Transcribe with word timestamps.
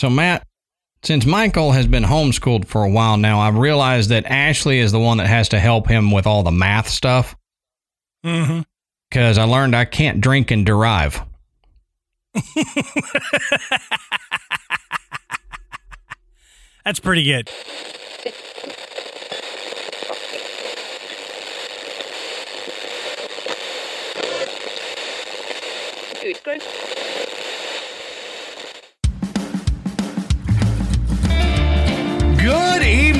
So, 0.00 0.08
Matt, 0.08 0.46
since 1.02 1.26
Michael 1.26 1.72
has 1.72 1.86
been 1.86 2.04
homeschooled 2.04 2.64
for 2.64 2.82
a 2.82 2.88
while 2.88 3.18
now, 3.18 3.40
I've 3.40 3.58
realized 3.58 4.08
that 4.08 4.24
Ashley 4.24 4.78
is 4.78 4.92
the 4.92 4.98
one 4.98 5.18
that 5.18 5.26
has 5.26 5.50
to 5.50 5.60
help 5.60 5.86
him 5.88 6.10
with 6.10 6.26
all 6.26 6.42
the 6.42 6.50
math 6.50 6.88
stuff. 6.88 7.36
Mm-hmm. 8.24 8.62
Because 9.10 9.36
I 9.36 9.44
learned 9.44 9.76
I 9.76 9.84
can't 9.84 10.22
drink 10.22 10.50
and 10.50 10.64
derive. 10.64 11.20
That's 16.82 17.00
pretty 17.00 17.24
good. 17.24 17.50
Good 26.22 26.62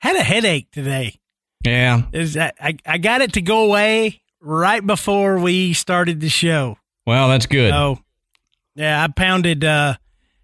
Had 0.00 0.16
a 0.16 0.22
headache 0.22 0.70
today. 0.72 1.18
Yeah. 1.64 2.02
Is 2.12 2.34
that 2.34 2.54
I, 2.60 2.76
I 2.86 2.98
got 2.98 3.20
it 3.20 3.34
to 3.34 3.42
go 3.42 3.64
away 3.64 4.20
right 4.40 4.84
before 4.86 5.38
we 5.38 5.72
started 5.74 6.20
the 6.20 6.28
show. 6.28 6.78
Well, 7.06 7.28
that's 7.28 7.46
good. 7.46 7.70
So 7.70 7.98
yeah, 8.74 9.02
I 9.02 9.08
pounded 9.08 9.64
uh, 9.64 9.96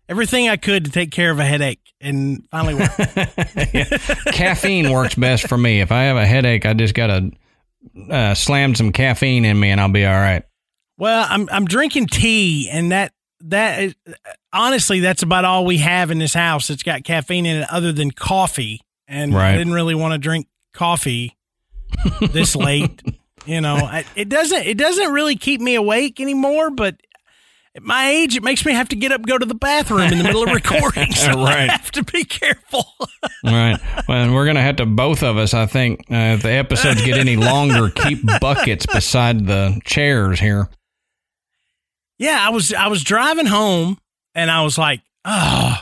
everything 0.08 0.48
I 0.48 0.56
could 0.56 0.84
to 0.84 0.90
take 0.90 1.10
care 1.10 1.30
of 1.30 1.38
a 1.38 1.44
headache 1.44 1.80
and 2.00 2.46
finally 2.50 2.74
worked. 2.74 2.96
caffeine 4.32 4.92
works 4.92 5.14
best 5.14 5.48
for 5.48 5.56
me. 5.56 5.80
If 5.80 5.90
I 5.90 6.02
have 6.04 6.16
a 6.16 6.26
headache, 6.26 6.66
I 6.66 6.74
just 6.74 6.94
gotta 6.94 7.30
uh, 8.10 8.34
slam 8.34 8.74
some 8.74 8.92
caffeine 8.92 9.44
in 9.44 9.58
me, 9.58 9.70
and 9.70 9.80
I'll 9.80 9.88
be 9.88 10.04
all 10.04 10.12
right. 10.12 10.42
well, 10.98 11.26
I'm 11.28 11.48
I'm 11.50 11.64
drinking 11.64 12.08
tea 12.08 12.68
and 12.70 12.92
that 12.92 13.12
that 13.40 13.82
is, 13.82 13.94
honestly 14.52 15.00
that's 15.00 15.22
about 15.22 15.44
all 15.44 15.64
we 15.64 15.78
have 15.78 16.10
in 16.10 16.18
this 16.18 16.34
house. 16.34 16.68
It's 16.68 16.82
got 16.82 17.04
caffeine 17.04 17.46
in 17.46 17.62
it 17.62 17.68
other 17.70 17.92
than 17.92 18.10
coffee. 18.10 18.80
And 19.08 19.34
Right. 19.34 19.54
I 19.54 19.56
didn't 19.56 19.72
really 19.74 19.94
want 19.94 20.12
to 20.12 20.18
drink 20.18 20.46
coffee 20.74 21.36
this 22.32 22.56
late. 22.56 23.02
You 23.46 23.60
know, 23.60 23.76
I, 23.76 24.04
it 24.16 24.28
doesn't 24.28 24.66
it 24.66 24.76
doesn't 24.76 25.12
really 25.12 25.36
keep 25.36 25.60
me 25.60 25.74
awake 25.76 26.20
anymore, 26.20 26.70
but 26.70 26.96
at 27.76 27.82
my 27.82 28.08
age, 28.08 28.34
it 28.36 28.42
makes 28.42 28.64
me 28.64 28.72
have 28.72 28.88
to 28.88 28.96
get 28.96 29.12
up, 29.12 29.18
and 29.18 29.26
go 29.28 29.36
to 29.38 29.44
the 29.46 29.54
bathroom 29.54 30.00
in 30.10 30.16
the 30.18 30.24
middle 30.24 30.42
of 30.42 30.48
recording. 30.54 31.12
So 31.12 31.32
Right. 31.44 31.68
I 31.68 31.72
have 31.72 31.90
to 31.92 32.02
be 32.02 32.24
careful. 32.24 32.86
Right. 33.44 33.78
Well, 34.08 34.32
we're 34.32 34.46
gonna 34.46 34.62
have 34.62 34.76
to 34.76 34.86
both 34.86 35.22
of 35.22 35.36
us. 35.36 35.54
I 35.54 35.66
think 35.66 36.00
uh, 36.10 36.34
if 36.34 36.42
the 36.42 36.50
episodes 36.52 37.04
get 37.04 37.18
any 37.18 37.36
longer, 37.36 37.90
keep 37.90 38.18
buckets 38.40 38.86
beside 38.86 39.46
the 39.46 39.80
chairs 39.84 40.40
here. 40.40 40.68
yeah, 42.18 42.38
I 42.44 42.50
was 42.50 42.72
I 42.72 42.88
was 42.88 43.04
driving 43.04 43.46
home 43.46 43.98
and 44.34 44.50
I 44.50 44.62
was 44.64 44.78
like, 44.78 45.02
oh, 45.24 45.76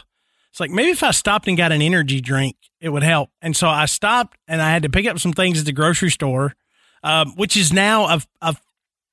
it's 0.55 0.61
like 0.61 0.71
maybe 0.71 0.91
if 0.91 1.03
I 1.03 1.11
stopped 1.11 1.49
and 1.49 1.57
got 1.57 1.73
an 1.73 1.83
energy 1.83 2.21
drink, 2.21 2.55
it 2.81 2.89
would 2.91 3.03
help. 3.03 3.31
And 3.43 3.57
so 3.57 3.67
I 3.69 3.87
stopped 3.87 4.39
and 4.47 4.63
I 4.63 4.71
had 4.71 4.85
to 4.85 4.89
pick 4.89 5.05
up 5.07 5.19
some 5.19 5.33
things 5.33 5.59
at 5.59 5.67
the 5.67 5.73
grocery 5.73 6.11
store, 6.11 6.55
um, 7.03 7.33
which 7.35 7.57
is 7.57 7.73
now 7.73 8.07
a 8.07 8.21
a 8.41 8.55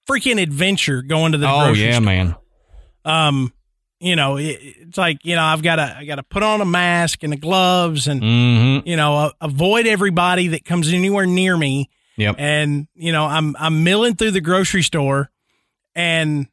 freaking 0.07 0.39
adventure 0.39 1.01
going 1.01 1.31
to 1.31 1.39
the 1.39 1.47
grocery 1.47 1.75
store. 1.75 1.83
oh 1.83 1.87
yeah, 1.87 1.91
store. 1.93 2.01
man. 2.05 2.35
um 3.05 3.53
you 3.99 4.15
know 4.15 4.37
it, 4.37 4.57
it's 4.61 4.97
like 4.97 5.17
you 5.23 5.35
know 5.35 5.43
i've 5.43 5.61
got 5.61 5.75
to 5.77 5.95
i 5.97 6.05
got 6.05 6.15
to 6.15 6.23
put 6.23 6.41
on 6.43 6.59
a 6.61 6.65
mask 6.65 7.21
and 7.23 7.31
the 7.31 7.37
gloves 7.37 8.07
and 8.07 8.21
Mm-hmm. 8.21 8.87
you 8.87 8.95
know 8.97 9.15
a- 9.15 9.33
avoid 9.41 9.85
everybody 9.87 10.49
that 10.49 10.65
comes 10.65 10.91
anywhere 10.91 11.25
near 11.27 11.55
me 11.57 11.89
Yep. 12.17 12.35
and 12.39 12.87
you 12.95 13.11
know 13.11 13.25
i'm 13.25 13.55
i'm 13.59 13.83
milling 13.83 14.15
through 14.15 14.31
the 14.31 14.41
grocery 14.41 14.81
store 14.83 15.29
and 15.95 16.47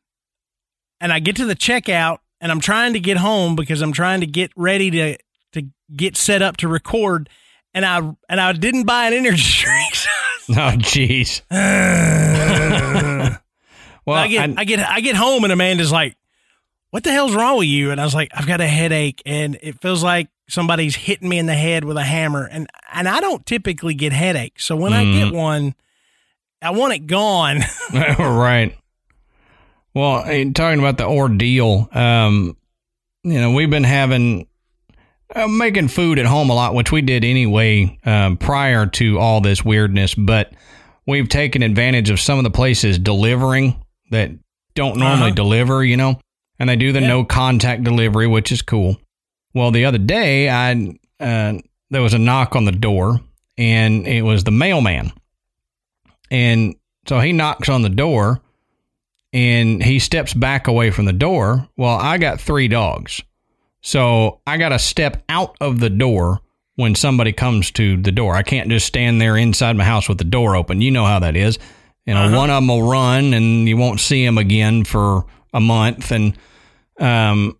and 1.01 1.11
i 1.13 1.19
get 1.21 1.37
to 1.37 1.47
the 1.47 1.57
checkout 1.57 2.19
and 2.41 2.53
i'm 2.53 2.61
trying 2.61 2.93
to 2.93 3.01
get 3.01 3.17
home 3.17 3.57
because 3.57 3.83
i'm 3.83 3.93
trying 3.93 4.21
to 4.21 4.27
get 4.27 4.51
ready 4.57 4.91
to 4.91 5.17
to 5.53 5.63
get 5.95 6.17
set 6.17 6.43
up 6.43 6.57
to 6.57 6.69
record 6.69 7.29
and 7.75 7.85
i 7.85 7.99
and 8.29 8.41
i 8.41 8.53
didn't 8.53 8.85
buy 8.85 9.07
an 9.07 9.13
energy 9.13 9.43
drink 9.65 9.95
Oh, 10.51 10.73
jeez. 10.79 11.43
Well, 14.07 14.17
I 14.17 14.29
get 14.29 14.59
I, 14.59 14.65
get 14.65 14.81
I 14.81 15.01
get 15.01 15.17
home 15.17 15.45
and 15.45 15.53
Amanda's 15.53 15.93
like, 15.93 16.17
"What 16.89 17.05
the 17.05 17.13
hell's 17.13 17.35
wrong 17.35 17.59
with 17.59 17.69
you?" 17.69 17.91
And 17.91 18.01
I 18.01 18.05
was 18.05 18.15
like, 18.15 18.31
"I've 18.35 18.47
got 18.47 18.63
a 18.63 18.67
headache 18.67 19.21
and 19.27 19.59
it 19.61 19.83
feels 19.83 20.03
like 20.03 20.31
somebody's 20.49 20.97
hitting 20.97 21.29
me 21.29 21.39
in 21.39 21.45
the 21.45 21.53
head 21.53 21.85
with 21.85 21.99
a 21.99 22.03
hammer." 22.03 22.49
And 22.51 22.71
and 22.91 23.07
I 23.07 23.21
don't 23.21 23.45
typically 23.45 23.93
get 23.93 24.15
headaches, 24.15 24.65
so 24.65 24.77
when 24.77 24.95
I 24.95 25.05
get 25.05 25.29
mm. 25.29 25.37
one, 25.37 25.75
I 26.63 26.71
want 26.71 26.95
it 26.95 27.01
gone. 27.01 27.61
right. 27.93 28.75
Well, 29.99 30.23
talking 30.53 30.79
about 30.79 30.97
the 30.97 31.07
ordeal, 31.07 31.89
um, 31.93 32.57
you 33.25 33.41
know, 33.41 33.51
we've 33.51 33.69
been 33.69 33.83
having 33.83 34.47
uh, 35.35 35.49
making 35.49 35.89
food 35.89 36.21
at 36.21 36.25
home 36.27 36.51
a 36.51 36.55
lot, 36.55 36.73
which 36.77 36.93
we 36.93 37.03
did 37.03 37.25
anyway 37.25 37.99
um, 38.05 38.37
prior 38.37 38.87
to 38.87 39.19
all 39.19 39.41
this 39.41 39.65
weirdness. 39.65 40.15
But 40.15 40.53
we've 41.05 41.29
taken 41.29 41.63
advantage 41.65 42.11
of 42.11 42.21
some 42.21 42.39
of 42.39 42.45
the 42.45 42.51
places 42.51 42.97
delivering 42.97 43.75
that 44.13 44.31
don't 44.77 44.99
normally 44.99 45.31
Uh-huh. 45.31 45.35
deliver, 45.35 45.85
you 45.85 45.97
know, 45.97 46.21
and 46.61 46.69
they 46.71 46.77
do 46.77 46.93
the 46.93 47.01
Yeah. 47.01 47.09
no 47.09 47.25
contact 47.25 47.83
delivery, 47.83 48.29
which 48.29 48.53
is 48.53 48.63
cool. 48.63 49.01
Well, 49.53 49.73
the 49.73 49.85
other 49.85 49.99
day, 49.99 50.49
I 50.49 50.95
uh, 51.19 51.55
there 51.91 52.03
was 52.03 52.15
a 52.15 52.19
knock 52.21 52.55
on 52.55 52.67
the 52.67 52.71
door, 52.71 53.21
and 53.57 54.07
it 54.07 54.23
was 54.23 54.45
the 54.45 54.53
mailman. 54.53 55.11
And 56.31 56.77
so 57.09 57.19
he 57.19 57.33
knocks 57.33 57.69
on 57.69 57.83
the 57.83 57.89
door 57.89 58.41
and 59.33 59.83
he 59.83 59.99
steps 59.99 60.33
back 60.35 60.67
away 60.69 60.91
from 60.91 61.05
the 61.05 61.13
door. 61.13 61.69
Well, 61.77 61.97
I 61.97 62.19
got 62.19 62.41
three 62.41 62.69
dogs. 62.69 63.23
So 63.81 64.41
I 64.47 64.57
got 64.57 64.71
to 64.71 64.79
step 64.79 65.23
out 65.29 65.57
of 65.61 65.81
the 65.81 65.91
door 65.91 66.41
when 66.77 66.95
somebody 66.95 67.33
comes 67.33 67.71
to 67.73 67.97
the 68.01 68.13
door. 68.13 68.35
I 68.35 68.43
can't 68.43 68.69
just 68.69 68.87
stand 68.87 69.21
there 69.21 69.37
inside 69.37 69.77
my 69.77 69.85
house 69.85 70.09
with 70.09 70.19
the 70.19 70.25
door 70.25 70.57
open. 70.57 70.81
You 70.81 70.91
know 70.91 71.05
how 71.05 71.19
that 71.21 71.37
is. 71.37 71.59
You 72.07 72.15
know, 72.15 72.25
Uh-huh. 72.25 72.37
one 72.37 72.51
of 72.51 72.57
them 72.57 72.69
will 72.69 72.89
run 72.91 73.35
and 73.35 73.69
you 73.69 73.77
won't 73.77 74.01
see 74.01 74.25
him 74.25 74.39
again 74.39 74.85
for 74.85 75.27
a 75.53 75.61
month. 75.61 76.11
And 76.11 76.37
um, 76.99 77.59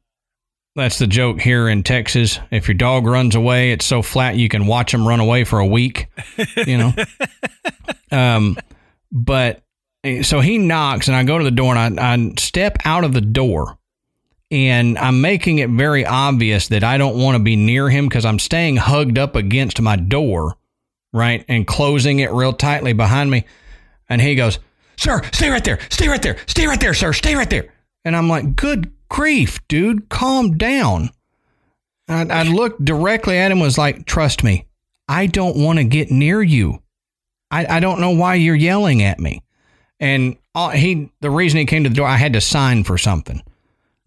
that's 0.75 0.99
the 0.99 1.07
joke 1.07 1.41
here 1.41 1.69
in 1.69 1.83
Texas. 1.83 2.39
If 2.51 2.67
your 2.69 2.77
dog 2.77 3.07
runs 3.07 3.35
away, 3.35 3.73
it's 3.73 3.85
so 3.85 4.01
flat 4.03 4.37
you 4.37 4.49
can 4.49 4.67
watch 4.67 4.95
him 4.95 5.07
run 5.07 5.21
away 5.21 5.45
for 5.45 5.59
a 5.59 5.67
week. 5.67 6.07
You 6.57 6.79
know. 6.79 6.93
um, 8.11 8.57
but 9.13 9.63
so 10.23 10.41
he 10.41 10.59
knocks, 10.59 11.09
and 11.09 11.17
I 11.17 11.25
go 11.25 11.39
to 11.39 11.45
the 11.45 11.51
door, 11.51 11.75
and 11.75 11.99
I, 11.99 12.15
I 12.15 12.33
step 12.39 12.79
out 12.85 13.05
of 13.05 13.13
the 13.13 13.21
door, 13.21 13.79
and 14.51 14.97
I'm 14.97 15.21
making 15.21 15.59
it 15.59 15.71
very 15.71 16.07
obvious 16.07 16.69
that 16.69 16.85
I 16.85 16.99
don't 16.99 17.19
want 17.19 17.37
to 17.37 17.43
be 17.43 17.57
near 17.57 17.91
him 17.91 18.09
because 18.09 18.25
I'm 18.25 18.39
staying 18.39 18.77
hugged 18.77 19.19
up 19.19 19.37
against 19.37 19.81
my 19.81 19.97
door, 19.97 20.57
right, 21.13 21.45
and 21.49 21.67
closing 21.67 22.21
it 22.21 22.33
real 22.33 22.53
tightly 22.53 22.93
behind 22.93 23.31
me. 23.31 23.45
And 24.09 24.21
he 24.21 24.37
goes, 24.37 24.59
"Sir, 24.97 25.23
stay 25.33 25.51
right 25.51 25.65
there, 25.65 25.79
stay 25.91 26.09
right 26.09 26.23
there, 26.23 26.39
stay 26.47 26.67
right 26.67 26.81
there, 26.81 26.95
sir, 26.95 27.13
stay 27.13 27.35
right 27.35 27.51
there." 27.51 27.73
And 28.05 28.17
I'm 28.17 28.29
like, 28.29 28.57
"Good 28.57 28.93
grief, 29.09 29.59
dude, 29.69 30.09
calm 30.09 30.57
down." 30.57 31.11
I, 32.09 32.25
I 32.25 32.43
looked 32.45 32.85
directly 32.85 33.37
at 33.37 33.51
him, 33.51 33.61
was 33.61 33.77
like, 33.77 34.07
"Trust 34.07 34.45
me, 34.45 34.67
I 35.09 35.27
don't 35.27 35.57
want 35.57 35.79
to 35.79 35.85
get 35.85 36.11
near 36.11 36.41
you. 36.41 36.83
I, 37.51 37.77
I 37.77 37.81
don't 37.81 38.01
know 38.01 38.11
why 38.11 38.37
you're 38.37 38.55
yelling 38.55 39.03
at 39.03 39.19
me." 39.19 39.43
And 40.01 40.37
uh, 40.55 40.71
he, 40.71 41.11
the 41.21 41.31
reason 41.31 41.59
he 41.59 41.67
came 41.67 41.85
to 41.85 41.89
the 41.89 41.95
door, 41.95 42.07
I 42.07 42.17
had 42.17 42.35
to 42.35 42.41
sign 42.41 42.85
for 42.85 42.99
something. 42.99 43.43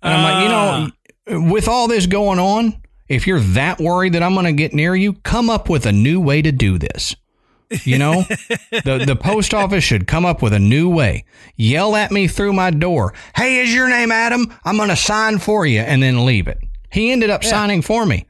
And 0.01 0.13
I'm 0.13 0.23
like, 0.23 0.43
you 0.43 1.39
know, 1.39 1.49
with 1.49 1.67
all 1.67 1.88
this 1.88 2.05
going 2.05 2.39
on, 2.39 2.81
if 3.07 3.27
you're 3.27 3.39
that 3.39 3.79
worried 3.79 4.13
that 4.13 4.23
I'm 4.23 4.33
going 4.33 4.45
to 4.45 4.53
get 4.53 4.73
near 4.73 4.95
you, 4.95 5.13
come 5.13 5.49
up 5.49 5.69
with 5.69 5.85
a 5.85 5.91
new 5.91 6.19
way 6.19 6.41
to 6.41 6.51
do 6.51 6.77
this. 6.77 7.15
You 7.83 7.97
know, 7.97 8.23
the 8.83 9.03
the 9.07 9.15
post 9.15 9.53
office 9.53 9.83
should 9.83 10.05
come 10.05 10.25
up 10.25 10.41
with 10.41 10.51
a 10.51 10.59
new 10.59 10.89
way. 10.89 11.23
Yell 11.55 11.95
at 11.95 12.11
me 12.11 12.27
through 12.27 12.51
my 12.51 12.69
door. 12.69 13.13
Hey, 13.33 13.59
is 13.59 13.73
your 13.73 13.89
name 13.89 14.11
Adam? 14.11 14.53
I'm 14.65 14.75
going 14.75 14.89
to 14.89 14.95
sign 14.97 15.39
for 15.39 15.65
you, 15.65 15.79
and 15.79 16.03
then 16.03 16.25
leave 16.25 16.49
it. 16.49 16.59
He 16.91 17.11
ended 17.11 17.29
up 17.29 17.45
signing 17.45 17.81
for 17.81 18.05
me. 18.05 18.25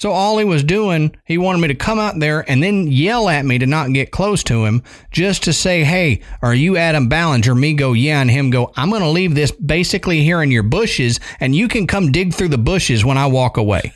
So 0.00 0.12
all 0.12 0.38
he 0.38 0.46
was 0.46 0.64
doing, 0.64 1.14
he 1.26 1.36
wanted 1.36 1.58
me 1.58 1.68
to 1.68 1.74
come 1.74 1.98
out 1.98 2.18
there 2.18 2.50
and 2.50 2.62
then 2.62 2.90
yell 2.90 3.28
at 3.28 3.44
me 3.44 3.58
to 3.58 3.66
not 3.66 3.92
get 3.92 4.10
close 4.10 4.42
to 4.44 4.64
him, 4.64 4.82
just 5.10 5.42
to 5.42 5.52
say, 5.52 5.84
"Hey, 5.84 6.22
are 6.40 6.54
you 6.54 6.78
Adam 6.78 7.10
Ballinger?" 7.10 7.54
Me 7.54 7.74
go, 7.74 7.92
"Yeah," 7.92 8.22
and 8.22 8.30
him 8.30 8.48
go, 8.48 8.72
"I'm 8.76 8.88
going 8.88 9.02
to 9.02 9.10
leave 9.10 9.34
this 9.34 9.50
basically 9.50 10.22
here 10.22 10.42
in 10.42 10.50
your 10.50 10.62
bushes, 10.62 11.20
and 11.38 11.54
you 11.54 11.68
can 11.68 11.86
come 11.86 12.12
dig 12.12 12.32
through 12.32 12.48
the 12.48 12.56
bushes 12.56 13.04
when 13.04 13.18
I 13.18 13.26
walk 13.26 13.58
away." 13.58 13.92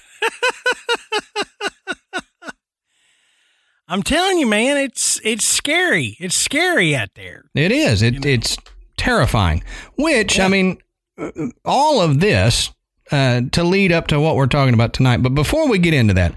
I'm 3.89 4.03
telling 4.03 4.39
you, 4.39 4.47
man, 4.47 4.77
it's 4.77 5.23
it's 5.25 5.47
scary. 5.47 6.19
It's 6.21 6.37
scary 6.37 6.95
out 6.95 7.15
there. 7.15 7.47
It 7.55 7.73
is. 7.73 8.03
It, 8.03 8.13
you 8.15 8.21
know? 8.21 8.29
It's 8.29 8.59
terrifying. 8.99 9.65
Which 9.97 10.37
yeah. 10.37 10.45
I 10.45 10.49
mean, 10.49 10.79
all 11.65 12.03
of 12.03 12.21
this 12.21 12.74
uh, 13.11 13.43
to 13.53 13.65
lead 13.65 13.93
up 13.93 14.07
to 14.09 14.21
what 14.21 14.37
we're 14.37 14.47
talking 14.47 14.75
about 14.75 14.93
tonight. 14.93 15.23
But 15.23 15.35
before 15.35 15.69
we 15.69 15.79
get 15.79 15.95
into 15.95 16.15
that, 16.15 16.35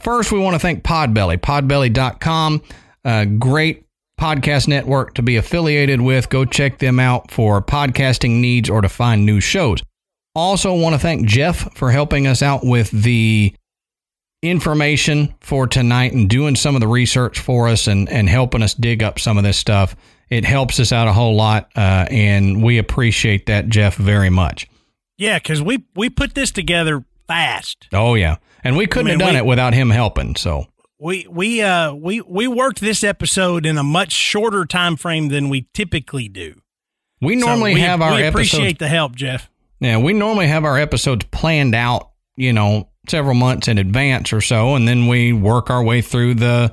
first 0.00 0.32
we 0.32 0.38
want 0.38 0.54
to 0.54 0.60
thank 0.60 0.82
Podbelly, 0.82 1.38
Podbelly.com, 1.38 2.62
a 3.04 3.26
great 3.26 3.86
podcast 4.20 4.68
network 4.68 5.14
to 5.14 5.22
be 5.22 5.36
affiliated 5.36 6.00
with. 6.00 6.28
Go 6.28 6.44
check 6.44 6.78
them 6.78 7.00
out 7.00 7.30
for 7.30 7.60
podcasting 7.60 8.40
needs 8.40 8.70
or 8.70 8.80
to 8.80 8.88
find 8.88 9.26
new 9.26 9.40
shows. 9.40 9.80
Also, 10.34 10.74
want 10.74 10.94
to 10.94 10.98
thank 10.98 11.26
Jeff 11.26 11.74
for 11.74 11.90
helping 11.90 12.26
us 12.26 12.42
out 12.42 12.64
with 12.64 12.90
the 12.90 13.54
information 14.42 15.34
for 15.40 15.66
tonight 15.66 16.12
and 16.12 16.28
doing 16.28 16.56
some 16.56 16.74
of 16.74 16.80
the 16.80 16.88
research 16.88 17.38
for 17.38 17.68
us 17.68 17.86
and, 17.86 18.08
and 18.08 18.28
helping 18.28 18.62
us 18.62 18.74
dig 18.74 19.02
up 19.02 19.18
some 19.18 19.38
of 19.38 19.44
this 19.44 19.56
stuff. 19.56 19.94
It 20.30 20.44
helps 20.44 20.80
us 20.80 20.92
out 20.92 21.08
a 21.08 21.12
whole 21.12 21.36
lot, 21.36 21.70
uh, 21.76 22.06
and 22.10 22.62
we 22.62 22.78
appreciate 22.78 23.46
that, 23.46 23.68
Jeff, 23.68 23.96
very 23.96 24.30
much. 24.30 24.66
Yeah, 25.22 25.38
because 25.38 25.62
we 25.62 25.84
we 25.94 26.10
put 26.10 26.34
this 26.34 26.50
together 26.50 27.04
fast. 27.28 27.86
Oh 27.92 28.14
yeah, 28.14 28.36
and 28.64 28.76
we 28.76 28.86
couldn't 28.86 29.08
I 29.08 29.10
mean, 29.12 29.20
have 29.20 29.26
done 29.28 29.34
we- 29.34 29.38
it 29.40 29.46
without 29.46 29.72
him 29.74 29.90
helping. 29.90 30.34
So 30.36 30.66
We 30.98 31.26
we 31.30 31.62
uh 31.62 31.92
we 31.94 32.20
we 32.22 32.46
worked 32.48 32.80
this 32.80 33.04
episode 33.04 33.64
in 33.66 33.78
a 33.78 33.82
much 33.84 34.12
shorter 34.12 34.64
time 34.64 34.96
frame 34.96 35.28
than 35.28 35.48
we 35.48 35.66
typically 35.74 36.28
do. 36.28 36.54
we 37.20 37.38
So 37.38 37.46
normally 37.46 37.74
we, 37.74 37.80
have 37.80 38.02
our 38.02 38.14
we 38.16 38.22
episodes. 38.22 38.52
appreciate 38.54 38.78
the 38.78 38.88
help, 38.88 39.14
Jeff. 39.16 39.48
Yeah, 39.80 39.98
we 39.98 40.12
normally 40.12 40.46
have 40.48 40.64
our 40.64 40.78
episodes 40.78 41.24
planned 41.30 41.74
out, 41.74 42.10
you 42.36 42.52
know, 42.52 42.88
several 43.08 43.34
months 43.34 43.66
in 43.68 43.78
advance 43.78 44.32
or 44.32 44.40
so, 44.40 44.74
and 44.76 44.86
then 44.86 45.06
we 45.08 45.32
work 45.32 45.70
our 45.70 45.82
way 45.82 46.02
through 46.02 46.34
the 46.34 46.72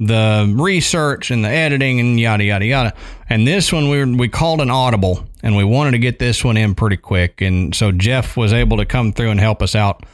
the 0.00 0.52
research 0.56 1.30
and 1.30 1.44
the 1.44 1.48
editing 1.48 2.00
and 2.00 2.18
yada 2.18 2.42
yada 2.42 2.64
yada. 2.64 2.94
And 3.28 3.46
this 3.46 3.72
one 3.72 3.90
we 3.90 3.98
were, 3.98 4.16
we 4.16 4.28
called 4.28 4.60
an 4.60 4.70
audible, 4.70 5.24
and 5.42 5.56
we 5.56 5.62
wanted 5.62 5.92
to 5.92 5.98
get 5.98 6.18
this 6.18 6.42
one 6.42 6.56
in 6.56 6.74
pretty 6.74 6.96
quick, 6.96 7.40
and 7.40 7.74
so 7.74 7.92
Jeff 7.92 8.36
was 8.36 8.52
able 8.52 8.78
to 8.78 8.86
come 8.86 9.12
through 9.12 9.30
and 9.30 9.38
help 9.38 9.62
us 9.62 9.76
out, 9.76 10.04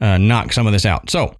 uh, 0.00 0.18
knock 0.18 0.52
some 0.52 0.66
of 0.66 0.72
this 0.72 0.86
out. 0.86 1.10
So. 1.10 1.36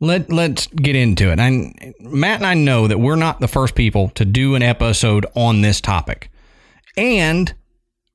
Let 0.00 0.30
let's 0.30 0.66
get 0.66 0.96
into 0.96 1.30
it. 1.30 1.38
And 1.38 1.94
Matt 2.00 2.40
and 2.40 2.46
I 2.46 2.54
know 2.54 2.88
that 2.88 2.98
we're 2.98 3.16
not 3.16 3.40
the 3.40 3.48
first 3.48 3.74
people 3.74 4.10
to 4.16 4.24
do 4.24 4.54
an 4.54 4.62
episode 4.62 5.24
on 5.34 5.62
this 5.62 5.80
topic. 5.80 6.30
And 6.96 7.54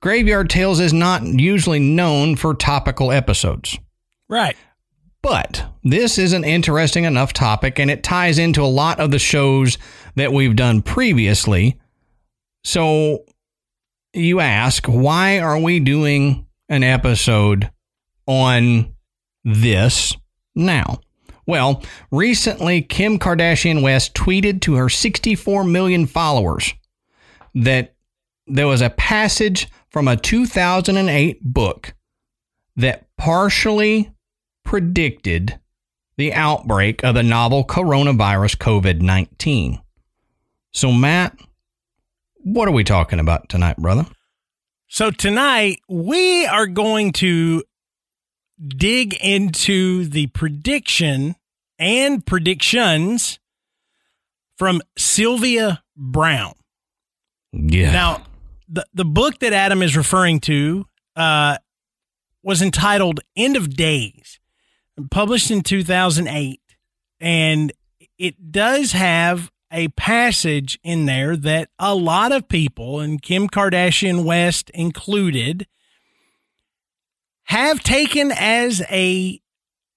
Graveyard 0.01 0.49
Tales 0.49 0.79
is 0.79 0.93
not 0.93 1.23
usually 1.23 1.79
known 1.79 2.35
for 2.35 2.53
topical 2.53 3.11
episodes. 3.11 3.79
Right. 4.27 4.55
But 5.21 5.65
this 5.83 6.17
is 6.17 6.33
an 6.33 6.43
interesting 6.43 7.03
enough 7.03 7.33
topic 7.33 7.79
and 7.79 7.91
it 7.91 8.03
ties 8.03 8.39
into 8.39 8.61
a 8.61 8.65
lot 8.65 8.99
of 8.99 9.11
the 9.11 9.19
shows 9.19 9.77
that 10.15 10.31
we've 10.31 10.55
done 10.55 10.81
previously. 10.81 11.77
So 12.63 13.25
you 14.13 14.39
ask, 14.39 14.85
why 14.87 15.39
are 15.39 15.59
we 15.59 15.79
doing 15.79 16.47
an 16.69 16.83
episode 16.83 17.69
on 18.25 18.93
this 19.43 20.15
now? 20.55 21.01
Well, 21.45 21.83
recently, 22.11 22.83
Kim 22.83 23.17
Kardashian 23.17 23.81
West 23.81 24.13
tweeted 24.13 24.61
to 24.61 24.75
her 24.75 24.87
64 24.87 25.63
million 25.63 26.05
followers 26.05 26.73
that 27.55 27.95
there 28.45 28.67
was 28.67 28.81
a 28.81 28.91
passage 28.91 29.67
from 29.89 30.07
a 30.07 30.15
2008 30.15 31.43
book 31.43 31.93
that 32.75 33.07
partially 33.17 34.11
predicted 34.69 35.59
the 36.15 36.31
outbreak 36.31 37.03
of 37.03 37.15
the 37.15 37.23
novel 37.23 37.65
coronavirus 37.65 38.55
COVID 38.57 39.01
19. 39.01 39.81
So, 40.71 40.91
Matt, 40.91 41.35
what 42.43 42.67
are 42.67 42.71
we 42.71 42.83
talking 42.83 43.19
about 43.19 43.49
tonight, 43.49 43.77
brother? 43.77 44.05
So 44.87 45.09
tonight 45.09 45.79
we 45.89 46.45
are 46.45 46.67
going 46.67 47.13
to 47.13 47.63
dig 48.67 49.15
into 49.15 50.05
the 50.05 50.27
prediction 50.27 51.35
and 51.79 52.23
predictions 52.23 53.39
from 54.55 54.81
Sylvia 54.99 55.81
Browne. 55.97 56.53
Yeah. 57.53 57.91
Now, 57.91 58.23
the 58.67 58.85
the 58.93 59.05
book 59.05 59.39
that 59.39 59.51
Adam 59.51 59.81
is 59.81 59.97
referring 59.97 60.41
to 60.41 60.85
uh, 61.15 61.57
was 62.43 62.61
entitled 62.61 63.21
"End 63.35 63.57
of 63.57 63.75
Days," 63.75 64.38
published 65.11 65.51
in 65.51 65.61
2008, 65.61 66.61
and 67.19 67.71
it 68.17 68.51
does 68.51 68.91
have 68.91 69.51
a 69.71 69.87
passage 69.89 70.79
in 70.83 71.05
there 71.05 71.35
that 71.37 71.69
a 71.77 71.93
lot 71.93 72.31
of 72.31 72.47
people, 72.47 72.99
and 72.99 73.21
Kim 73.21 73.47
Kardashian 73.47 74.23
West 74.23 74.69
included, 74.71 75.67
have 77.43 77.81
taken 77.81 78.31
as 78.31 78.81
a 78.89 79.39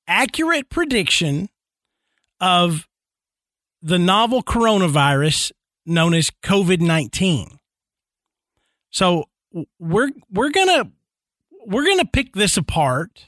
accurate 0.07 0.69
prediction 0.69 1.49
of 2.41 2.87
the 3.81 3.99
novel 3.99 4.43
coronavirus 4.43 5.53
known 5.87 6.15
as 6.15 6.31
COVID 6.43 6.81
nineteen. 6.81 7.59
So 8.91 9.29
we're 9.79 10.11
we're 10.31 10.51
gonna 10.51 10.91
we're 11.67 11.87
gonna 11.87 12.05
pick 12.05 12.35
this 12.35 12.57
apart, 12.57 13.27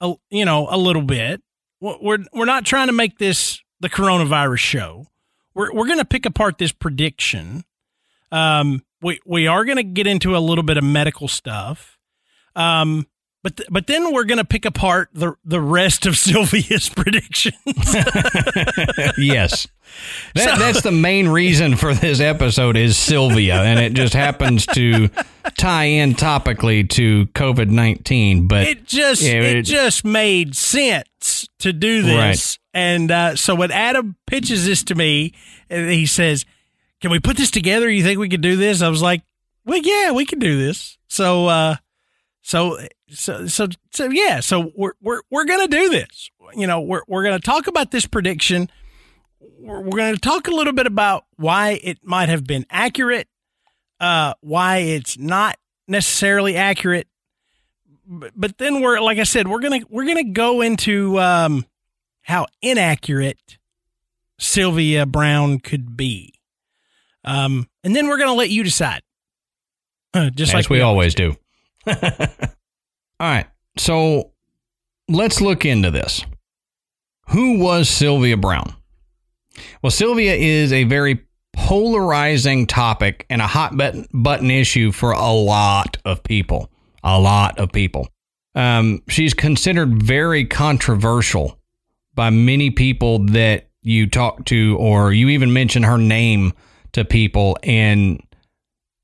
a, 0.00 0.14
you 0.30 0.44
know, 0.44 0.68
a 0.70 0.78
little 0.78 1.02
bit. 1.02 1.42
We're 1.80 2.18
we're 2.32 2.44
not 2.44 2.64
trying 2.64 2.88
to 2.88 2.92
make 2.92 3.18
this 3.18 3.60
the 3.80 3.88
coronavirus 3.88 4.58
show. 4.58 5.06
We're 5.54 5.72
we're 5.72 5.86
gonna 5.86 6.04
pick 6.04 6.26
apart 6.26 6.58
this 6.58 6.72
prediction. 6.72 7.64
Um, 8.32 8.84
we 9.00 9.20
we 9.24 9.46
are 9.46 9.64
gonna 9.64 9.84
get 9.84 10.06
into 10.06 10.36
a 10.36 10.38
little 10.38 10.64
bit 10.64 10.76
of 10.76 10.84
medical 10.84 11.28
stuff. 11.28 11.98
Um, 12.56 13.06
but 13.48 13.56
th- 13.56 13.68
but 13.70 13.86
then 13.86 14.12
we're 14.12 14.24
gonna 14.24 14.44
pick 14.44 14.64
apart 14.64 15.08
the 15.12 15.34
the 15.44 15.60
rest 15.60 16.06
of 16.06 16.16
Sylvia's 16.18 16.88
predictions. 16.88 17.54
yes. 19.18 19.66
That, 20.34 20.50
So- 20.50 20.56
that's 20.58 20.82
the 20.82 20.90
main 20.92 21.28
reason 21.28 21.76
for 21.76 21.94
this 21.94 22.20
episode 22.20 22.76
is 22.76 22.96
Sylvia, 22.96 23.62
and 23.62 23.80
it 23.80 23.94
just 23.94 24.12
happens 24.14 24.66
to 24.66 25.08
tie 25.56 25.84
in 25.84 26.14
topically 26.14 26.88
to 26.90 27.26
COVID 27.28 27.68
nineteen. 27.70 28.48
But 28.48 28.66
it 28.66 28.86
just 28.86 29.22
Yeah, 29.22 29.40
it, 29.40 29.56
it- 29.58 29.62
just 29.62 30.04
made 30.04 30.54
sense 30.54 31.48
to 31.60 31.72
do 31.72 32.02
this 32.02 32.58
and 32.72 33.10
uh, 33.10 33.34
so 33.34 33.54
when 33.56 33.72
adam 33.72 34.14
pitches 34.28 34.64
this 34.64 34.84
to 34.84 34.94
me 34.94 35.34
and 35.68 35.90
he 35.90 36.06
says 36.06 36.44
can 37.00 37.10
we 37.10 37.18
put 37.18 37.36
this 37.36 37.50
together 37.50 37.90
you 37.90 38.04
think 38.04 38.20
we 38.20 38.28
could 38.28 38.40
do 38.40 38.54
this 38.54 38.82
i 38.82 38.88
was 38.88 39.02
like 39.02 39.22
well 39.64 39.80
yeah 39.82 40.12
we 40.12 40.24
can 40.24 40.38
do 40.38 40.56
this 40.64 40.96
so 41.08 41.48
uh 41.48 41.74
so 42.48 42.78
so 43.10 43.46
so 43.46 43.68
so 43.92 44.10
yeah 44.10 44.40
so 44.40 44.72
we're 44.74 44.94
we're, 45.02 45.20
we're 45.30 45.44
gonna 45.44 45.68
do 45.68 45.90
this. 45.90 46.30
You 46.54 46.66
know 46.66 46.80
we're, 46.80 47.02
we're 47.06 47.22
gonna 47.22 47.40
talk 47.40 47.66
about 47.66 47.90
this 47.90 48.06
prediction. 48.06 48.70
We're, 49.38 49.82
we're 49.82 49.98
gonna 49.98 50.16
talk 50.16 50.48
a 50.48 50.50
little 50.50 50.72
bit 50.72 50.86
about 50.86 51.26
why 51.36 51.78
it 51.84 51.98
might 52.02 52.30
have 52.30 52.46
been 52.46 52.64
accurate 52.70 53.28
uh 54.00 54.32
why 54.40 54.78
it's 54.78 55.18
not 55.18 55.58
necessarily 55.88 56.56
accurate. 56.56 57.06
But, 58.06 58.32
but 58.34 58.56
then 58.56 58.80
we're 58.80 58.98
like 59.00 59.18
I 59.18 59.24
said, 59.24 59.46
we're 59.46 59.60
gonna 59.60 59.80
we're 59.90 60.06
gonna 60.06 60.24
go 60.32 60.62
into 60.62 61.20
um, 61.20 61.66
how 62.22 62.46
inaccurate 62.62 63.58
Sylvia 64.38 65.04
Browne 65.04 65.58
could 65.58 65.98
be, 65.98 66.32
um, 67.24 67.68
and 67.84 67.94
then 67.94 68.08
we're 68.08 68.16
gonna 68.16 68.32
let 68.32 68.48
you 68.48 68.64
decide. 68.64 69.02
Uh, 70.14 70.30
Just 70.30 70.54
as 70.54 70.54
like 70.54 70.70
we 70.70 70.80
always 70.80 71.14
do. 71.14 71.36
All 73.20 73.28
right. 73.28 73.46
So 73.76 74.32
let's 75.08 75.40
look 75.40 75.64
into 75.64 75.90
this. 75.90 76.24
Who 77.30 77.58
was 77.58 77.88
Sylvia 77.88 78.36
Browne? 78.36 78.74
Well, 79.82 79.90
Sylvia 79.90 80.34
is 80.34 80.72
a 80.72 80.84
very 80.84 81.24
polarizing 81.54 82.66
topic 82.66 83.26
and 83.28 83.42
a 83.42 83.46
hot 83.46 83.76
button, 83.76 84.50
issue 84.50 84.92
for 84.92 85.12
a 85.12 85.32
lot 85.32 85.98
of 86.04 86.22
people. 86.22 86.70
A 87.04 87.18
lot 87.18 87.58
of 87.58 87.72
people. 87.72 88.08
Um, 88.54 89.02
she's 89.08 89.34
considered 89.34 90.02
very 90.02 90.44
controversial 90.44 91.58
by 92.14 92.30
many 92.30 92.70
people 92.70 93.20
that 93.26 93.68
you 93.82 94.08
talk 94.08 94.44
to, 94.46 94.76
or 94.78 95.12
you 95.12 95.28
even 95.28 95.52
mention 95.52 95.84
her 95.84 95.98
name 95.98 96.52
to 96.92 97.04
people. 97.04 97.56
And 97.62 98.20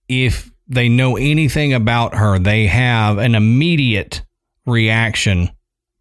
if 0.08 0.50
they 0.66 0.88
know 0.88 1.16
anything 1.16 1.72
about 1.72 2.14
her, 2.14 2.38
they 2.38 2.66
have 2.66 3.18
an 3.18 3.34
immediate 3.34 4.22
reaction 4.66 5.50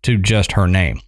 to 0.04 0.18
just 0.18 0.54
her 0.54 0.68
name. 0.68 1.02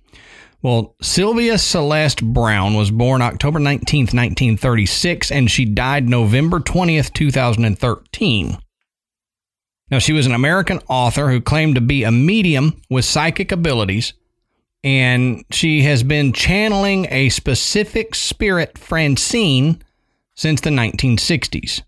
Well, 0.62 0.96
Sylvia 1.02 1.58
Celeste 1.58 2.24
Browne 2.24 2.74
was 2.74 2.90
born 2.90 3.22
October 3.22 3.60
19th, 3.60 4.14
1936, 4.14 5.32
and 5.32 5.50
she 5.50 5.64
died 5.64 6.10
November 6.10 6.60
20th, 6.60 7.14
2013. 7.14 8.58
Now, 9.92 10.00
she 10.00 10.14
was 10.14 10.26
an 10.26 10.34
American 10.34 10.80
author 10.90 11.30
who 11.30 11.40
claimed 11.40 11.76
to 11.76 11.82
be 11.82 12.04
a 12.04 12.12
medium 12.12 12.82
with 12.90 13.06
psychic 13.06 13.52
abilities 13.52 14.14
and 14.86 15.44
she 15.50 15.82
has 15.82 16.04
been 16.04 16.32
channeling 16.32 17.08
a 17.10 17.30
specific 17.30 18.14
spirit, 18.14 18.78
Francine, 18.78 19.82
since 20.36 20.62
the 20.62 20.70
1960s. 20.70 21.82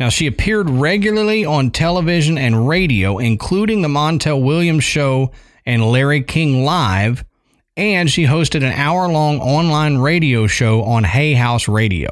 Now, 0.00 0.10
she 0.10 0.28
appeared 0.28 0.70
regularly 0.70 1.44
on 1.44 1.72
television 1.72 2.38
and 2.38 2.68
radio, 2.68 3.18
including 3.18 3.82
The 3.82 3.88
Montel 3.88 4.40
Williams 4.40 4.84
Show 4.84 5.32
and 5.66 5.84
Larry 5.84 6.22
King 6.22 6.64
Live, 6.64 7.24
and 7.76 8.08
she 8.08 8.24
hosted 8.24 8.58
an 8.58 8.72
hour 8.72 9.08
long 9.08 9.40
online 9.40 9.98
radio 9.98 10.46
show 10.46 10.82
on 10.84 11.02
Hay 11.02 11.34
House 11.34 11.66
Radio. 11.66 12.10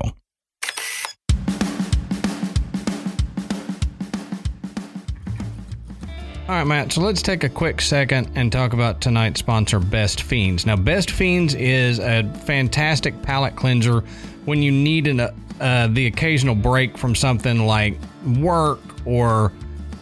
All 6.49 6.55
right, 6.55 6.65
Matt. 6.65 6.93
So 6.93 7.01
let's 7.03 7.23
take 7.23 7.45
a 7.45 7.49
quick 7.49 7.81
second 7.81 8.31
and 8.35 8.51
talk 8.51 8.73
about 8.73 9.01
tonight's 9.01 9.39
sponsor, 9.39 9.79
Best 9.79 10.23
Fiends. 10.23 10.67
Now, 10.67 10.77
Best 10.77 11.13
Fiends 11.13 11.55
is 11.55 12.01
a 12.01 12.23
fantastic 12.47 13.21
palate 13.23 13.55
cleanser 13.55 14.01
when 14.45 14.63
you 14.63 14.73
need 14.73 15.07
an, 15.09 15.21
uh, 15.61 15.89
the 15.89 16.07
occasional 16.07 16.55
break 16.55 16.97
from 16.99 17.15
something 17.15 17.67
like 17.67 17.99
work 18.39 18.81
or 19.05 19.53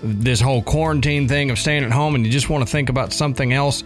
this 0.03 0.41
whole 0.41 0.63
quarantine 0.63 1.29
thing 1.29 1.51
of 1.51 1.59
staying 1.59 1.85
at 1.85 1.91
home 1.91 2.15
and 2.15 2.27
you 2.27 2.33
just 2.33 2.51
want 2.51 2.65
to 2.65 2.71
think 2.71 2.89
about 2.89 3.13
something 3.13 3.53
else. 3.53 3.85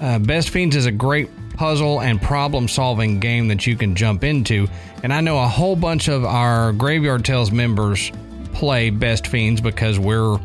Uh, 0.00 0.18
Best 0.18 0.50
Fiends 0.50 0.76
is 0.76 0.86
a 0.86 0.92
great 0.92 1.30
puzzle 1.54 2.00
and 2.00 2.20
problem 2.20 2.68
solving 2.68 3.20
game 3.20 3.48
that 3.48 3.66
you 3.66 3.76
can 3.76 3.94
jump 3.94 4.24
into. 4.24 4.66
And 5.02 5.12
I 5.12 5.20
know 5.20 5.38
a 5.38 5.48
whole 5.48 5.76
bunch 5.76 6.08
of 6.08 6.24
our 6.24 6.72
Graveyard 6.72 7.24
Tales 7.24 7.52
members 7.52 8.10
play 8.52 8.90
Best 8.90 9.28
Fiends 9.28 9.60
because 9.60 9.98
we're 9.98 10.38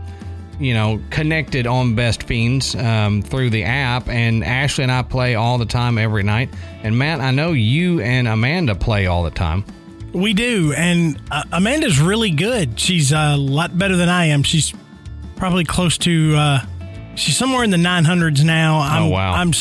you 0.59 0.73
know, 0.73 1.01
connected 1.09 1.65
on 1.65 1.95
Best 1.95 2.23
Fiends 2.23 2.75
um, 2.75 3.21
through 3.21 3.49
the 3.49 3.63
app. 3.63 4.09
And 4.09 4.43
Ashley 4.43 4.83
and 4.83 4.91
I 4.91 5.01
play 5.01 5.35
all 5.35 5.57
the 5.57 5.65
time 5.65 5.97
every 5.97 6.23
night. 6.23 6.49
And 6.83 6.97
Matt, 6.97 7.21
I 7.21 7.31
know 7.31 7.53
you 7.53 8.01
and 8.01 8.27
Amanda 8.27 8.75
play 8.75 9.07
all 9.07 9.23
the 9.23 9.31
time. 9.31 9.63
We 10.13 10.33
do. 10.33 10.73
And 10.73 11.21
uh, 11.31 11.43
Amanda's 11.51 11.99
really 11.99 12.31
good. 12.31 12.79
She's 12.79 13.11
a 13.11 13.35
lot 13.35 13.77
better 13.77 13.95
than 13.95 14.09
I 14.09 14.25
am. 14.25 14.43
She's 14.43 14.73
probably 15.35 15.63
close 15.63 15.97
to, 15.99 16.35
uh, 16.35 16.65
she's 17.15 17.37
somewhere 17.37 17.63
in 17.63 17.69
the 17.69 17.77
900s 17.77 18.43
now. 18.43 18.79
I'm, 18.79 19.03
oh, 19.03 19.07
wow. 19.07 19.33
I'm, 19.33 19.51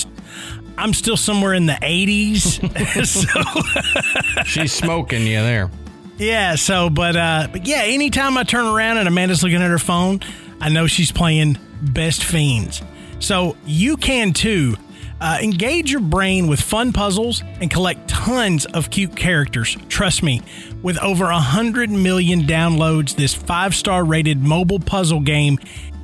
I'm 0.76 0.94
still 0.94 1.16
somewhere 1.16 1.54
in 1.54 1.66
the 1.66 1.74
80s. 1.74 3.06
so 4.36 4.42
she's 4.44 4.72
smoking 4.72 5.22
you 5.22 5.40
there. 5.40 5.70
Yeah. 6.16 6.54
So, 6.56 6.90
but, 6.90 7.16
uh, 7.16 7.48
but 7.52 7.66
yeah, 7.66 7.82
anytime 7.84 8.38
I 8.38 8.44
turn 8.44 8.66
around 8.66 8.98
and 8.98 9.06
Amanda's 9.06 9.42
looking 9.42 9.62
at 9.62 9.70
her 9.70 9.78
phone, 9.78 10.20
I 10.60 10.68
know 10.68 10.86
she's 10.86 11.12
playing 11.12 11.58
Best 11.82 12.24
Fiends. 12.24 12.82
So 13.20 13.56
you 13.66 13.96
can 13.96 14.32
too. 14.32 14.76
Uh, 15.20 15.38
engage 15.42 15.90
your 15.90 16.00
brain 16.00 16.46
with 16.46 16.60
fun 16.60 16.92
puzzles 16.92 17.42
and 17.60 17.70
collect 17.70 18.08
tons 18.08 18.66
of 18.66 18.90
cute 18.90 19.16
characters. 19.16 19.76
Trust 19.88 20.22
me, 20.22 20.42
with 20.82 20.96
over 20.98 21.24
100 21.24 21.90
million 21.90 22.42
downloads, 22.42 23.16
this 23.16 23.34
five 23.34 23.74
star 23.74 24.04
rated 24.04 24.40
mobile 24.42 24.78
puzzle 24.78 25.20
game 25.20 25.58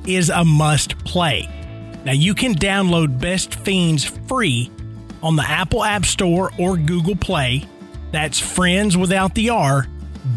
is 0.05 0.29
a 0.29 0.43
must 0.43 0.97
play. 1.05 1.49
Now, 2.03 2.11
you 2.11 2.35
can 2.35 2.53
download 2.53 3.19
Best 3.19 3.55
Fiends 3.55 4.03
free 4.03 4.69
on 5.23 5.35
the 5.35 5.43
Apple 5.43 5.83
App 5.83 6.05
Store 6.05 6.51
or 6.59 6.77
Google 6.77 7.15
Play. 7.15 7.65
That's 8.11 8.39
Friends 8.39 8.95
without 8.95 9.33
the 9.33 9.49
R, 9.49 9.87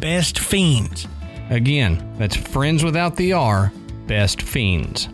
Best 0.00 0.38
Fiends. 0.38 1.06
Again, 1.50 2.14
that's 2.18 2.37
Friends 2.37 2.82
without 2.82 3.16
the 3.16 3.35
R, 3.35 3.73
Best 4.06 4.40
Fiends. 4.40 5.08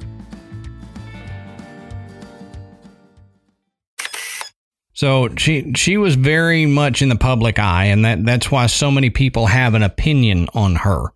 So 4.94 5.34
she 5.36 5.72
she 5.74 5.96
was 5.96 6.14
very 6.14 6.66
much 6.66 7.02
in 7.02 7.08
the 7.08 7.16
public 7.16 7.58
eye, 7.58 7.86
and 7.86 8.04
that, 8.04 8.24
that's 8.24 8.50
why 8.50 8.66
so 8.66 8.90
many 8.90 9.10
people 9.10 9.46
have 9.46 9.74
an 9.74 9.82
opinion 9.82 10.48
on 10.54 10.76
her. 10.76 11.12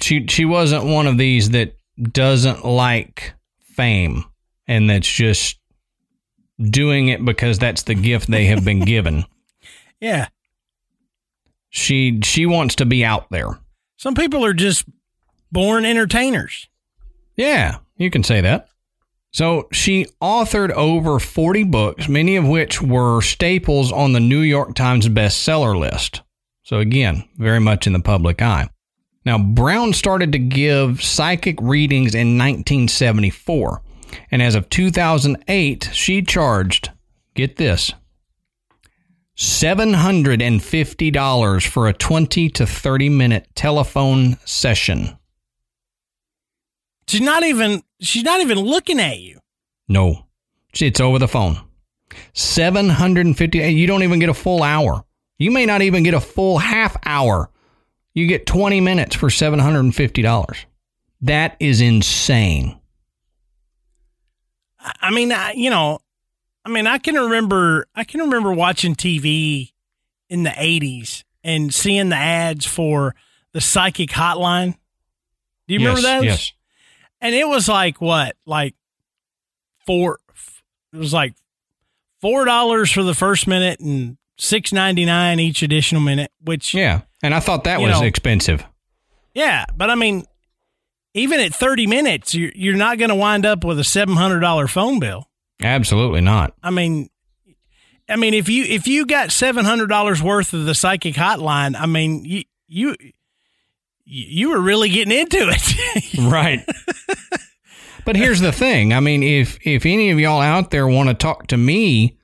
She 0.00 0.26
she 0.28 0.44
wasn't 0.44 0.84
one 0.84 1.06
of 1.06 1.18
these 1.18 1.50
that 1.50 1.76
doesn't 2.00 2.64
like 2.64 3.34
fame 3.58 4.24
and 4.66 4.88
that's 4.88 5.12
just 5.12 5.58
doing 6.60 7.08
it 7.08 7.24
because 7.24 7.58
that's 7.58 7.82
the 7.82 7.94
gift 7.94 8.30
they 8.30 8.46
have 8.46 8.64
been 8.64 8.80
given. 8.80 9.24
Yeah. 10.00 10.28
She 11.70 12.20
she 12.22 12.44
wants 12.44 12.74
to 12.74 12.84
be 12.84 13.04
out 13.06 13.30
there. 13.30 13.58
Some 13.96 14.14
people 14.14 14.44
are 14.44 14.52
just 14.52 14.84
born 15.50 15.86
entertainers. 15.86 16.68
Yeah, 17.36 17.78
you 17.96 18.10
can 18.10 18.22
say 18.22 18.42
that. 18.42 18.68
So 19.34 19.68
she 19.72 20.06
authored 20.22 20.70
over 20.70 21.18
40 21.18 21.64
books, 21.64 22.08
many 22.08 22.36
of 22.36 22.46
which 22.46 22.80
were 22.80 23.20
staples 23.20 23.90
on 23.90 24.12
the 24.12 24.20
New 24.20 24.42
York 24.42 24.76
Times 24.76 25.08
bestseller 25.08 25.76
list. 25.76 26.22
So 26.62 26.78
again, 26.78 27.28
very 27.36 27.58
much 27.58 27.88
in 27.88 27.92
the 27.92 27.98
public 27.98 28.40
eye. 28.40 28.68
Now, 29.26 29.38
Browne 29.38 29.92
started 29.92 30.30
to 30.32 30.38
give 30.38 31.02
psychic 31.02 31.60
readings 31.60 32.14
in 32.14 32.38
1974. 32.38 33.82
And 34.30 34.40
as 34.40 34.54
of 34.54 34.70
2008, 34.70 35.90
she 35.92 36.22
charged, 36.22 36.92
get 37.34 37.56
this, 37.56 37.92
$750 39.36 41.66
for 41.66 41.88
a 41.88 41.92
20 41.92 42.50
to 42.50 42.64
30 42.64 43.08
minute 43.08 43.48
telephone 43.56 44.36
session. 44.44 45.18
She's 47.06 47.20
not 47.20 47.42
even 47.42 47.82
she's 48.00 48.24
not 48.24 48.40
even 48.40 48.58
looking 48.58 49.00
at 49.00 49.18
you. 49.18 49.38
No. 49.88 50.26
It's 50.80 51.00
over 51.00 51.18
the 51.18 51.28
phone. 51.28 51.60
750 52.32 53.58
you 53.58 53.86
don't 53.86 54.02
even 54.02 54.18
get 54.18 54.28
a 54.28 54.34
full 54.34 54.62
hour. 54.62 55.04
You 55.38 55.50
may 55.50 55.66
not 55.66 55.82
even 55.82 56.02
get 56.02 56.14
a 56.14 56.20
full 56.20 56.58
half 56.58 56.96
hour. 57.04 57.50
You 58.14 58.26
get 58.26 58.46
20 58.46 58.80
minutes 58.80 59.16
for 59.16 59.28
$750. 59.28 60.64
That 61.22 61.56
is 61.58 61.80
insane. 61.80 62.78
I 65.00 65.10
mean, 65.10 65.32
I, 65.32 65.52
you 65.52 65.70
know, 65.70 65.98
I 66.64 66.68
mean, 66.68 66.86
I 66.86 66.98
can 66.98 67.14
remember 67.14 67.86
I 67.94 68.04
can 68.04 68.20
remember 68.20 68.52
watching 68.52 68.94
TV 68.94 69.72
in 70.28 70.42
the 70.42 70.50
80s 70.50 71.24
and 71.42 71.74
seeing 71.74 72.08
the 72.08 72.16
ads 72.16 72.66
for 72.66 73.14
the 73.52 73.60
psychic 73.60 74.10
hotline. 74.10 74.76
Do 75.66 75.74
you 75.74 75.80
yes, 75.80 75.96
remember 75.96 76.02
those? 76.02 76.24
Yes 76.24 76.52
and 77.24 77.34
it 77.34 77.48
was 77.48 77.68
like 77.68 78.00
what, 78.00 78.36
like 78.46 78.74
four. 79.86 80.18
It 80.92 80.98
was 80.98 81.12
like 81.12 81.34
four 82.20 82.44
dollars 82.44 82.92
for 82.92 83.02
the 83.02 83.14
first 83.14 83.48
minute 83.48 83.80
and 83.80 84.18
six 84.38 84.72
ninety 84.72 85.04
nine 85.04 85.40
each 85.40 85.62
additional 85.62 86.02
minute. 86.02 86.30
Which 86.44 86.74
yeah, 86.74 87.00
and 87.22 87.34
I 87.34 87.40
thought 87.40 87.64
that 87.64 87.80
was 87.80 88.00
know, 88.00 88.06
expensive. 88.06 88.64
Yeah, 89.34 89.64
but 89.74 89.90
I 89.90 89.94
mean, 89.94 90.24
even 91.14 91.40
at 91.40 91.54
thirty 91.54 91.86
minutes, 91.86 92.34
you're 92.34 92.52
you're 92.54 92.76
not 92.76 92.98
going 92.98 93.08
to 93.08 93.16
wind 93.16 93.46
up 93.46 93.64
with 93.64 93.78
a 93.78 93.84
seven 93.84 94.16
hundred 94.16 94.40
dollar 94.40 94.68
phone 94.68 95.00
bill. 95.00 95.28
Absolutely 95.62 96.20
not. 96.20 96.52
I 96.62 96.70
mean, 96.70 97.08
I 98.08 98.16
mean, 98.16 98.34
if 98.34 98.50
you 98.50 98.64
if 98.64 98.86
you 98.86 99.06
got 99.06 99.32
seven 99.32 99.64
hundred 99.64 99.88
dollars 99.88 100.22
worth 100.22 100.52
of 100.52 100.66
the 100.66 100.74
psychic 100.74 101.14
hotline, 101.14 101.74
I 101.74 101.86
mean, 101.86 102.26
you 102.26 102.42
you 102.68 102.96
you 104.04 104.50
were 104.50 104.60
really 104.60 104.88
getting 104.88 105.18
into 105.18 105.38
it. 105.40 106.18
right. 106.30 106.64
But 108.04 108.16
here's 108.16 108.40
the 108.40 108.52
thing. 108.52 108.92
I 108.92 109.00
mean, 109.00 109.22
if 109.22 109.58
if 109.66 109.86
any 109.86 110.10
of 110.10 110.18
y'all 110.18 110.40
out 110.40 110.70
there 110.70 110.86
want 110.86 111.08
to 111.08 111.14
talk 111.14 111.46
to 111.48 111.56
me 111.56 112.18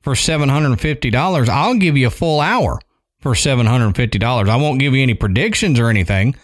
for 0.00 0.14
$750, 0.14 1.48
I'll 1.48 1.74
give 1.74 1.96
you 1.96 2.06
a 2.06 2.10
full 2.10 2.40
hour 2.40 2.80
for 3.20 3.32
$750. 3.32 4.48
I 4.48 4.56
won't 4.56 4.80
give 4.80 4.94
you 4.94 5.02
any 5.02 5.14
predictions 5.14 5.78
or 5.78 5.88
anything. 5.88 6.36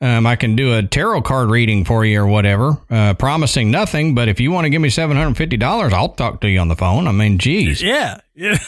Um, 0.00 0.26
I 0.26 0.36
can 0.36 0.56
do 0.56 0.74
a 0.74 0.82
tarot 0.82 1.22
card 1.22 1.48
reading 1.48 1.84
for 1.84 2.04
you 2.04 2.20
or 2.20 2.26
whatever, 2.26 2.76
uh, 2.90 3.14
promising 3.14 3.70
nothing. 3.70 4.14
But 4.14 4.28
if 4.28 4.40
you 4.40 4.50
want 4.50 4.66
to 4.66 4.70
give 4.70 4.82
me 4.82 4.90
$750, 4.90 5.92
I'll 5.92 6.10
talk 6.10 6.40
to 6.42 6.50
you 6.50 6.58
on 6.58 6.68
the 6.68 6.76
phone. 6.76 7.06
I 7.06 7.12
mean, 7.12 7.38
geez. 7.38 7.80
Yeah. 7.80 8.18
Yeah. 8.34 8.58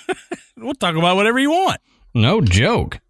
we'll 0.56 0.74
talk 0.74 0.94
about 0.96 1.16
whatever 1.16 1.38
you 1.38 1.50
want. 1.50 1.80
No 2.14 2.40
joke. 2.40 3.00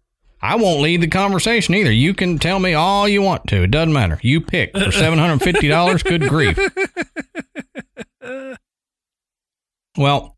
I 0.41 0.55
won't 0.55 0.81
lead 0.81 1.01
the 1.01 1.07
conversation 1.07 1.75
either. 1.75 1.91
You 1.91 2.13
can 2.13 2.39
tell 2.39 2.59
me 2.59 2.73
all 2.73 3.07
you 3.07 3.21
want 3.21 3.47
to. 3.47 3.63
It 3.63 3.71
doesn't 3.71 3.93
matter. 3.93 4.19
You 4.21 4.41
pick 4.41 4.77
for 4.77 4.91
seven 4.91 5.19
hundred 5.19 5.39
fifty 5.39 5.67
dollars. 5.67 6.03
Good 6.03 6.27
grief. 6.27 6.57
Well, 9.97 10.37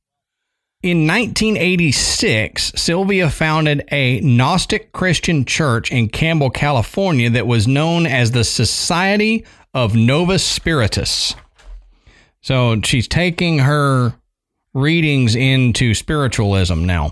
in 0.81 1.05
1986, 1.05 2.73
Sylvia 2.75 3.29
founded 3.29 3.83
a 3.91 4.19
Gnostic 4.21 4.91
Christian 4.93 5.45
church 5.45 5.91
in 5.91 6.09
Campbell, 6.09 6.49
California, 6.49 7.29
that 7.29 7.45
was 7.45 7.67
known 7.67 8.07
as 8.07 8.31
the 8.31 8.43
Society 8.43 9.45
of 9.75 9.95
Novus 9.95 10.43
Spiritus. 10.43 11.35
So 12.41 12.81
she's 12.81 13.07
taking 13.07 13.59
her 13.59 14.13
readings 14.73 15.35
into 15.35 15.93
spiritualism 15.93 16.85
now. 16.85 17.11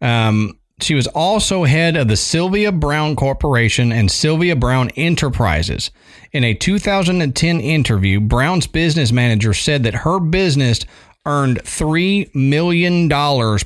Um, 0.00 0.58
she 0.82 0.94
was 0.94 1.06
also 1.08 1.64
head 1.64 1.96
of 1.96 2.08
the 2.08 2.16
Sylvia 2.16 2.72
Browne 2.72 3.16
Corporation 3.16 3.92
and 3.92 4.10
Sylvia 4.10 4.56
Browne 4.56 4.90
Enterprises. 4.90 5.90
In 6.32 6.44
a 6.44 6.54
2010 6.54 7.60
interview, 7.60 8.20
Browne's 8.20 8.66
business 8.66 9.12
manager 9.12 9.54
said 9.54 9.82
that 9.84 9.94
her 9.94 10.18
business 10.18 10.84
earned 11.26 11.62
$3 11.62 12.34
million 12.34 13.08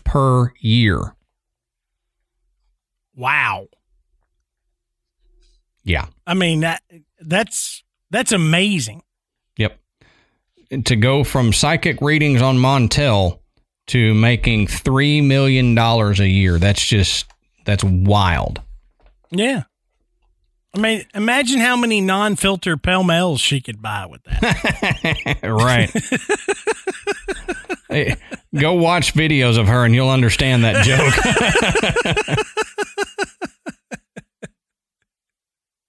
per 0.05 0.53
year. 0.61 1.15
Wow. 3.15 3.69
Yeah. 5.85 6.07
I 6.27 6.35
mean 6.35 6.61
that 6.61 6.83
that's 7.21 7.83
that's 8.11 8.33
amazing. 8.33 9.03
Yep. 9.57 9.79
And 10.71 10.85
To 10.87 10.97
go 10.97 11.25
from 11.25 11.53
psychic 11.53 12.01
readings 12.03 12.43
on 12.43 12.59
Montel 12.59 13.39
to 13.89 14.15
making 14.15 14.67
$3 14.67 15.25
million 15.25 15.77
a 15.79 16.13
year. 16.25 16.59
That's 16.59 16.85
just, 16.85 17.27
that's 17.65 17.85
wild. 17.85 18.61
Yeah. 19.31 19.65
I 20.75 20.79
mean, 20.79 21.07
imagine 21.15 21.61
how 21.61 21.77
many 21.77 22.01
non-filter 22.03 22.77
Pall 22.77 23.03
Malls 23.03 23.41
she 23.41 23.61
could 23.63 23.81
buy 23.81 24.05
with 24.07 24.23
that. 24.25 25.39
right. 25.43 25.91
hey, 27.89 28.17
go 28.55 28.75
watch 28.75 29.15
videos 29.15 29.59
of 29.59 29.69
her 29.69 29.85
and 29.87 29.95
you'll 29.95 30.11
understand 30.11 30.65
that 30.65 30.85
joke. 30.85 31.15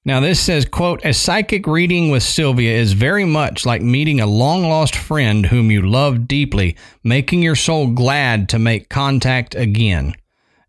Now 0.07 0.21
this 0.21 0.39
says, 0.39 0.63
quote, 0.63 1.03
a 1.03 1.13
psychic 1.13 1.67
reading 1.67 2.11
with 2.11 2.23
Sylvia 2.23 2.71
is 2.71 2.93
very 2.93 3.25
much 3.25 3.65
like 3.65 3.81
meeting 3.81 4.21
a 4.21 4.25
long 4.25 4.63
lost 4.63 4.95
friend 4.95 5.45
whom 5.45 5.69
you 5.69 5.81
love 5.81 6.29
deeply, 6.29 6.77
making 7.03 7.43
your 7.43 7.57
soul 7.57 7.87
glad 7.87 8.47
to 8.49 8.57
make 8.57 8.87
contact 8.87 9.53
again. 9.53 10.13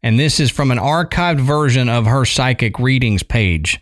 And 0.03 0.19
this 0.19 0.41
is 0.41 0.51
from 0.51 0.73
an 0.73 0.79
archived 0.79 1.39
version 1.39 1.89
of 1.89 2.05
her 2.07 2.25
psychic 2.25 2.81
readings 2.81 3.23
page. 3.23 3.79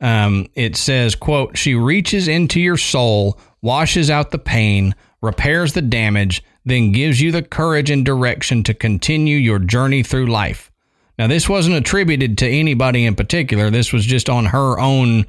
Um, 0.00 0.48
it 0.54 0.74
says, 0.74 1.14
quote, 1.14 1.56
she 1.56 1.76
reaches 1.76 2.26
into 2.26 2.60
your 2.60 2.76
soul, 2.76 3.38
washes 3.62 4.10
out 4.10 4.32
the 4.32 4.38
pain, 4.38 4.92
repairs 5.22 5.72
the 5.74 5.82
damage, 5.82 6.42
then 6.64 6.90
gives 6.90 7.20
you 7.20 7.30
the 7.30 7.42
courage 7.42 7.90
and 7.90 8.04
direction 8.04 8.64
to 8.64 8.74
continue 8.74 9.36
your 9.36 9.60
journey 9.60 10.02
through 10.02 10.26
life. 10.26 10.72
Now, 11.18 11.26
this 11.26 11.48
wasn't 11.48 11.76
attributed 11.76 12.38
to 12.38 12.46
anybody 12.48 13.04
in 13.06 13.14
particular. 13.14 13.70
This 13.70 13.92
was 13.92 14.04
just 14.04 14.28
on 14.28 14.46
her 14.46 14.78
own 14.78 15.24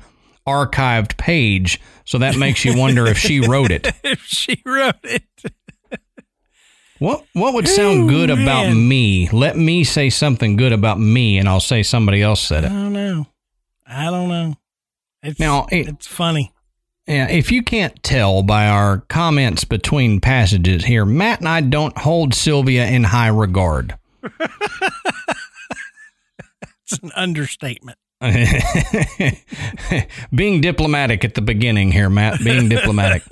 archived 0.46 1.18
page. 1.18 1.80
So 2.06 2.18
that 2.20 2.38
makes 2.38 2.64
you 2.66 2.78
wonder 2.78 3.06
if 3.08 3.18
she 3.18 3.40
wrote 3.40 3.72
it. 3.72 3.88
if 4.04 4.22
she 4.24 4.62
wrote 4.66 4.96
it. 5.04 5.24
What 7.00 7.26
what 7.34 7.54
would 7.54 7.68
sound 7.68 8.02
Ooh, 8.02 8.10
good 8.10 8.30
about 8.32 8.74
me? 8.74 9.30
Let 9.30 9.56
me 9.56 9.84
say 9.84 10.10
something 10.10 10.56
good 10.56 10.74
about 10.74 11.00
me 11.00 11.38
and 11.38 11.48
I'll 11.48 11.60
say 11.60 11.84
somebody 11.84 12.24
else 12.24 12.42
said 12.42 12.64
it. 12.64 12.72
I 12.72 12.74
don't 12.74 12.94
know. 12.94 13.28
I 13.86 14.06
don't 14.06 14.30
know. 14.30 14.56
It's 15.22 15.40
Now, 15.40 15.68
it- 15.72 15.88
it's 15.90 16.08
funny. 16.08 16.52
Yeah, 17.06 17.30
if 17.30 17.52
you 17.54 17.64
can't 17.64 18.02
tell 18.04 18.44
by 18.44 18.68
our 18.68 19.00
comments 19.08 19.64
between 19.64 20.20
passages 20.20 20.84
here, 20.84 21.06
Matt 21.06 21.40
and 21.40 21.48
I 21.48 21.62
don't 21.62 21.98
hold 21.98 22.34
Sylvia 22.34 22.86
in 22.88 23.06
high 23.06 23.30
regard. 23.30 23.98
It's 26.90 27.02
an 27.04 27.12
understatement. 27.16 27.98
being 30.34 30.62
diplomatic 30.62 31.24
at 31.24 31.36
the 31.36 31.42
beginning 31.42 31.92
here, 31.92 32.10
Matt. 32.10 32.40
Being 32.44 32.70
diplomatic. 32.76 33.24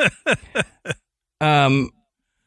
Um, 1.42 1.90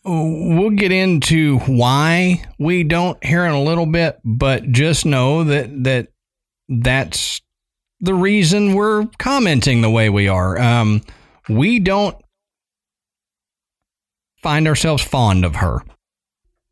we'll 0.04 0.70
get 0.70 0.92
into 0.92 1.58
why 1.60 2.44
we 2.58 2.84
don't 2.84 3.22
here 3.24 3.44
in 3.44 3.52
a 3.52 3.62
little 3.62 3.86
bit, 3.86 4.20
but 4.24 4.70
just 4.70 5.04
know 5.04 5.44
that 5.44 5.84
that 5.84 6.08
that's 6.68 7.40
the 8.00 8.14
reason 8.14 8.74
we're 8.74 9.06
commenting 9.18 9.80
the 9.80 9.90
way 9.90 10.08
we 10.08 10.28
are. 10.28 10.58
Um, 10.60 11.02
we 11.48 11.80
don't 11.80 12.16
find 14.42 14.68
ourselves 14.68 15.02
fond 15.02 15.44
of 15.44 15.56
her. 15.56 15.80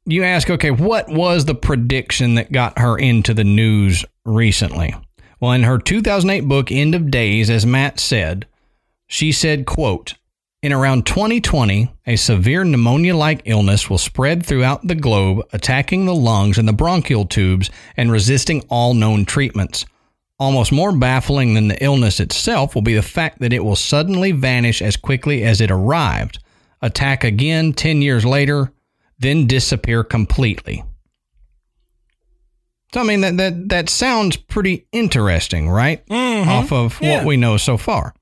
You 0.04 0.22
ask, 0.22 0.48
okay, 0.48 0.70
what 0.70 1.08
was 1.08 1.46
the 1.46 1.54
prediction 1.54 2.36
that 2.36 2.52
got 2.52 2.78
her 2.78 2.96
into 2.96 3.34
the 3.34 3.42
news 3.42 4.04
recently? 4.26 4.94
Well, 5.40 5.52
in 5.52 5.62
her 5.64 5.78
2008 5.78 6.48
book, 6.48 6.72
End 6.72 6.94
of 6.94 7.10
Days, 7.10 7.50
as 7.50 7.66
Matt 7.66 8.00
said, 8.00 8.46
she 9.06 9.32
said, 9.32 9.66
quote, 9.66 10.14
in 10.62 10.72
around 10.72 11.06
2020, 11.06 11.92
a 12.06 12.16
severe 12.16 12.64
pneumonia 12.64 13.14
like 13.14 13.42
illness 13.44 13.88
will 13.88 13.98
spread 13.98 14.44
throughout 14.44 14.86
the 14.86 14.94
globe, 14.94 15.46
attacking 15.52 16.06
the 16.06 16.14
lungs 16.14 16.58
and 16.58 16.66
the 16.66 16.72
bronchial 16.72 17.26
tubes 17.26 17.70
and 17.96 18.10
resisting 18.10 18.62
all 18.68 18.94
known 18.94 19.24
treatments. 19.26 19.84
Almost 20.38 20.72
more 20.72 20.96
baffling 20.96 21.54
than 21.54 21.68
the 21.68 21.82
illness 21.84 22.18
itself 22.18 22.74
will 22.74 22.82
be 22.82 22.94
the 22.94 23.02
fact 23.02 23.38
that 23.38 23.52
it 23.52 23.64
will 23.64 23.76
suddenly 23.76 24.32
vanish 24.32 24.82
as 24.82 24.96
quickly 24.96 25.44
as 25.44 25.60
it 25.60 25.70
arrived, 25.70 26.40
attack 26.82 27.22
again 27.22 27.72
10 27.72 28.02
years 28.02 28.24
later, 28.24 28.72
then 29.18 29.46
disappear 29.46 30.02
completely. 30.02 30.82
So 32.96 33.02
I 33.02 33.04
mean 33.04 33.20
that 33.20 33.36
that 33.36 33.68
that 33.68 33.88
sounds 33.90 34.38
pretty 34.38 34.86
interesting, 34.90 35.68
right? 35.68 36.02
Mhm. 36.06 36.46
Off 36.46 36.72
of 36.72 36.98
Yeah. 37.02 37.18
what 37.18 37.26
we 37.26 37.36
know 37.36 37.58
so 37.58 37.76
far. 37.76 38.14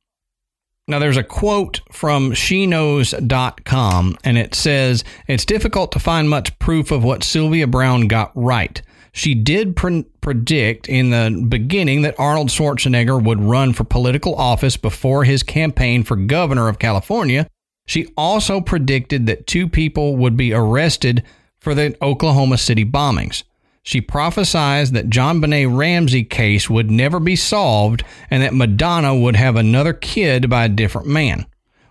Now 0.89 0.99
there's 0.99 1.17
a 1.17 1.23
quote 1.23 1.81
from 1.93 2.33
sheknows.com 2.33 4.19
and 4.25 4.37
it 4.37 4.53
says 4.57 5.05
it's 5.29 5.45
difficult 5.45 5.93
to 5.93 6.01
find 6.01 6.29
much 6.29 6.59
proof 6.59 6.91
of 6.91 7.05
what 7.05 7.23
Sylvia 7.23 7.69
Browne 7.69 8.09
got 8.09 8.33
right. 8.35 8.83
She 9.13 9.37
did 9.37 9.77
pre- 9.77 10.07
predict 10.21 10.89
in 10.89 11.11
the 11.11 11.47
beginning 11.49 12.03
that 12.03 12.19
Arnold 12.19 12.49
Schwarzenegger 12.49 13.23
would 13.23 13.41
run 13.41 13.75
for 13.75 13.85
political 13.85 14.35
office 14.35 14.77
before 14.77 15.23
his 15.23 15.45
campaign 15.45 16.03
for 16.03 16.17
governor 16.17 16.67
of 16.67 16.81
California. 16.81 17.47
She 17.87 18.09
also 18.17 18.61
predicted 18.61 19.27
that 19.27 19.47
two 19.47 19.69
people 19.69 20.17
would 20.17 20.37
be 20.37 20.53
arrested 20.53 21.23
for 21.61 21.77
the 21.77 21.97
Oklahoma 22.03 22.59
City 22.59 22.85
bombings. 22.85 23.45
She 23.87 24.01
prophesied 24.01 24.88
that 24.88 25.11
JonBenét 25.11 25.77
Ramsey 25.77 26.25
case 26.25 26.70
would 26.70 26.90
never 26.90 27.20
be 27.20 27.37
solved 27.37 28.03
and 28.31 28.42
that 28.42 28.55
Madonna 28.55 29.14
would 29.14 29.37
have 29.37 29.57
another 29.57 29.92
kid 29.92 30.49
by 30.49 30.64
a 30.64 30.68
different 30.70 31.07
man. 31.07 31.44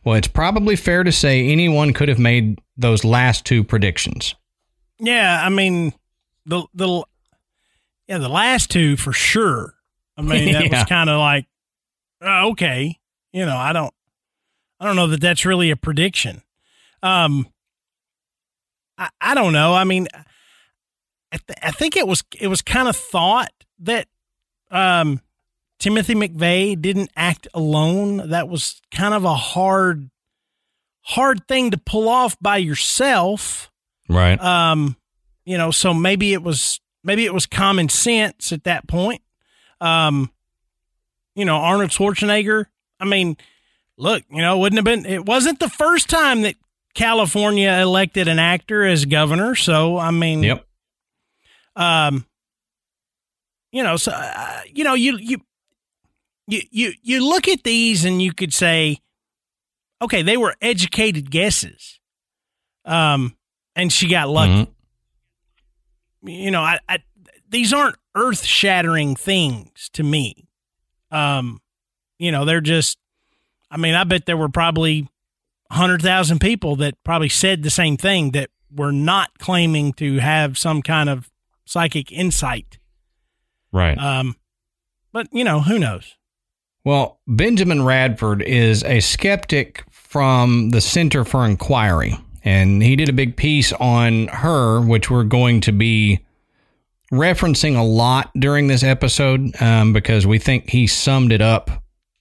Well, 0.03 0.15
it's 0.15 0.27
probably 0.27 0.75
fair 0.75 1.03
to 1.03 1.11
say 1.11 1.47
anyone 1.47 1.93
could 1.93 2.09
have 2.09 2.17
made 2.19 2.59
those 2.75 3.05
last 3.05 3.45
two 3.45 3.63
predictions. 3.63 4.33
Yeah, 4.99 5.39
I 5.41 5.49
mean 5.49 5.93
the 6.47 6.65
the 6.73 7.03
yeah 8.07 8.17
the 8.17 8.27
last 8.27 8.71
two 8.71 8.97
for 8.97 9.13
sure. 9.13 9.75
I 10.17 10.23
mean 10.23 10.51
that 10.53 10.63
Yeah. 10.71 10.79
was 10.79 10.89
kind 10.89 11.09
of 11.11 11.19
like 11.19 11.45
uh, 12.25 12.47
okay, 12.49 12.97
you 13.31 13.45
know 13.45 13.55
I 13.55 13.71
don't 13.71 13.93
I 14.79 14.85
don't 14.87 14.95
know 14.95 15.07
that 15.07 15.21
that's 15.21 15.45
really 15.45 15.69
a 15.69 15.75
prediction. 15.75 16.41
Um, 17.03 17.47
I 18.97 19.09
I 19.21 19.35
don't 19.35 19.53
know. 19.53 19.73
I 19.75 19.83
mean, 19.83 20.07
I, 21.33 21.37
th- 21.37 21.59
I 21.63 21.71
think 21.71 21.97
it 21.97 22.07
was 22.07 22.23
it 22.39 22.47
was 22.47 22.61
kind 22.61 22.87
of 22.87 22.95
thought 22.95 23.51
that 23.79 24.07
um 24.71 25.19
Timothy 25.79 26.13
McVeigh 26.15 26.79
didn't 26.81 27.09
act 27.17 27.47
alone. 27.53 28.29
That 28.29 28.47
was 28.47 28.81
kind 28.91 29.13
of 29.13 29.25
a 29.25 29.33
hard 29.35 30.09
hard 31.01 31.45
thing 31.47 31.71
to 31.71 31.77
pull 31.77 32.07
off 32.07 32.37
by 32.39 32.57
yourself 32.57 33.69
Right. 34.07 34.39
um 34.39 34.95
you 35.45 35.57
know 35.57 35.69
so 35.71 35.93
maybe 35.93 36.31
it 36.33 36.41
was 36.41 36.79
maybe 37.03 37.25
it 37.25 37.33
was 37.33 37.45
common 37.45 37.89
sense 37.89 38.53
at 38.53 38.63
that 38.63 38.87
point 38.87 39.21
um 39.81 40.31
you 41.35 41.43
know 41.43 41.57
arnold 41.57 41.89
schwarzenegger 41.91 42.65
i 43.01 43.05
mean 43.05 43.35
look 43.97 44.23
you 44.29 44.41
know 44.41 44.55
it 44.55 44.59
wouldn't 44.61 44.77
have 44.77 44.85
been 44.85 45.05
it 45.05 45.25
wasn't 45.25 45.59
the 45.59 45.69
first 45.69 46.09
time 46.09 46.43
that 46.43 46.55
california 46.93 47.71
elected 47.81 48.29
an 48.29 48.39
actor 48.39 48.85
as 48.85 49.03
governor 49.03 49.55
so 49.55 49.97
i 49.97 50.09
mean 50.11 50.41
Yep. 50.43 50.65
Um 51.75 52.25
you 53.71 53.83
know 53.83 53.95
so 53.97 54.11
uh, 54.13 54.61
you 54.71 54.83
know 54.83 54.93
you 54.93 55.17
you 55.17 55.37
you 56.47 56.61
you 56.71 56.93
you 57.01 57.27
look 57.27 57.47
at 57.47 57.63
these 57.63 58.05
and 58.05 58.21
you 58.21 58.33
could 58.33 58.53
say 58.53 58.97
okay 60.01 60.21
they 60.21 60.37
were 60.37 60.55
educated 60.61 61.31
guesses. 61.31 61.99
Um 62.85 63.35
and 63.75 63.91
she 63.91 64.07
got 64.07 64.29
lucky. 64.29 64.65
Mhm. 66.23 66.31
you 66.43 66.51
know 66.51 66.61
I, 66.61 66.79
I 66.87 66.99
these 67.49 67.73
aren't 67.73 67.95
earth 68.15 68.43
shattering 68.43 69.15
things 69.15 69.89
to 69.93 70.03
me. 70.03 70.47
Um 71.11 71.59
you 72.19 72.31
know 72.31 72.45
they're 72.45 72.61
just 72.61 72.97
i 73.71 73.77
mean 73.77 73.95
i 73.95 74.03
bet 74.03 74.25
there 74.27 74.37
were 74.37 74.49
probably 74.49 75.07
100,000 75.69 76.39
people 76.39 76.75
that 76.75 76.93
probably 77.03 77.29
said 77.29 77.63
the 77.63 77.69
same 77.71 77.97
thing 77.97 78.31
that 78.31 78.51
were 78.71 78.91
not 78.91 79.39
claiming 79.39 79.91
to 79.93 80.19
have 80.19 80.55
some 80.57 80.83
kind 80.83 81.09
of 81.09 81.31
psychic 81.65 82.11
insight 82.11 82.77
Right. 83.71 83.97
um 83.97 84.35
but 85.11 85.27
you 85.31 85.43
know 85.43 85.61
who 85.61 85.79
knows 85.79 86.15
Well, 86.85 87.19
Benjamin 87.27 87.83
Radford 87.85 88.41
is 88.41 88.83
a 88.83 88.99
skeptic 88.99 89.85
from 89.91 90.69
the 90.71 90.81
Center 90.81 91.23
for 91.23 91.45
Inquiry, 91.45 92.17
and 92.43 92.83
he 92.83 92.95
did 92.97 93.07
a 93.07 93.13
big 93.13 93.37
piece 93.37 93.71
on 93.73 94.27
her, 94.27 94.81
which 94.81 95.09
we're 95.09 95.23
going 95.23 95.61
to 95.61 95.71
be 95.71 96.19
referencing 97.11 97.77
a 97.77 97.83
lot 97.83 98.31
during 98.37 98.67
this 98.67 98.83
episode 98.83 99.59
um, 99.61 99.93
because 99.93 100.27
we 100.27 100.39
think 100.39 100.69
he 100.69 100.87
summed 100.87 101.31
it 101.31 101.41
up 101.41 101.71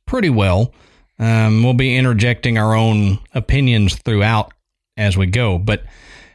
pretty 0.07 0.31
well. 0.31 0.73
Um, 1.19 1.63
we'll 1.65 1.75
be 1.75 1.97
interjecting 1.97 2.57
our 2.59 2.75
own 2.75 3.19
opinions 3.35 3.97
throughout 3.97 4.53
as 4.97 5.17
we 5.17 5.27
go, 5.27 5.59
but 5.59 5.83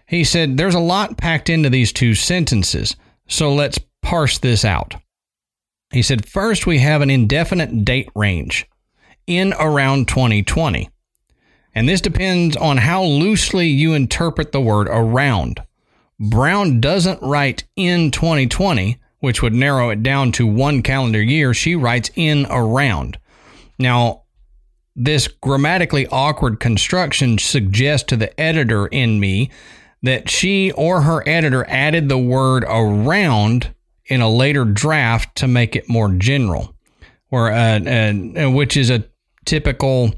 He 0.08 0.24
said, 0.24 0.58
There's 0.58 0.76
a 0.76 0.80
lot 0.80 1.17
packed 1.17 1.50
into 1.50 1.70
these 1.70 1.91
two 1.91 2.15
sentences, 2.15 2.96
so 3.28 3.54
let's 3.54 3.80
parse 4.02 4.38
this 4.38 4.63
out. 4.63 4.96
He 5.91 6.02
said, 6.02 6.28
First, 6.28 6.65
we 6.65 6.80
have 6.80 7.02
an 7.02 7.10
indefinite 7.10 7.86
date 7.86 8.10
range 8.15 8.67
in 9.26 9.54
around 9.60 10.08
2020. 10.08 10.89
And 11.76 11.88
this 11.88 12.02
depends 12.02 12.56
on 12.58 12.78
how 12.78 13.04
loosely 13.04 13.67
you 13.67 13.93
interpret 13.93 14.52
the 14.52 14.62
word 14.62 14.88
around. 14.89 15.62
Browne 16.20 16.82
doesn't 16.82 17.22
write 17.22 17.65
in 17.76 18.10
2020, 18.10 18.98
which 19.20 19.41
would 19.41 19.54
narrow 19.54 19.89
it 19.89 20.02
down 20.02 20.32
to 20.34 20.48
one 20.48 20.82
calendar 20.82 21.22
year. 21.22 21.54
She 21.54 21.76
writes 21.76 22.10
in 22.15 22.48
around. 22.50 23.20
Now, 23.78 24.24
this 24.96 25.28
grammatically 25.28 26.08
awkward 26.08 26.60
construction 26.60 27.38
suggests 27.38 28.08
to 28.08 28.17
the 28.17 28.38
editor 28.39 28.88
in 28.88 29.20
me 29.20 29.52
that 30.04 30.30
she 30.30 30.72
or 30.72 31.02
her 31.02 31.28
editor 31.28 31.66
added 31.68 32.10
the 32.10 32.18
word 32.18 32.64
around 32.68 33.74
in 34.06 34.22
a 34.22 34.30
later 34.30 34.66
draft 34.66 35.36
to 35.38 35.48
make 35.48 35.76
it 35.76 35.90
more 35.90 36.10
general, 36.10 36.74
or 37.30 37.52
uh, 37.52 37.80
uh, 37.80 38.50
which 38.52 38.78
is 38.78 38.90
a 38.90 39.04
typical 39.46 40.14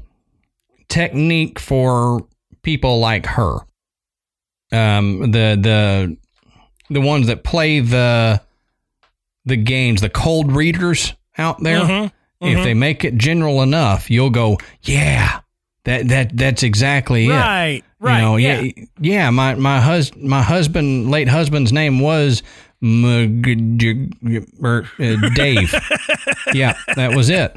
technique 0.88 1.58
for 1.58 2.26
people 2.62 3.00
like 3.00 3.26
her. 3.26 3.58
Um, 4.72 5.32
the 5.32 5.58
the 5.60 6.16
the 6.90 7.00
ones 7.00 7.26
that 7.28 7.42
play 7.42 7.80
the 7.80 8.40
the 9.44 9.56
games, 9.56 10.00
the 10.00 10.10
cold 10.10 10.52
readers 10.52 11.14
out 11.38 11.62
there. 11.62 11.80
Mm-hmm. 11.80 12.44
Mm-hmm. 12.44 12.58
If 12.58 12.64
they 12.64 12.74
make 12.74 13.04
it 13.04 13.16
general 13.16 13.60
enough, 13.60 14.10
you'll 14.10 14.30
go, 14.30 14.58
yeah, 14.82 15.40
that 15.84 16.08
that 16.08 16.36
that's 16.36 16.62
exactly 16.62 17.26
it. 17.26 17.84
Right. 18.00 18.16
You 18.16 18.24
know, 18.24 18.36
yeah, 18.36 18.60
yeah. 18.60 18.84
yeah 18.98 19.30
my 19.30 19.54
my 19.54 19.80
hus 19.80 20.14
my 20.16 20.42
husband, 20.42 21.10
late 21.10 21.28
husband's 21.28 21.72
name 21.72 22.00
was 22.00 22.42
er, 22.82 23.24
uh, 24.98 25.28
Dave. 25.34 25.74
yeah, 26.54 26.76
that 26.96 27.12
was 27.14 27.28
it. 27.28 27.54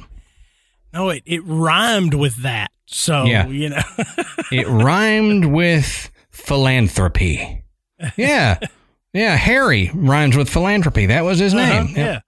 No, 0.93 1.09
it 1.09 1.23
it 1.25 1.41
rhymed 1.45 2.13
with 2.13 2.43
that. 2.43 2.71
So 2.85 3.23
yeah. 3.23 3.47
you 3.47 3.69
know, 3.69 3.81
it 4.51 4.67
rhymed 4.67 5.45
with 5.45 6.11
philanthropy. 6.29 7.63
Yeah, 8.17 8.59
yeah. 9.13 9.37
Harry 9.37 9.91
rhymes 9.93 10.35
with 10.35 10.49
philanthropy. 10.49 11.05
That 11.05 11.23
was 11.23 11.39
his 11.39 11.53
uh-huh, 11.53 11.83
name. 11.83 11.95
Yeah. 11.95 12.19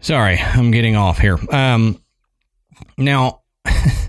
Sorry, 0.00 0.38
I'm 0.38 0.70
getting 0.70 0.94
off 0.94 1.18
here. 1.18 1.36
Um, 1.52 2.00
now, 2.96 3.42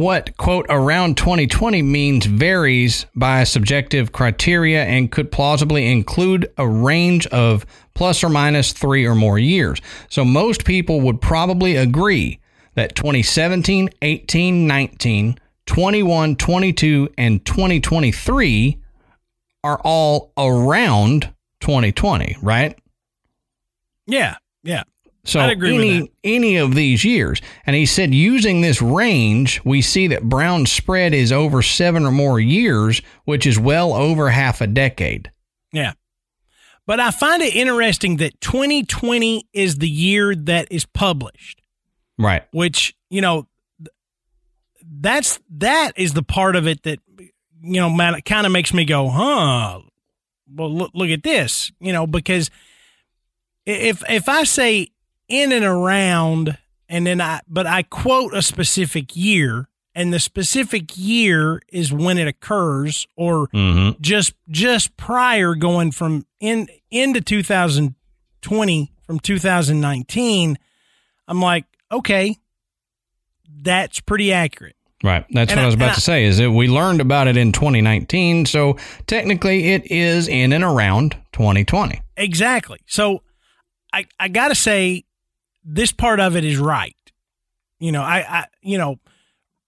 what, 0.00 0.34
quote, 0.38 0.64
around 0.70 1.18
2020 1.18 1.82
means 1.82 2.24
varies 2.24 3.04
by 3.14 3.44
subjective 3.44 4.12
criteria 4.12 4.82
and 4.82 5.12
could 5.12 5.30
plausibly 5.30 5.92
include 5.92 6.50
a 6.56 6.66
range 6.66 7.26
of 7.26 7.66
plus 7.94 8.24
or 8.24 8.30
minus 8.30 8.72
three 8.72 9.06
or 9.06 9.14
more 9.14 9.38
years. 9.38 9.78
So 10.08 10.24
most 10.24 10.64
people 10.64 11.02
would 11.02 11.20
probably 11.20 11.76
agree 11.76 12.40
that 12.76 12.96
2017, 12.96 13.90
18, 14.00 14.66
19, 14.66 15.38
21, 15.66 16.36
22, 16.36 17.08
and 17.18 17.44
2023 17.44 18.78
are 19.62 19.80
all 19.84 20.32
around 20.38 21.30
2020, 21.60 22.38
right? 22.40 22.78
Yeah, 24.06 24.36
yeah. 24.62 24.84
So 25.24 25.40
any 25.40 26.10
any 26.24 26.56
of 26.56 26.74
these 26.74 27.04
years, 27.04 27.42
and 27.66 27.76
he 27.76 27.84
said 27.84 28.14
using 28.14 28.62
this 28.62 28.80
range, 28.80 29.60
we 29.64 29.82
see 29.82 30.06
that 30.08 30.28
Browne's 30.28 30.72
spread 30.72 31.12
is 31.12 31.30
over 31.30 31.60
seven 31.60 32.06
or 32.06 32.10
more 32.10 32.40
years, 32.40 33.02
which 33.24 33.46
is 33.46 33.58
well 33.58 33.92
over 33.92 34.30
half 34.30 34.60
a 34.60 34.66
decade. 34.66 35.30
Yeah, 35.72 35.92
but 36.86 37.00
I 37.00 37.10
find 37.10 37.42
it 37.42 37.54
interesting 37.54 38.16
that 38.16 38.40
2020 38.40 39.46
is 39.52 39.78
the 39.78 39.88
year 39.88 40.34
that 40.34 40.68
is 40.70 40.86
published, 40.86 41.60
right? 42.18 42.44
Which 42.52 42.96
you 43.10 43.20
know, 43.20 43.46
that's 44.82 45.38
that 45.50 45.92
is 45.96 46.14
the 46.14 46.22
part 46.22 46.56
of 46.56 46.66
it 46.66 46.82
that 46.84 46.98
you 47.62 47.80
know, 47.80 48.16
kind 48.24 48.46
of 48.46 48.52
makes 48.52 48.72
me 48.72 48.84
go, 48.84 49.08
huh? 49.08 49.80
Well, 50.52 50.74
look, 50.74 50.90
look 50.94 51.10
at 51.10 51.22
this, 51.22 51.70
you 51.78 51.92
know, 51.92 52.06
because 52.06 52.50
if 53.66 54.02
if 54.08 54.28
I 54.28 54.44
say 54.44 54.88
in 55.30 55.52
and 55.52 55.64
around 55.64 56.58
and 56.88 57.06
then 57.06 57.20
I 57.20 57.40
but 57.48 57.66
I 57.66 57.84
quote 57.84 58.34
a 58.34 58.42
specific 58.42 59.16
year 59.16 59.68
and 59.94 60.12
the 60.12 60.20
specific 60.20 60.96
year 60.96 61.62
is 61.68 61.92
when 61.92 62.18
it 62.18 62.28
occurs 62.28 63.06
or 63.16 63.46
mm-hmm. 63.48 64.00
just 64.02 64.34
just 64.50 64.96
prior 64.98 65.54
going 65.54 65.92
from 65.92 66.26
in 66.40 66.68
into 66.90 67.22
2020 67.22 68.92
from 69.02 69.20
2019 69.20 70.58
I'm 71.28 71.40
like 71.40 71.64
okay 71.90 72.36
that's 73.62 74.00
pretty 74.00 74.32
accurate 74.32 74.76
Right. 75.02 75.24
That's 75.30 75.50
and 75.50 75.58
what 75.58 75.62
I, 75.62 75.62
I 75.62 75.66
was 75.66 75.74
about 75.74 75.94
to 75.94 76.00
say 76.00 76.24
is 76.24 76.38
that 76.38 76.50
we 76.50 76.68
learned 76.68 77.00
about 77.00 77.26
it 77.26 77.36
in 77.36 77.52
2019. 77.52 78.44
So 78.44 78.76
technically 79.06 79.72
it 79.72 79.90
is 79.90 80.28
in 80.28 80.52
and 80.52 80.62
around 80.62 81.16
2020. 81.32 82.02
Exactly. 82.18 82.80
So 82.86 83.22
I, 83.92 84.06
I 84.18 84.28
got 84.28 84.48
to 84.48 84.54
say, 84.54 85.04
this 85.64 85.92
part 85.92 86.20
of 86.20 86.36
it 86.36 86.44
is 86.44 86.58
right. 86.58 86.96
You 87.78 87.92
know, 87.92 88.02
I, 88.02 88.18
I 88.18 88.46
you 88.62 88.78
know, 88.78 88.98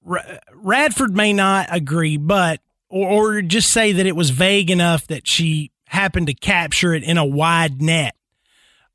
Radford 0.05 1.17
may 1.17 1.33
not 1.33 1.69
agree, 1.71 2.17
but 2.17 2.61
or, 2.89 3.37
or 3.37 3.43
just 3.43 3.71
say 3.71 3.93
that 3.93 4.07
it 4.07 4.17
was 4.17 4.31
vague 4.31 4.71
enough 4.71 5.07
that 5.07 5.27
she 5.27 5.71
happened 5.87 6.27
to 6.27 6.35
capture 6.35 6.95
it 6.95 7.03
in 7.05 7.19
a 7.19 7.25
wide 7.25 7.81
net. 7.81 8.15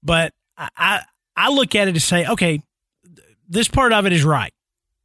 But 0.04 0.34
I, 0.58 0.70
I, 0.78 1.02
I 1.36 1.50
look 1.50 1.76
at 1.76 1.88
it 1.88 1.94
to 1.94 2.00
say, 2.00 2.26
okay, 2.26 2.62
this 3.48 3.68
part 3.68 3.94
of 3.94 4.06
it 4.06 4.14
is 4.14 4.24
right. 4.24 4.54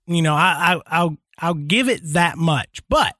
You 0.07 0.22
know, 0.22 0.35
I, 0.35 0.74
I 0.74 0.81
I'll 0.87 1.16
I'll 1.38 1.55
give 1.55 1.88
it 1.88 2.00
that 2.12 2.37
much. 2.37 2.81
But 2.88 3.14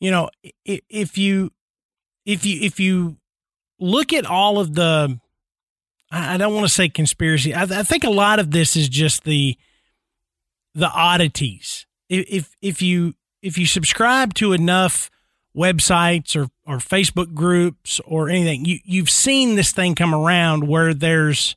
you 0.00 0.10
know, 0.10 0.30
if 0.64 1.16
you 1.16 1.50
if 2.26 2.44
you 2.44 2.60
if 2.60 2.80
you 2.80 3.16
look 3.78 4.12
at 4.12 4.26
all 4.26 4.58
of 4.58 4.74
the 4.74 5.18
I 6.12 6.36
don't 6.36 6.54
want 6.54 6.66
to 6.66 6.72
say 6.72 6.90
conspiracy. 6.90 7.54
I, 7.54 7.62
I, 7.62 7.82
think 7.82 8.04
a 8.04 8.10
lot 8.10 8.38
of 8.38 8.50
this 8.50 8.76
is 8.76 8.88
just 8.88 9.24
the 9.24 9.56
the 10.74 10.90
oddities. 10.90 11.86
If 12.10 12.54
if 12.60 12.82
you 12.82 13.14
if 13.40 13.56
you 13.56 13.64
subscribe 13.66 14.34
to 14.34 14.52
enough 14.52 15.10
websites 15.56 16.36
or 16.36 16.48
or 16.66 16.78
Facebook 16.78 17.32
groups 17.32 17.98
or 18.04 18.28
anything, 18.28 18.66
you 18.66 18.78
you've 18.84 19.08
seen 19.08 19.56
this 19.56 19.72
thing 19.72 19.94
come 19.94 20.14
around 20.14 20.68
where 20.68 20.92
there's 20.92 21.56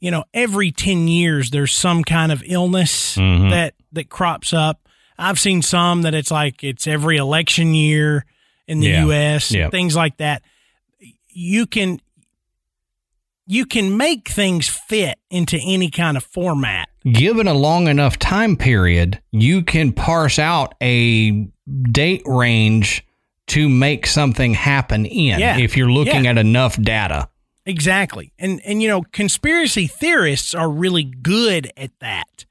you 0.00 0.10
know 0.10 0.24
every 0.32 0.70
10 0.70 1.06
years 1.06 1.50
there's 1.50 1.72
some 1.72 2.04
kind 2.04 2.32
of 2.32 2.42
illness 2.46 3.16
mm-hmm. 3.16 3.50
that 3.50 3.74
that 3.92 4.08
crops 4.08 4.54
up. 4.54 4.88
I've 5.18 5.38
seen 5.38 5.60
some 5.60 6.02
that 6.02 6.14
it's 6.14 6.30
like 6.30 6.64
it's 6.64 6.86
every 6.86 7.18
election 7.18 7.74
year 7.74 8.24
in 8.66 8.80
the 8.80 8.88
yeah. 8.88 9.04
US, 9.06 9.50
yeah. 9.50 9.68
things 9.68 9.94
like 9.94 10.16
that. 10.18 10.42
You 11.28 11.66
can 11.66 12.00
you 13.50 13.64
can 13.64 13.96
make 13.96 14.28
things 14.28 14.68
fit 14.68 15.18
into 15.30 15.58
any 15.64 15.90
kind 15.90 16.18
of 16.18 16.22
format. 16.22 16.90
Given 17.10 17.48
a 17.48 17.54
long 17.54 17.88
enough 17.88 18.18
time 18.18 18.56
period, 18.56 19.22
you 19.32 19.62
can 19.62 19.92
parse 19.92 20.38
out 20.38 20.74
a 20.82 21.48
date 21.90 22.22
range 22.26 23.06
to 23.46 23.66
make 23.70 24.06
something 24.06 24.52
happen 24.52 25.06
in 25.06 25.40
yeah. 25.40 25.56
if 25.56 25.78
you're 25.78 25.90
looking 25.90 26.24
yeah. 26.24 26.32
at 26.32 26.38
enough 26.38 26.80
data. 26.80 27.30
Exactly. 27.64 28.34
And 28.38 28.60
and 28.66 28.82
you 28.82 28.88
know, 28.88 29.02
conspiracy 29.12 29.86
theorists 29.86 30.54
are 30.54 30.68
really 30.68 31.04
good 31.04 31.72
at 31.74 31.98
that. 32.00 32.44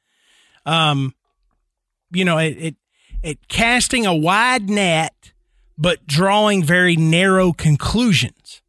Um 0.66 1.14
you 2.12 2.26
know, 2.26 2.40
it 2.40 2.58
it, 2.58 2.76
it 3.22 3.48
casting 3.48 4.08
a 4.08 4.16
wide 4.16 4.68
net 4.68 5.14
but 5.78 6.08
drawing 6.08 6.64
very 6.64 6.96
narrow 6.96 7.54
conclusions. 7.54 8.64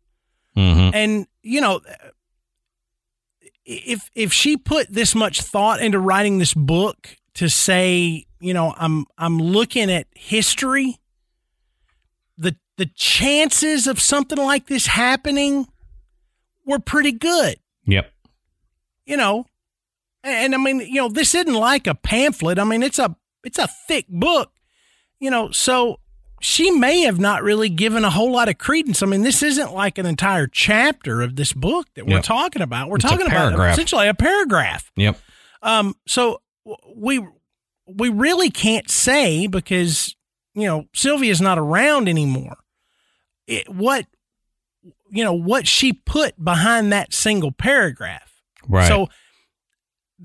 Mm-hmm. 0.55 0.95
And 0.95 1.27
you 1.43 1.63
know, 1.63 1.81
if 3.69 4.11
if 4.15 4.33
she 4.33 4.57
put 4.57 4.91
this 4.91 5.15
much 5.15 5.43
thought 5.43 5.81
into 5.81 5.99
writing 5.99 6.39
this 6.39 6.55
book 6.55 7.17
to 7.35 7.49
say, 7.49 8.25
you 8.41 8.55
know, 8.55 8.75
I'm 8.79 9.05
I'm 9.19 9.39
looking 9.39 9.91
at 9.91 10.07
history, 10.15 10.99
the 12.39 12.57
the 12.79 12.87
chances 12.87 13.87
of 13.87 14.01
something 14.01 14.39
like 14.39 14.67
this 14.67 14.87
happening 14.87 15.67
were 16.65 16.79
pretty 16.79 17.13
good. 17.13 17.57
Yep. 17.85 18.11
You 19.05 19.19
know, 19.19 19.45
and, 20.25 20.55
and 20.55 20.55
I 20.55 20.59
mean, 20.59 20.81
you 20.81 21.03
know, 21.03 21.09
this 21.11 21.35
isn't 21.35 21.53
like 21.53 21.87
a 21.87 21.95
pamphlet. 21.95 22.59
I 22.59 22.65
mean, 22.65 22.83
it's 22.83 22.99
a 22.99 23.15
it's 23.45 23.59
a 23.59 23.69
thick 23.87 24.07
book. 24.09 24.51
You 25.21 25.31
know, 25.31 25.51
so 25.51 26.01
she 26.41 26.71
may 26.71 27.03
have 27.03 27.19
not 27.19 27.43
really 27.43 27.69
given 27.69 28.05
a 28.05 28.11
whole 28.11 28.33
lot 28.33 28.49
of 28.49 28.59
credence. 28.59 29.03
I 29.03 29.07
mean, 29.07 29.23
this 29.23 29.43
isn't 29.43 29.73
like 29.73 29.99
an 29.99 30.07
entire 30.07 30.47
chapter 30.47 31.23
of 31.23 31.37
this 31.37 31.53
book 31.53 31.87
that 31.95 32.07
we're 32.07 32.23
talking 32.23 32.63
about. 32.63 32.89
We're 32.89 32.97
it's 32.97 33.05
talking 33.05 33.27
about 33.27 33.53
essentially 33.73 34.09
a 34.09 34.15
paragraph. 34.15 34.91
Yep. 34.97 35.19
Um. 35.63 35.95
So 36.07 36.41
we 36.95 37.27
we 37.87 38.09
really 38.09 38.51
can't 38.51 38.91
say 38.91 39.47
because 39.47 40.15
you 40.59 40.67
know, 40.67 40.87
Sylvia's 40.93 41.41
not 41.41 41.57
around 41.57 42.09
anymore. 42.09 42.57
It, 43.47 43.69
what, 43.69 44.07
you 45.09 45.23
know, 45.23 45.33
what 45.33 45.69
she 45.69 45.93
put 45.93 46.43
behind 46.43 46.93
that 46.93 47.15
single 47.15 47.53
paragraph. 47.53 48.43
Right. 48.69 48.89
So 48.89 49.09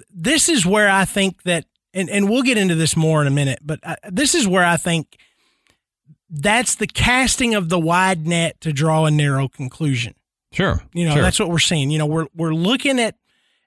this 0.09 0.49
is 0.49 0.65
where 0.65 0.89
I 0.89 1.05
think 1.05 1.43
that, 1.43 1.65
and, 1.93 2.09
and 2.09 2.27
we'll 2.27 2.41
get 2.41 2.57
into 2.57 2.73
this 2.73 2.97
more 2.97 3.21
in 3.21 3.27
a 3.27 3.31
minute, 3.31 3.59
but 3.61 3.79
I, 3.85 3.95
this 4.09 4.33
is 4.33 4.47
where 4.47 4.65
I 4.65 4.75
think 4.75 5.17
that's 6.35 6.75
the 6.75 6.87
casting 6.87 7.53
of 7.53 7.69
the 7.69 7.79
wide 7.79 8.25
net 8.25 8.59
to 8.61 8.73
draw 8.73 9.05
a 9.05 9.11
narrow 9.11 9.47
conclusion. 9.47 10.15
Sure. 10.51 10.81
You 10.93 11.05
know, 11.05 11.13
sure. 11.13 11.21
that's 11.21 11.39
what 11.39 11.49
we're 11.49 11.59
seeing. 11.59 11.91
You 11.91 11.99
know, 11.99 12.07
we're 12.07 12.27
we're 12.35 12.53
looking 12.53 12.99
at 12.99 13.15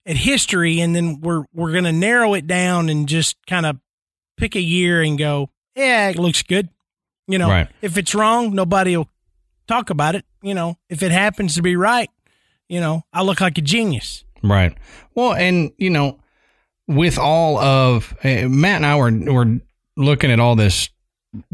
at 0.04 0.16
history 0.16 0.80
and 0.80 0.94
then 0.94 1.20
we're 1.20 1.44
we're 1.54 1.72
going 1.72 1.84
to 1.84 1.92
narrow 1.92 2.34
it 2.34 2.46
down 2.46 2.88
and 2.88 3.08
just 3.08 3.36
kind 3.46 3.66
of 3.66 3.78
pick 4.36 4.56
a 4.56 4.60
year 4.60 5.00
and 5.00 5.16
go, 5.16 5.50
yeah, 5.76 6.08
it 6.08 6.18
looks 6.18 6.42
good. 6.42 6.68
You 7.28 7.38
know, 7.38 7.48
Right. 7.48 7.68
if 7.82 7.96
it's 7.96 8.14
wrong, 8.14 8.54
nobody 8.54 8.96
will 8.96 9.08
talk 9.66 9.90
about 9.90 10.14
it. 10.14 10.24
You 10.42 10.54
know, 10.54 10.76
if 10.88 11.02
it 11.02 11.10
happens 11.12 11.54
to 11.56 11.62
be 11.62 11.76
right, 11.76 12.10
you 12.68 12.80
know, 12.80 13.02
I 13.12 13.22
look 13.22 13.40
like 13.40 13.58
a 13.58 13.62
genius. 13.62 14.24
Right. 14.42 14.76
Well, 15.14 15.34
and 15.34 15.72
you 15.78 15.90
know, 15.90 16.20
with 16.88 17.18
all 17.18 17.58
of 17.58 18.14
uh, 18.24 18.48
Matt 18.48 18.76
and 18.76 18.86
I 18.86 18.96
were 18.96 19.10
were 19.32 19.60
looking 19.96 20.30
at 20.30 20.38
all 20.40 20.54
this 20.56 20.88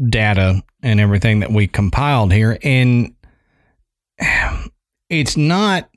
data 0.09 0.63
and 0.81 0.99
everything 0.99 1.39
that 1.41 1.51
we 1.51 1.67
compiled 1.67 2.31
here, 2.33 2.57
and 2.63 3.13
it's 5.09 5.37
not 5.37 5.89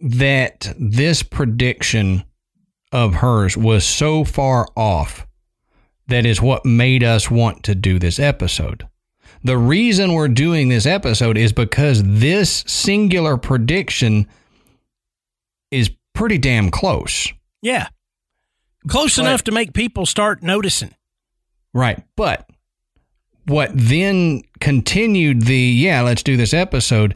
that 0.00 0.72
this 0.78 1.22
prediction 1.22 2.24
of 2.92 3.14
hers 3.14 3.56
was 3.56 3.84
so 3.84 4.24
far 4.24 4.68
off 4.76 5.26
that 6.06 6.26
is 6.26 6.40
what 6.40 6.66
made 6.66 7.02
us 7.02 7.30
want 7.30 7.62
to 7.64 7.74
do 7.74 7.98
this 7.98 8.18
episode. 8.18 8.86
The 9.42 9.56
reason 9.58 10.12
we're 10.12 10.28
doing 10.28 10.68
this 10.68 10.86
episode 10.86 11.36
is 11.36 11.52
because 11.52 12.02
this 12.02 12.64
singular 12.66 13.36
prediction 13.36 14.26
is 15.70 15.90
pretty 16.14 16.38
damn 16.38 16.70
close. 16.70 17.32
Yeah. 17.62 17.88
Close 18.88 19.16
But- 19.16 19.22
enough 19.26 19.44
to 19.44 19.52
make 19.52 19.72
people 19.72 20.06
start 20.06 20.42
noticing. 20.42 20.94
Right. 21.74 22.02
But 22.16 22.48
what 23.46 23.70
then 23.74 24.42
continued 24.60 25.42
the, 25.42 25.58
yeah, 25.58 26.00
let's 26.00 26.22
do 26.22 26.36
this 26.36 26.54
episode 26.54 27.14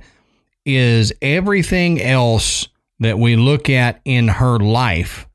is 0.66 1.12
everything 1.23 2.03
else 2.03 2.68
that 3.01 3.18
we 3.18 3.37
look 3.37 3.71
at 3.71 4.01
in 4.05 4.29
her 4.29 4.59
life 4.59 5.27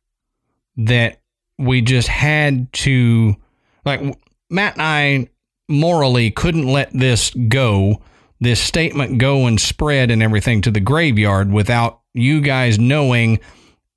that 0.75 1.21
we 1.57 1.81
just 1.81 2.07
had 2.07 2.71
to, 2.73 3.35
like, 3.85 4.01
Matt 4.49 4.73
and 4.73 4.81
I 4.81 5.29
morally 5.69 6.29
couldn't 6.29 6.67
let 6.67 6.91
this 6.91 7.31
go, 7.31 8.01
this 8.39 8.59
statement 8.59 9.17
go 9.17 9.47
and 9.47 9.59
spread 9.59 10.11
and 10.11 10.21
everything 10.21 10.61
to 10.63 10.71
the 10.71 10.79
graveyard 10.79 11.51
without 11.51 12.01
you 12.13 12.41
guys 12.41 12.77
knowing 12.77 13.39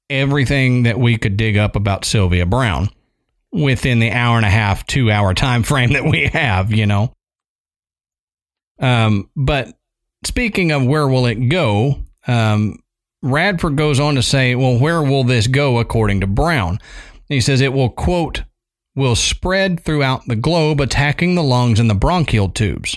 everything 0.08 0.84
that 0.84 0.98
we 0.98 1.18
could 1.18 1.36
dig 1.36 1.56
up 1.58 1.74
about 1.76 2.04
Sylvia 2.04 2.46
Browne 2.46 2.88
within 3.52 3.98
the 3.98 4.11
hour 4.11 4.37
and 4.37 4.46
a 4.46 4.50
half, 4.50 4.87
two 4.87 5.11
hour 5.11 5.35
time 5.35 5.62
frame 5.62 5.92
that 5.92 6.04
we 6.04 6.26
have, 6.26 6.72
you 6.72 6.87
know. 6.87 7.12
Um, 8.78 9.30
but 9.35 9.74
speaking 10.24 10.72
of 10.72 10.85
where 10.85 11.09
will 11.09 11.26
it 11.26 11.48
go, 11.48 12.02
um, 12.26 12.78
Radford 13.22 13.76
goes 13.76 13.98
on 13.98 14.16
to 14.16 14.22
say, 14.22 14.54
well, 14.54 14.78
where 14.78 15.02
will 15.02 15.24
this 15.24 15.46
go 15.46 15.78
according 15.78 16.20
to 16.20 16.26
Browne? 16.26 16.78
He 17.28 17.40
says 17.40 17.61
it 17.61 17.72
will, 17.72 17.90
quote, 17.90 18.44
will 18.94 19.16
spread 19.16 19.80
throughout 19.80 20.26
the 20.26 20.37
globe, 20.37 20.80
attacking 20.80 21.35
the 21.35 21.42
lungs 21.42 21.80
and 21.80 21.90
the 21.90 21.94
bronchial 21.94 22.48
tubes. 22.48 22.96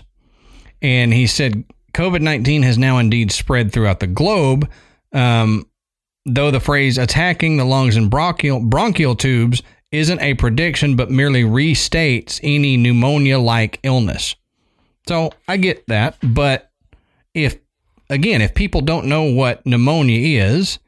And 0.81 1.13
he 1.13 1.27
said 1.27 1.65
COVID 1.93 2.21
19 2.21 2.63
has 2.63 2.77
now 2.77 2.97
indeed 2.97 3.31
spread 3.31 3.71
throughout 3.71 3.99
the 3.99 4.07
globe, 4.07 4.69
um, 5.13 5.65
though 6.25 6.51
the 6.51 6.59
phrase 6.59 6.97
attacking 6.97 7.57
the 7.57 7.65
lungs 7.65 7.95
and 7.95 8.09
bronchial, 8.09 8.59
bronchial 8.59 9.15
tubes 9.15 9.62
isn't 9.91 10.21
a 10.21 10.36
prediction, 10.36 10.95
but 10.95 11.10
merely 11.10 11.43
restates 11.43 12.39
any 12.43 12.78
pneumonia 12.78 13.39
like 13.39 13.80
illness. 13.84 14.36
So 15.08 15.32
I 15.47 15.58
get 15.58 15.88
that. 15.88 16.17
But 16.21 16.69
if, 17.34 17.58
again, 18.10 18.41
if 18.41 18.54
people 18.54 18.82
don't 18.82 19.08
know 19.08 19.23
what 19.23 19.65
pneumonia 19.65 20.43
is, 20.45 20.80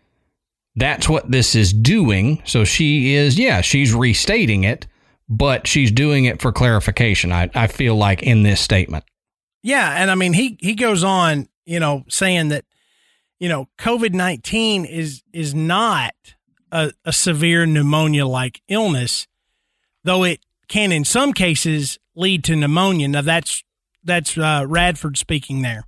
that's 0.75 1.09
what 1.09 1.29
this 1.31 1.55
is 1.55 1.73
doing. 1.73 2.41
So 2.45 2.63
she 2.63 3.15
is, 3.15 3.37
yeah, 3.37 3.61
she's 3.61 3.93
restating 3.93 4.63
it, 4.63 4.87
but 5.27 5.67
she's 5.67 5.91
doing 5.91 6.25
it 6.25 6.41
for 6.41 6.51
clarification. 6.51 7.31
I, 7.31 7.49
I 7.55 7.67
feel 7.67 7.95
like 7.95 8.23
in 8.23 8.43
this 8.43 8.61
statement. 8.61 9.03
Yeah, 9.63 9.93
and 9.95 10.09
I 10.09 10.15
mean 10.15 10.33
he 10.33 10.57
he 10.59 10.73
goes 10.73 11.03
on, 11.03 11.47
you 11.65 11.79
know, 11.79 12.03
saying 12.09 12.49
that 12.49 12.65
you 13.41 13.49
know, 13.49 13.67
COVID-19 13.79 14.87
is 14.87 15.23
is 15.33 15.55
not 15.55 16.13
a, 16.71 16.91
a 17.05 17.13
severe 17.13 17.65
pneumonia 17.65 18.25
like 18.25 18.61
illness, 18.67 19.27
though 20.03 20.23
it 20.23 20.39
can 20.67 20.91
in 20.91 21.03
some 21.05 21.33
cases 21.33 21.99
lead 22.15 22.43
to 22.45 22.55
pneumonia. 22.55 23.07
Now 23.07 23.21
that's 23.21 23.63
that's 24.03 24.37
uh, 24.37 24.65
Radford 24.67 25.17
speaking 25.17 25.61
there. 25.61 25.85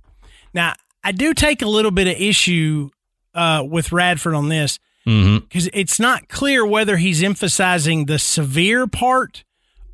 Now, 0.52 0.74
I 1.02 1.12
do 1.12 1.34
take 1.34 1.62
a 1.62 1.66
little 1.66 1.90
bit 1.90 2.06
of 2.06 2.14
issue 2.14 2.90
uh, 3.34 3.64
with 3.68 3.92
Radford 3.92 4.34
on 4.34 4.48
this 4.48 4.78
Mm-hmm. 5.06 5.44
because 5.44 5.68
it's 5.74 6.00
not 6.00 6.28
clear 6.28 6.64
whether 6.64 6.96
he's 6.96 7.22
emphasizing 7.22 8.06
the 8.06 8.18
severe 8.18 8.86
part 8.86 9.44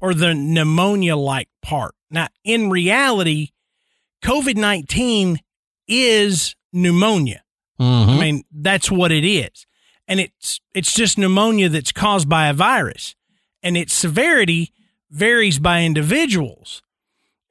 or 0.00 0.14
the 0.14 0.35
pneumonia 0.35 1.16
like 1.16 1.48
part. 1.62 1.96
Now, 2.12 2.29
in 2.44 2.70
reality, 2.70 3.48
COVID 4.22 4.57
19 4.57 5.40
is 5.88 6.55
pneumonia. 6.72 7.42
Mm-hmm. 7.81 8.11
I 8.11 8.20
mean, 8.20 8.44
that's 8.53 8.88
what 8.88 9.11
it 9.11 9.24
is. 9.24 9.66
And 10.11 10.18
it's 10.18 10.61
it's 10.75 10.92
just 10.92 11.16
pneumonia 11.16 11.68
that's 11.68 11.92
caused 11.92 12.29
by 12.29 12.49
a 12.49 12.53
virus. 12.53 13.14
And 13.62 13.77
its 13.77 13.94
severity 13.94 14.73
varies 15.09 15.61
by 15.61 15.85
individuals. 15.85 16.83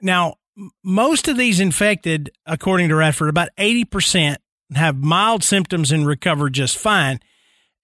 Now, 0.01 0.35
most 0.83 1.29
of 1.29 1.37
these 1.37 1.61
infected, 1.61 2.31
according 2.45 2.89
to 2.89 2.95
Radford, 2.95 3.29
about 3.29 3.49
80% 3.57 4.37
have 4.75 4.97
mild 4.97 5.43
symptoms 5.43 5.91
and 5.91 6.05
recover 6.05 6.49
just 6.49 6.77
fine. 6.77 7.21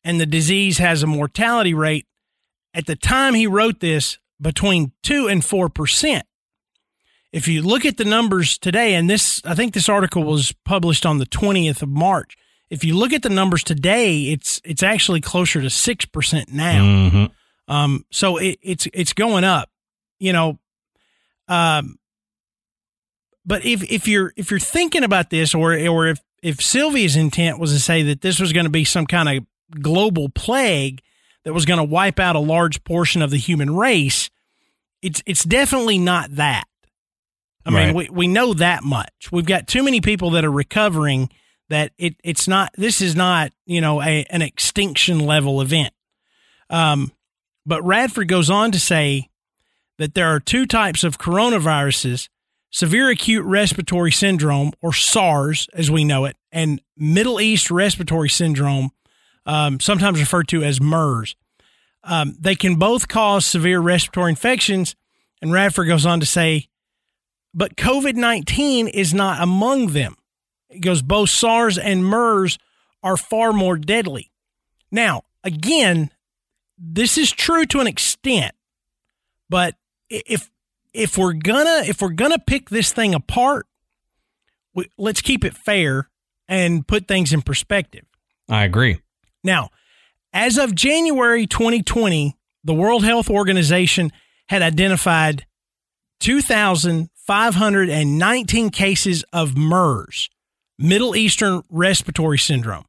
And 0.03 0.19
the 0.19 0.25
disease 0.25 0.77
has 0.79 1.01
a 1.01 1.07
mortality 1.07 1.73
rate 1.73 2.05
at 2.73 2.85
the 2.85 2.97
time 2.97 3.33
he 3.33 3.47
wrote 3.47 3.79
this 3.79 4.19
between 4.41 4.91
2 5.03 5.29
and 5.29 5.41
4%. 5.41 6.21
If 7.31 7.47
you 7.47 7.61
look 7.61 7.85
at 7.85 7.97
the 7.97 8.05
numbers 8.05 8.57
today, 8.57 8.93
and 8.93 9.09
this, 9.09 9.41
I 9.45 9.55
think 9.55 9.73
this 9.73 9.89
article 9.89 10.23
was 10.23 10.53
published 10.65 11.05
on 11.05 11.17
the 11.17 11.25
20th 11.25 11.81
of 11.81 11.89
March. 11.89 12.37
If 12.75 12.83
you 12.83 12.97
look 12.97 13.13
at 13.13 13.23
the 13.23 13.29
numbers 13.29 13.63
today, 13.63 14.23
it's 14.25 14.59
it's 14.65 14.83
actually 14.83 15.21
closer 15.21 15.61
to 15.61 15.69
six 15.69 16.03
percent 16.03 16.51
now. 16.51 16.83
Mm-hmm. 16.83 17.73
Um, 17.73 18.05
so 18.11 18.35
it, 18.35 18.59
it's 18.61 18.85
it's 18.93 19.13
going 19.13 19.45
up, 19.45 19.69
you 20.19 20.33
know. 20.33 20.59
Um, 21.47 21.97
but 23.45 23.65
if 23.65 23.89
if 23.89 24.09
you're 24.09 24.33
if 24.35 24.51
you're 24.51 24.59
thinking 24.59 25.05
about 25.05 25.29
this, 25.29 25.55
or 25.55 25.73
or 25.87 26.07
if 26.07 26.19
if 26.43 26.61
Sylvia's 26.61 27.15
intent 27.15 27.59
was 27.59 27.71
to 27.71 27.79
say 27.79 28.03
that 28.03 28.19
this 28.19 28.41
was 28.41 28.51
going 28.51 28.65
to 28.65 28.69
be 28.69 28.83
some 28.83 29.07
kind 29.07 29.29
of 29.29 29.45
global 29.81 30.27
plague 30.27 31.01
that 31.45 31.53
was 31.53 31.65
going 31.65 31.77
to 31.77 31.83
wipe 31.83 32.19
out 32.19 32.35
a 32.35 32.39
large 32.39 32.83
portion 32.83 33.21
of 33.21 33.31
the 33.31 33.37
human 33.37 33.73
race, 33.73 34.29
it's 35.01 35.23
it's 35.25 35.45
definitely 35.45 35.97
not 35.97 36.35
that. 36.35 36.65
I 37.65 37.71
mean, 37.71 37.95
we, 37.95 38.09
we 38.11 38.27
know 38.27 38.53
that 38.53 38.83
much. 38.83 39.31
We've 39.31 39.45
got 39.45 39.65
too 39.65 39.81
many 39.81 40.01
people 40.01 40.31
that 40.31 40.45
are 40.45 40.51
recovering 40.51 41.29
that 41.69 41.91
it 41.97 42.15
it's 42.23 42.47
not 42.47 42.71
this 42.77 43.01
is 43.01 43.15
not, 43.15 43.51
you 43.65 43.81
know, 43.81 44.01
a 44.01 44.25
an 44.29 44.41
extinction 44.41 45.19
level 45.19 45.61
event. 45.61 45.93
Um 46.69 47.11
but 47.65 47.83
Radford 47.83 48.27
goes 48.27 48.49
on 48.49 48.71
to 48.71 48.79
say 48.79 49.29
that 49.97 50.13
there 50.13 50.27
are 50.27 50.39
two 50.39 50.65
types 50.65 51.03
of 51.03 51.17
coronaviruses 51.17 52.29
severe 52.75 53.09
acute 53.09 53.45
respiratory 53.45 54.11
syndrome, 54.11 54.73
or 54.81 54.91
SARS 54.91 55.69
as 55.73 55.89
we 55.89 56.03
know 56.03 56.25
it, 56.25 56.35
and 56.51 56.81
Middle 56.97 57.39
East 57.39 57.71
respiratory 57.71 58.27
syndrome, 58.27 58.91
um, 59.45 59.79
sometimes 59.79 60.19
referred 60.19 60.49
to 60.49 60.61
as 60.61 60.81
MERS. 60.81 61.37
Um, 62.03 62.35
they 62.37 62.53
can 62.53 62.75
both 62.75 63.07
cause 63.07 63.45
severe 63.45 63.79
respiratory 63.79 64.29
infections. 64.29 64.93
And 65.41 65.53
Radford 65.53 65.87
goes 65.87 66.05
on 66.05 66.19
to 66.19 66.25
say, 66.25 66.67
but 67.53 67.77
COVID 67.77 68.15
19 68.15 68.89
is 68.89 69.13
not 69.13 69.41
among 69.41 69.87
them. 69.87 70.17
It 70.75 70.81
goes, 70.81 71.01
both 71.01 71.29
SARS 71.29 71.77
and 71.77 72.05
MERS 72.05 72.57
are 73.01 73.17
far 73.17 73.53
more 73.53 73.77
deadly. 73.77 74.31
Now, 74.91 75.23
again, 75.43 76.11
this 76.77 77.17
is 77.17 77.31
true 77.31 77.65
to 77.67 77.79
an 77.79 77.87
extent, 77.87 78.53
but 79.49 79.75
if 80.09 80.51
if 80.93 81.17
we're 81.17 81.31
gonna 81.33 81.83
if 81.85 82.01
we're 82.01 82.09
gonna 82.09 82.39
pick 82.39 82.69
this 82.69 82.91
thing 82.91 83.13
apart, 83.13 83.67
we, 84.73 84.89
let's 84.97 85.21
keep 85.21 85.45
it 85.45 85.55
fair 85.55 86.09
and 86.47 86.87
put 86.87 87.07
things 87.07 87.33
in 87.33 87.41
perspective. 87.41 88.05
I 88.49 88.65
agree. 88.65 88.99
Now, 89.43 89.69
as 90.33 90.57
of 90.57 90.75
January 90.75 91.47
2020, 91.47 92.35
the 92.63 92.73
World 92.73 93.05
Health 93.05 93.29
Organization 93.29 94.11
had 94.47 94.61
identified 94.61 95.45
2,519 96.19 98.69
cases 98.69 99.23
of 99.31 99.57
MERS, 99.57 100.29
Middle 100.77 101.15
Eastern 101.15 101.63
Respiratory 101.69 102.37
Syndrome, 102.37 102.85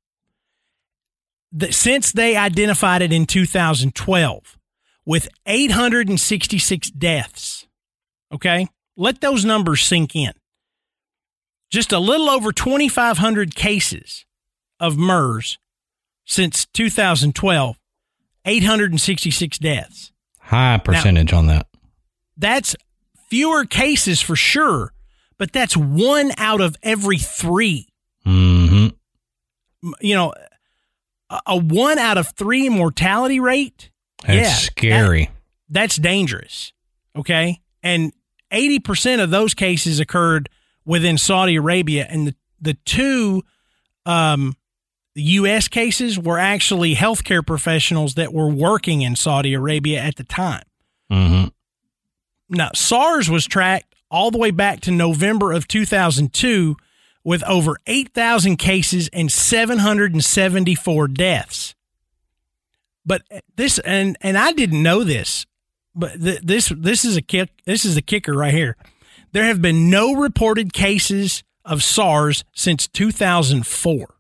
that 1.53 1.75
since 1.75 2.13
they 2.13 2.37
identified 2.37 3.03
it 3.03 3.13
in 3.13 3.27
2012, 3.27 4.59
with 5.07 5.29
866 5.47 6.91
deaths. 6.91 7.67
Okay? 8.33 8.67
Let 8.97 9.21
those 9.21 9.45
numbers 9.45 9.83
sink 9.83 10.17
in. 10.17 10.33
Just 11.71 11.93
a 11.93 11.99
little 11.99 12.29
over 12.29 12.53
2,500 12.53 13.55
cases 13.55 14.27
of 14.81 14.99
MERS 14.99 15.59
since 16.25 16.67
2012, 16.67 17.79
866 18.45 19.59
deaths. 19.59 20.13
High 20.41 20.79
percentage 20.79 21.33
now, 21.33 21.39
on 21.39 21.47
that. 21.47 21.69
That's 22.37 22.77
fewer 23.29 23.65
cases 23.65 24.21
for 24.21 24.37
sure, 24.37 24.93
but 25.39 25.53
that's 25.53 25.77
one 25.77 26.33
out 26.39 26.61
of 26.61 26.77
every 26.83 27.19
3 27.19 27.89
mm-hmm. 28.27 28.89
You 30.01 30.15
know, 30.15 30.33
a, 31.47 31.57
one 31.57 31.99
out 31.99 32.19
of 32.19 32.29
three 32.37 32.69
mortality 32.69 33.41
rate. 33.41 33.91
That's 34.27 34.37
yeah, 34.37 34.55
scary. 34.55 35.25
That, 35.27 35.33
that's 35.71 35.97
dangerous. 35.97 36.73
Okay. 37.17 37.61
And 37.83 38.13
80% 38.53 39.23
of 39.23 39.31
those 39.31 39.55
cases 39.55 40.01
occurred 40.01 40.49
within 40.85 41.19
Saudi 41.19 41.57
Arabia. 41.57 42.07
And 42.09 42.29
the, 42.29 42.35
the 42.61 42.75
two 42.85 43.43
um, 44.05 44.57
U.S. 45.15 45.69
cases 45.69 46.19
were 46.19 46.39
actually 46.39 46.95
healthcare 46.95 47.47
professionals 47.47 48.15
that 48.15 48.33
were 48.33 48.49
working 48.49 49.03
in 49.03 49.17
Saudi 49.17 49.55
Arabia 49.55 50.01
at 50.01 50.17
the 50.17 50.25
time. 50.25 50.65
Mm-hmm. 51.11 51.49
Now, 52.49 52.71
SARS 52.75 53.29
was 53.29 53.47
tracked 53.47 53.86
all 54.11 54.31
the 54.31 54.39
way 54.39 54.51
back 54.51 54.81
to 54.81 54.91
November 54.91 55.53
of 55.53 55.69
2002 55.69 56.77
with 57.25 57.43
over 57.45 57.77
8,000 57.87 58.57
cases 58.57 59.09
and 59.13 59.31
774 59.31 61.09
deaths. 61.09 61.75
But 63.05 63.23
this, 63.57 63.79
and, 63.81 64.17
and 64.21 64.39
I 64.39 64.53
didn't 64.53 64.83
know 64.83 65.05
this, 65.05 65.47
but 65.95 66.21
th- 66.21 66.41
this, 66.43 66.73
this 66.77 67.05
is 67.05 67.17
a 67.17 67.23
kick. 67.23 67.51
This 67.65 67.85
is 67.85 67.95
the 67.95 68.03
kicker 68.03 68.33
right 68.33 68.55
here. 68.55 68.77
There 69.33 69.45
have 69.45 69.61
been 69.61 69.91
no 69.91 70.15
reported 70.15 70.73
cases 70.73 71.43
of 71.65 71.83
SARS 71.83 72.45
since 72.55 72.87
2004. 72.89 74.15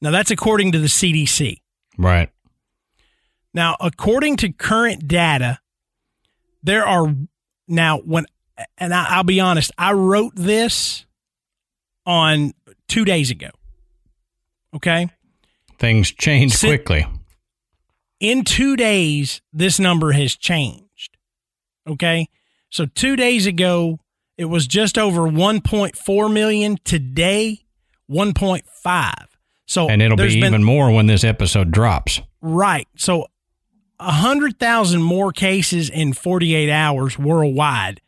Now, 0.00 0.10
that's 0.10 0.30
according 0.30 0.72
to 0.72 0.78
the 0.78 0.86
CDC. 0.86 1.60
Right. 1.96 2.30
Now, 3.52 3.76
according 3.80 4.36
to 4.38 4.52
current 4.52 5.08
data, 5.08 5.58
there 6.62 6.86
are 6.86 7.14
now 7.66 7.98
when 7.98 8.26
and 8.76 8.94
I, 8.94 9.16
will 9.16 9.24
be 9.24 9.40
honest, 9.40 9.70
I 9.78 9.92
wrote 9.92 10.34
this 10.34 11.06
on 12.06 12.52
two 12.88 13.04
days 13.04 13.30
ago. 13.30 13.50
Okay. 14.74 15.08
Things 15.78 16.10
change 16.10 16.58
quickly. 16.58 17.06
In 18.20 18.44
two 18.44 18.76
days, 18.76 19.40
this 19.52 19.78
number 19.78 20.12
has 20.12 20.34
changed. 20.34 21.16
Okay. 21.86 22.28
So 22.70 22.86
two 22.86 23.16
days 23.16 23.46
ago, 23.46 24.00
it 24.36 24.46
was 24.46 24.66
just 24.66 24.98
over 24.98 25.22
1.4 25.22 26.32
million. 26.32 26.78
Today, 26.84 27.60
1.5. 28.10 29.14
So 29.66 29.88
and 29.88 30.02
it'll 30.02 30.16
be 30.16 30.28
been, 30.28 30.44
even 30.44 30.64
more 30.64 30.90
when 30.90 31.06
this 31.06 31.24
episode 31.24 31.70
drops. 31.70 32.20
Right. 32.40 32.88
So 32.96 33.26
100,000 33.98 35.02
more 35.02 35.32
cases 35.32 35.90
in 35.90 36.12
48 36.12 36.70
hours 36.70 37.18
worldwide 37.18 38.00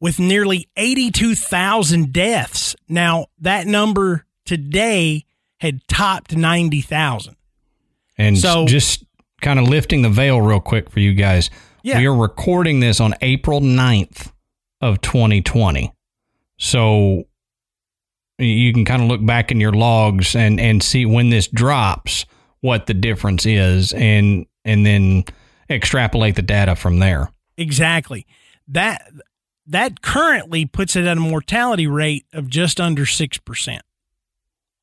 with 0.00 0.18
nearly 0.18 0.68
82,000 0.76 2.12
deaths. 2.12 2.76
Now, 2.88 3.26
that 3.40 3.66
number 3.66 4.24
today 4.44 5.24
had 5.60 5.86
topped 5.88 6.36
90,000. 6.36 7.36
And 8.16 8.38
so, 8.38 8.66
just 8.66 9.04
kind 9.40 9.58
of 9.58 9.68
lifting 9.68 10.02
the 10.02 10.08
veil 10.08 10.40
real 10.40 10.60
quick 10.60 10.90
for 10.90 11.00
you 11.00 11.14
guys. 11.14 11.50
Yeah. 11.82 11.98
We 11.98 12.06
are 12.06 12.14
recording 12.14 12.80
this 12.80 13.00
on 13.00 13.14
April 13.20 13.60
9th 13.60 14.32
of 14.80 15.00
2020. 15.00 15.92
So 16.58 17.24
you 18.38 18.72
can 18.72 18.84
kind 18.84 19.02
of 19.02 19.08
look 19.08 19.24
back 19.24 19.50
in 19.50 19.60
your 19.60 19.72
logs 19.72 20.34
and 20.36 20.60
and 20.60 20.82
see 20.82 21.06
when 21.06 21.30
this 21.30 21.48
drops 21.48 22.26
what 22.60 22.86
the 22.86 22.94
difference 22.94 23.46
is 23.46 23.92
and 23.92 24.46
and 24.64 24.84
then 24.84 25.24
extrapolate 25.70 26.36
the 26.36 26.42
data 26.42 26.74
from 26.74 26.98
there. 26.98 27.30
Exactly. 27.56 28.26
That 28.68 29.10
that 29.68 30.02
currently 30.02 30.64
puts 30.66 30.96
it 30.96 31.04
at 31.04 31.16
a 31.16 31.20
mortality 31.20 31.86
rate 31.86 32.24
of 32.32 32.48
just 32.48 32.80
under 32.80 33.04
6% 33.04 33.80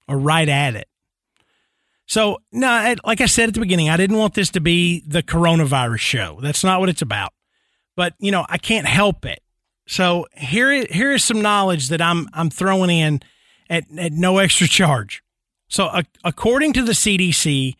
or 0.07 0.17
right 0.17 0.47
at 0.47 0.75
it. 0.75 0.87
So, 2.07 2.37
no, 2.51 2.95
like 3.03 3.19
I 3.19 3.25
said 3.25 3.49
at 3.49 3.55
the 3.55 3.59
beginning, 3.59 3.89
I 3.89 3.97
didn't 3.97 4.17
want 4.17 4.35
this 4.35 4.51
to 4.51 4.59
be 4.59 5.03
the 5.07 5.23
coronavirus 5.23 5.99
show. 5.99 6.39
That's 6.41 6.63
not 6.63 6.79
what 6.79 6.89
it's 6.89 7.01
about. 7.01 7.33
But, 7.95 8.13
you 8.19 8.31
know, 8.31 8.45
I 8.47 8.59
can't 8.59 8.85
help 8.85 9.25
it. 9.25 9.41
So, 9.87 10.27
here 10.33 10.85
here 10.89 11.13
is 11.13 11.23
some 11.23 11.41
knowledge 11.41 11.89
that 11.89 12.01
I'm 12.01 12.27
I'm 12.33 12.49
throwing 12.49 12.89
in 12.89 13.21
at, 13.69 13.85
at 13.97 14.11
no 14.11 14.37
extra 14.37 14.67
charge. 14.67 15.23
So, 15.67 15.85
uh, 15.85 16.03
according 16.23 16.73
to 16.73 16.83
the 16.83 16.91
CDC, 16.91 17.75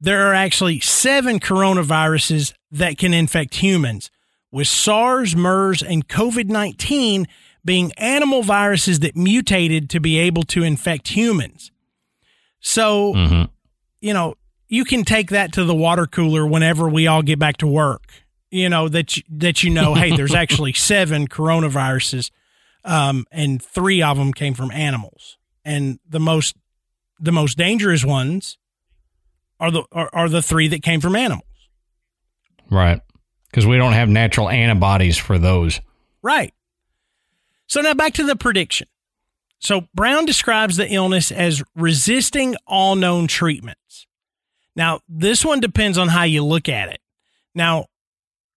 there 0.00 0.26
are 0.28 0.34
actually 0.34 0.80
seven 0.80 1.40
coronaviruses 1.40 2.52
that 2.70 2.98
can 2.98 3.14
infect 3.14 3.56
humans, 3.56 4.10
with 4.56 4.66
SARS, 4.68 5.36
MERS, 5.36 5.82
and 5.82 6.08
COVID 6.08 6.48
19 6.48 7.26
being 7.62 7.92
animal 7.98 8.42
viruses 8.42 9.00
that 9.00 9.14
mutated 9.14 9.90
to 9.90 10.00
be 10.00 10.18
able 10.18 10.44
to 10.44 10.62
infect 10.62 11.08
humans. 11.08 11.70
So, 12.60 13.12
mm-hmm. 13.12 13.42
you 14.00 14.14
know, 14.14 14.36
you 14.66 14.86
can 14.86 15.04
take 15.04 15.28
that 15.28 15.52
to 15.52 15.64
the 15.64 15.74
water 15.74 16.06
cooler 16.06 16.46
whenever 16.46 16.88
we 16.88 17.06
all 17.06 17.20
get 17.20 17.38
back 17.38 17.58
to 17.58 17.66
work. 17.66 18.04
You 18.50 18.70
know 18.70 18.88
that 18.88 19.18
you, 19.18 19.24
that 19.28 19.62
you 19.62 19.68
know, 19.68 19.92
hey, 19.92 20.16
there's 20.16 20.34
actually 20.34 20.72
seven 20.92 21.28
coronaviruses, 21.28 22.30
um, 22.82 23.26
and 23.30 23.62
three 23.62 24.00
of 24.00 24.16
them 24.16 24.32
came 24.32 24.54
from 24.54 24.70
animals, 24.70 25.36
and 25.66 25.98
the 26.08 26.20
most 26.20 26.56
the 27.20 27.32
most 27.32 27.58
dangerous 27.58 28.06
ones 28.06 28.56
are 29.60 29.70
the 29.70 29.84
are, 29.92 30.08
are 30.14 30.30
the 30.30 30.40
three 30.40 30.68
that 30.68 30.82
came 30.82 31.02
from 31.02 31.14
animals. 31.14 31.44
Right. 32.70 33.02
Because 33.50 33.66
we 33.66 33.76
don't 33.76 33.92
have 33.92 34.08
natural 34.08 34.48
antibodies 34.48 35.16
for 35.16 35.38
those. 35.38 35.80
Right. 36.22 36.52
So 37.66 37.80
now 37.80 37.94
back 37.94 38.14
to 38.14 38.24
the 38.24 38.36
prediction. 38.36 38.88
So 39.58 39.88
Browne 39.94 40.26
describes 40.26 40.76
the 40.76 40.92
illness 40.92 41.32
as 41.32 41.62
resisting 41.74 42.56
all 42.66 42.94
known 42.94 43.26
treatments. 43.26 44.06
Now, 44.74 45.00
this 45.08 45.44
one 45.44 45.60
depends 45.60 45.96
on 45.96 46.08
how 46.08 46.24
you 46.24 46.44
look 46.44 46.68
at 46.68 46.90
it. 46.90 47.00
Now, 47.54 47.86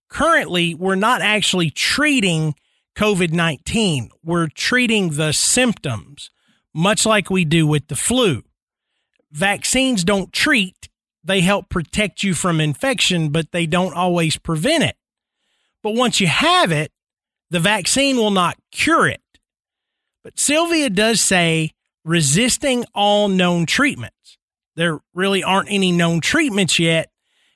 currently, 0.10 0.76
we're 0.76 0.96
not 0.96 1.22
actually 1.22 1.70
treating 1.70 2.56
COVID 2.96 3.32
19, 3.32 4.10
we're 4.24 4.48
treating 4.48 5.12
the 5.12 5.32
symptoms, 5.32 6.32
much 6.74 7.06
like 7.06 7.30
we 7.30 7.46
do 7.46 7.66
with 7.66 7.88
the 7.88 7.96
flu. 7.96 8.44
Vaccines 9.32 10.04
don't 10.04 10.34
treat, 10.34 10.89
they 11.30 11.42
help 11.42 11.70
protect 11.70 12.24
you 12.24 12.34
from 12.34 12.60
infection, 12.60 13.30
but 13.30 13.52
they 13.52 13.68
don't 13.68 13.94
always 13.94 14.38
prevent 14.38 14.84
it. 14.84 14.96
But 15.84 15.94
once 15.94 16.20
you 16.20 16.28
have 16.28 16.72
it, 16.72 16.92
the 17.52 17.60
vaccine 17.60 18.18
will 18.18 18.32
not 18.32 18.58
cure 18.72 19.08
it. 19.08 19.22
But 20.24 20.40
Sylvia 20.40 20.90
does 20.90 21.22
say 21.22 21.72
resisting 22.04 22.84
all 22.96 23.28
known 23.28 23.68
treatments. 23.68 24.40
There 24.76 25.02
really 25.14 25.44
aren't 25.44 25.72
any 25.72 25.92
known 25.92 26.20
treatments 26.20 26.80
yet, 26.80 27.12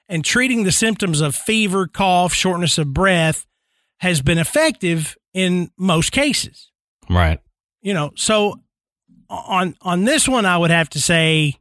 and 0.08 0.24
treating 0.24 0.64
the 0.64 0.72
symptoms 0.72 1.20
of 1.20 1.36
fever, 1.36 1.88
cough, 1.88 2.34
shortness 2.34 2.78
of 2.78 2.94
breath 2.94 3.48
has 3.98 4.22
been 4.22 4.38
effective 4.38 5.18
in 5.34 5.72
most 5.78 6.12
cases. 6.12 6.70
Right. 7.10 7.40
You 7.82 7.96
know, 7.96 8.12
so 8.16 8.62
on 9.30 9.76
on 9.82 10.04
this 10.06 10.28
one 10.28 10.46
I 10.46 10.58
would 10.58 10.72
have 10.72 10.90
to 10.90 11.02
say 11.02 11.56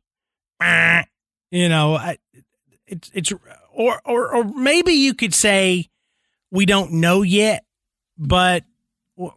you 1.52 1.68
know, 1.68 1.94
I, 1.94 2.16
it's 2.86 3.10
it's 3.14 3.32
or 3.72 4.00
or 4.04 4.34
or 4.34 4.44
maybe 4.44 4.92
you 4.92 5.14
could 5.14 5.34
say 5.34 5.90
we 6.50 6.64
don't 6.64 6.92
know 6.94 7.20
yet, 7.22 7.64
but 8.18 8.64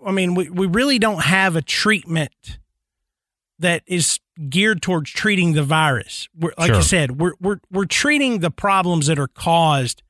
I 0.04 0.12
mean, 0.12 0.34
we, 0.34 0.50
we 0.50 0.66
really 0.66 0.98
don't 0.98 1.22
have 1.22 1.58
a 1.58 1.62
treatment 1.62 2.58
that 3.60 3.84
is 3.86 4.20
geared 4.50 4.82
towards 4.82 5.12
treating 5.12 5.54
the 5.54 5.64
virus. 5.64 6.30
We're, 6.34 6.54
like 6.58 6.68
sure. 6.68 6.78
I 6.78 6.82
said, 6.82 7.20
we're 7.20 7.34
we're 7.42 7.60
we're 7.70 7.86
treating 7.86 8.40
the 8.40 8.52
problems 8.52 9.08
that 9.08 9.20
are 9.20 9.28
caused 9.28 10.02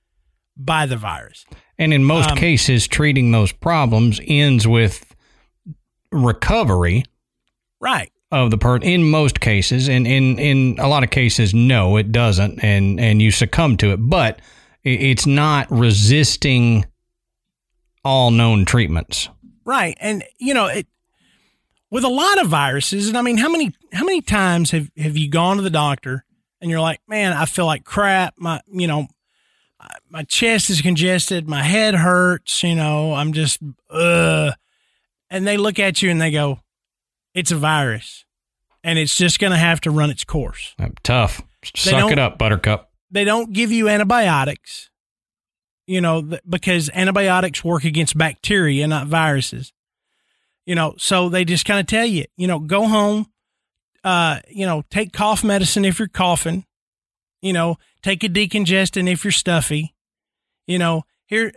by 0.56 0.86
the 0.86 0.98
virus. 0.98 1.44
And 1.80 1.92
in 1.92 2.04
most 2.04 2.30
um, 2.30 2.38
cases, 2.38 2.88
treating 2.88 3.32
those 3.32 3.52
problems 3.52 4.22
ends 4.24 4.68
with 4.68 5.16
recovery. 6.12 7.04
Right 7.82 8.12
of 8.44 8.52
the 8.52 8.58
person 8.58 8.84
in 8.84 9.04
most 9.04 9.40
cases 9.40 9.88
and 9.90 10.06
in 10.06 10.38
in 10.38 10.76
a 10.80 10.88
lot 10.88 11.04
of 11.04 11.10
cases 11.10 11.54
no 11.54 11.98
it 11.98 12.12
doesn't 12.12 12.64
and 12.64 13.00
and 13.00 13.22
you 13.22 13.32
succumb 13.32 13.78
to 13.78 13.92
it 13.92 13.98
but 13.98 14.40
it's 14.84 15.26
not 15.26 15.68
resisting 15.72 16.86
all 18.06 18.30
known 18.30 18.66
treatments. 18.66 19.30
Right. 19.66 19.98
And 20.00 20.24
you 20.38 20.54
know, 20.54 20.68
it 20.68 20.88
with 21.90 22.04
a 22.04 22.10
lot 22.10 22.40
of 22.40 22.48
viruses, 22.48 23.08
and 23.08 23.18
I 23.18 23.22
mean, 23.22 23.38
how 23.38 23.50
many 23.50 23.74
how 23.92 24.06
many 24.06 24.22
times 24.22 24.72
have, 24.72 24.92
have 24.96 25.18
you 25.18 25.28
gone 25.28 25.58
to 25.58 25.64
the 25.64 25.70
doctor 25.70 26.24
and 26.62 26.70
you're 26.70 26.82
like, 26.82 27.02
man, 27.08 27.34
I 27.34 27.46
feel 27.46 27.66
like 27.66 27.84
crap. 27.84 28.36
My 28.38 28.62
you 28.72 28.88
know, 28.88 29.08
my 30.10 30.24
chest 30.24 30.70
is 30.70 30.82
congested, 30.82 31.50
my 31.50 31.64
head 31.64 31.96
hurts, 31.96 32.64
you 32.64 32.76
know, 32.76 33.14
I'm 33.14 33.34
just 33.34 33.60
uh 33.90 34.52
and 35.32 35.48
they 35.48 35.58
look 35.58 35.80
at 35.80 36.04
you 36.04 36.12
and 36.12 36.22
they 36.22 36.32
go, 36.32 36.60
It's 37.34 37.52
a 37.52 37.56
virus. 37.56 38.25
And 38.86 39.00
it's 39.00 39.16
just 39.16 39.40
gonna 39.40 39.58
have 39.58 39.82
to 39.82 39.92
run 39.92 40.10
its 40.10 40.24
course. 40.24 40.76
Tough. 41.04 41.42
Suck 41.76 42.12
it 42.12 42.20
up, 42.20 42.38
buttercup. 42.38 42.92
They 43.10 43.24
don't 43.24 43.52
give 43.52 43.72
you 43.72 43.90
antibiotics 43.90 44.90
you 45.88 46.02
know, 46.02 46.38
because 46.48 46.90
antibiotics 46.94 47.64
work 47.64 47.84
against 47.84 48.18
bacteria, 48.18 48.88
not 48.88 49.08
viruses. 49.08 49.72
You 50.66 50.74
know, 50.74 50.96
so 50.98 51.30
they 51.30 51.46
just 51.46 51.66
kind 51.66 51.80
of 51.80 51.86
tell 51.86 52.06
you, 52.06 52.26
you 52.38 52.48
know, 52.48 52.60
go 52.60 52.88
home, 52.88 53.28
uh, 54.04 54.40
you 54.50 54.66
know, 54.66 54.84
take 54.90 55.14
cough 55.14 55.44
medicine 55.44 55.86
if 55.86 56.00
you're 56.00 56.08
coughing, 56.08 56.66
you 57.42 57.54
know, 57.54 57.78
take 58.02 58.24
a 58.24 58.30
decongestant 58.30 59.08
if 59.08 59.24
you're 59.24 59.32
stuffy, 59.32 59.94
you 60.66 60.80
know, 60.80 61.04
here, 61.28 61.52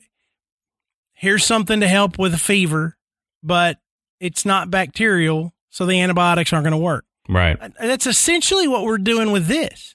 here's 1.14 1.47
something 1.47 1.81
to 1.81 1.89
help 1.89 2.18
with 2.18 2.35
a 2.35 2.39
fever, 2.39 2.99
but 3.43 3.79
it's 4.20 4.45
not 4.45 4.70
bacterial, 4.70 5.55
so 5.70 5.87
the 5.87 6.01
antibiotics 6.01 6.53
aren't 6.53 6.64
going 6.64 6.72
to 6.72 6.76
work. 6.76 7.07
Right. 7.29 7.59
That's 7.81 8.07
essentially 8.07 8.66
what 8.66 8.85
we're 8.85 8.99
doing 8.99 9.33
with 9.33 9.47
this. 9.47 9.95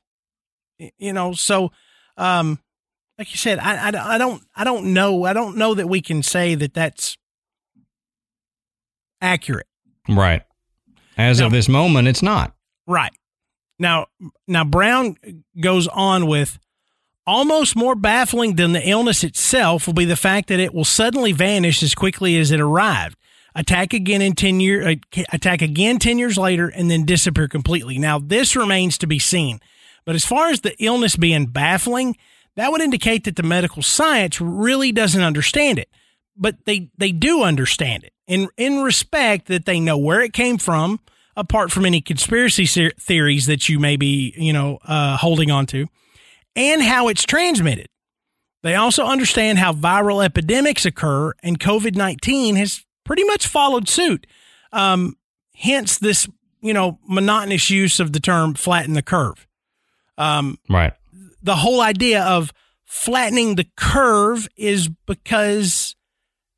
You 0.97 1.13
know, 1.13 1.33
so 1.33 1.71
um, 2.17 2.59
like 3.17 3.31
you 3.31 3.37
said, 3.37 3.59
I, 3.59 3.89
I, 3.89 4.15
I 4.15 4.17
don't 4.17 4.43
I 4.55 4.63
don't 4.63 4.93
know 4.93 5.25
I 5.25 5.33
don't 5.33 5.57
know 5.57 5.73
that 5.73 5.87
we 5.87 6.01
can 6.01 6.23
say 6.23 6.55
that 6.55 6.73
that's 6.73 7.17
accurate. 9.21 9.67
Right. 10.07 10.43
As 11.17 11.39
now, 11.39 11.47
of 11.47 11.51
this 11.51 11.69
moment, 11.69 12.07
it's 12.07 12.23
not. 12.23 12.53
Right. 12.85 13.13
Now 13.79 14.07
now 14.47 14.63
Browne 14.63 15.15
goes 15.59 15.87
on 15.87 16.27
with 16.27 16.59
almost 17.25 17.75
more 17.75 17.95
baffling 17.95 18.55
than 18.55 18.73
the 18.73 18.87
illness 18.87 19.23
itself 19.23 19.87
will 19.87 19.93
be 19.93 20.05
the 20.05 20.15
fact 20.15 20.49
that 20.49 20.59
it 20.59 20.73
will 20.73 20.85
suddenly 20.85 21.31
vanish 21.31 21.81
as 21.81 21.95
quickly 21.95 22.37
as 22.37 22.51
it 22.51 22.59
arrived. 22.59 23.17
Attack 23.55 23.93
again 23.93 24.21
in 24.21 24.33
10 24.33 24.59
years 24.59 24.85
uh, 24.85 25.23
attack 25.31 25.61
again 25.61 25.99
10 25.99 26.17
years 26.17 26.37
later 26.37 26.67
and 26.69 26.89
then 26.89 27.05
disappear 27.05 27.47
completely. 27.47 27.99
Now 27.99 28.19
this 28.19 28.55
remains 28.55 28.97
to 28.99 29.07
be 29.07 29.19
seen. 29.19 29.59
But 30.05 30.15
as 30.15 30.25
far 30.25 30.49
as 30.49 30.61
the 30.61 30.75
illness 30.83 31.15
being 31.15 31.45
baffling, 31.45 32.17
that 32.55 32.71
would 32.71 32.81
indicate 32.81 33.23
that 33.23 33.35
the 33.35 33.43
medical 33.43 33.81
science 33.81 34.41
really 34.41 34.91
doesn't 34.91 35.21
understand 35.21 35.79
it. 35.79 35.89
But 36.35 36.65
they, 36.65 36.89
they 36.97 37.11
do 37.11 37.43
understand 37.43 38.03
it 38.03 38.13
in, 38.27 38.49
in 38.57 38.81
respect 38.81 39.47
that 39.47 39.65
they 39.65 39.79
know 39.79 39.97
where 39.97 40.21
it 40.21 40.33
came 40.33 40.57
from, 40.57 40.99
apart 41.35 41.71
from 41.71 41.85
any 41.85 42.01
conspiracy 42.01 42.65
theories 42.65 43.45
that 43.45 43.69
you 43.69 43.79
may 43.79 43.95
be, 43.95 44.33
you 44.37 44.53
know, 44.53 44.79
uh, 44.85 45.17
holding 45.17 45.51
on 45.51 45.65
to, 45.67 45.87
and 46.55 46.81
how 46.81 47.07
it's 47.07 47.23
transmitted. 47.23 47.87
They 48.61 48.75
also 48.75 49.05
understand 49.05 49.59
how 49.59 49.73
viral 49.73 50.23
epidemics 50.23 50.85
occur, 50.85 51.33
and 51.43 51.59
COVID 51.59 51.95
19 51.95 52.55
has 52.55 52.83
pretty 53.03 53.23
much 53.23 53.47
followed 53.47 53.87
suit. 53.87 54.27
Um, 54.71 55.17
hence, 55.55 55.97
this, 55.97 56.27
you 56.61 56.73
know, 56.73 56.99
monotonous 57.07 57.69
use 57.69 57.99
of 57.99 58.13
the 58.13 58.19
term 58.19 58.53
flatten 58.53 58.93
the 58.93 59.01
curve. 59.01 59.47
Um, 60.17 60.59
right 60.69 60.93
the 61.43 61.57
whole 61.57 61.81
idea 61.81 62.23
of 62.23 62.51
flattening 62.85 63.55
the 63.55 63.67
curve 63.75 64.47
is 64.55 64.87
because 65.05 65.95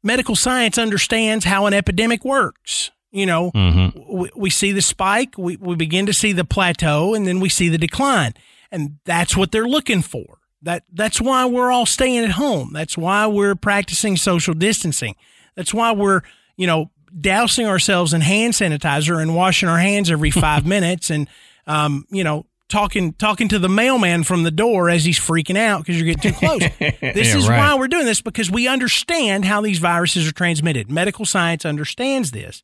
medical 0.04 0.36
science 0.36 0.78
understands 0.78 1.44
how 1.44 1.66
an 1.66 1.74
epidemic 1.74 2.24
works. 2.24 2.92
You 3.12 3.26
know, 3.26 3.52
mm-hmm. 3.52 3.98
we, 4.14 4.30
we, 4.36 4.50
see 4.50 4.74
the 4.74 4.82
spike, 4.82 5.38
we, 5.38 5.56
we 5.56 5.76
begin 5.76 6.06
to 6.06 6.14
see 6.14 6.34
the 6.34 6.44
plateau, 6.44 7.14
and 7.14 7.26
then 7.26 7.40
we 7.40 7.48
see 7.48 7.70
the 7.70 7.78
decline. 7.78 8.34
And 8.72 8.98
that's 9.06 9.38
what 9.38 9.52
they're 9.52 9.68
looking 9.68 10.02
for. 10.02 10.40
That 10.62 10.84
that's 10.92 11.22
why 11.22 11.46
we're 11.46 11.72
all 11.72 11.86
staying 11.86 12.26
at 12.26 12.32
home. 12.32 12.72
That's 12.74 12.98
why 12.98 13.28
we're 13.28 13.56
practicing 13.56 14.18
social 14.18 14.54
distancing. 14.54 15.16
That's 15.56 15.74
why 15.74 15.92
we're, 15.92 16.22
you 16.58 16.68
know, 16.68 16.92
dousing 17.20 17.66
ourselves 17.66 18.14
in 18.14 18.22
hand 18.22 18.54
sanitizer 18.54 19.22
and 19.22 19.36
washing 19.36 19.70
our 19.70 19.80
hands 19.80 20.12
every 20.12 20.32
five 20.32 20.66
minutes 20.66 21.10
and 21.10 21.28
um, 21.68 22.06
you 22.10 22.24
know, 22.24 22.46
talking 22.70 23.14
talking 23.14 23.48
to 23.50 23.60
the 23.60 23.70
mailman 23.70 24.24
from 24.24 24.44
the 24.44 24.52
door 24.52 24.90
as 24.90 25.06
he's 25.06 25.20
freaking 25.20 25.58
out 25.58 25.82
because 25.82 26.00
you're 26.00 26.14
getting 26.14 26.32
too 26.32 26.38
close. 26.38 26.60
this 26.80 27.28
yeah, 27.28 27.38
is 27.38 27.48
right. 27.48 27.58
why 27.58 27.76
we're 27.76 27.88
doing 27.88 28.06
this 28.06 28.22
because 28.22 28.50
we 28.50 28.68
understand 28.68 29.46
how 29.46 29.62
these 29.62 29.80
viruses 29.80 30.28
are 30.28 30.34
transmitted. 30.34 30.92
Medical 30.92 31.26
science 31.26 31.66
understands 31.66 32.32
this. 32.32 32.64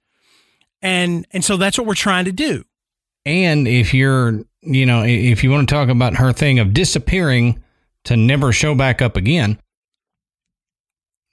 And 0.81 1.27
and 1.31 1.43
so 1.43 1.57
that's 1.57 1.77
what 1.77 1.87
we're 1.87 1.93
trying 1.93 2.25
to 2.25 2.31
do. 2.31 2.63
And 3.25 3.67
if 3.67 3.93
you're, 3.93 4.41
you 4.61 4.85
know, 4.85 5.03
if 5.03 5.43
you 5.43 5.51
want 5.51 5.69
to 5.69 5.75
talk 5.75 5.89
about 5.89 6.15
her 6.15 6.33
thing 6.33 6.57
of 6.57 6.73
disappearing 6.73 7.63
to 8.05 8.17
never 8.17 8.51
show 8.51 8.73
back 8.73 9.01
up 9.01 9.15
again, 9.15 9.59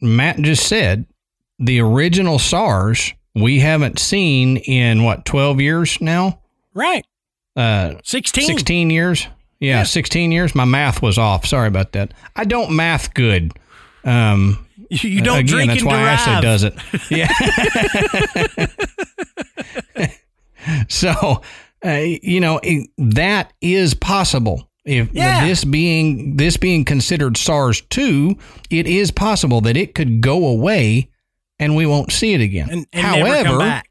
Matt 0.03 0.37
just 0.39 0.67
said 0.67 1.07
the 1.59 1.81
original 1.81 2.39
SARS 2.39 3.13
we 3.35 3.61
haven't 3.61 3.99
seen 3.99 4.59
in 4.59 5.05
what 5.05 5.25
12 5.25 5.61
years 5.61 6.01
now? 6.01 6.41
Right. 6.75 7.05
Uh, 7.57 7.95
16. 8.05 8.47
16 8.47 8.91
years. 8.91 9.27
Yeah, 9.61 9.79
yeah, 9.79 9.83
16 9.83 10.31
years. 10.31 10.55
My 10.55 10.65
math 10.65 11.03
was 11.03 11.19
off. 11.19 11.45
Sorry 11.45 11.67
about 11.67 11.93
that. 11.93 12.15
I 12.37 12.45
don't 12.45 12.77
math 12.77 13.13
good. 13.15 13.53
Um, 14.05 14.65
you, 14.91 15.21
don't 15.21 15.41
again, 15.41 15.47
drink 15.47 15.71
that's 15.73 15.85
why 15.85 16.01
drive. 16.01 16.19
Ashley 16.21 16.41
does 16.43 16.65
it. 16.65 16.75
Yeah. 17.11 17.29
so, 20.89 21.43
uh, 21.85 21.91
you 22.23 22.41
know, 22.41 22.61
it, 22.63 22.89
that 22.99 23.53
is 23.61 23.95
possible. 23.95 24.69
If 24.85 25.13
yeah. 25.13 25.47
this 25.47 25.65
being 25.65 26.37
this 26.37 26.57
being 26.57 26.85
considered 26.85 27.37
SARS 27.37 27.83
two, 27.83 28.39
it 28.71 28.87
is 28.87 29.11
possible 29.11 29.61
that 29.63 29.77
it 29.77 29.95
could 29.95 30.23
go 30.23 30.47
away 30.47 31.11
and 31.59 31.77
we 31.77 31.87
won't 31.87 32.13
see 32.13 32.35
it 32.35 32.41
again. 32.41 32.69
And, 32.71 32.87
and 32.93 33.07
however, 33.07 33.83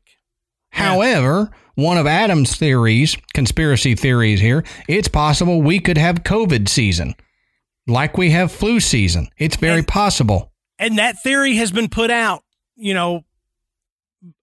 however, 0.70 1.51
one 1.76 1.97
of 1.97 2.07
Adam's 2.07 2.55
theories, 2.55 3.18
conspiracy 3.34 3.95
theories 3.95 4.39
here, 4.39 4.63
it's 4.88 5.07
possible 5.07 5.61
we 5.61 5.80
could 5.80 5.97
have 5.97 6.24
COVID 6.24 6.68
season 6.68 7.15
like 7.88 8.18
we 8.18 8.32
have 8.32 8.51
flu 8.51 8.80
season. 8.80 9.30
It's 9.38 9.55
very 9.55 9.80
and, 9.80 9.88
possible. 9.88 10.51
And 10.78 10.97
that 10.97 11.22
theory 11.24 11.55
has 11.55 11.72
been 11.72 11.89
put 11.89 12.11
out, 12.11 12.43
you 12.76 12.93
know, 12.93 13.24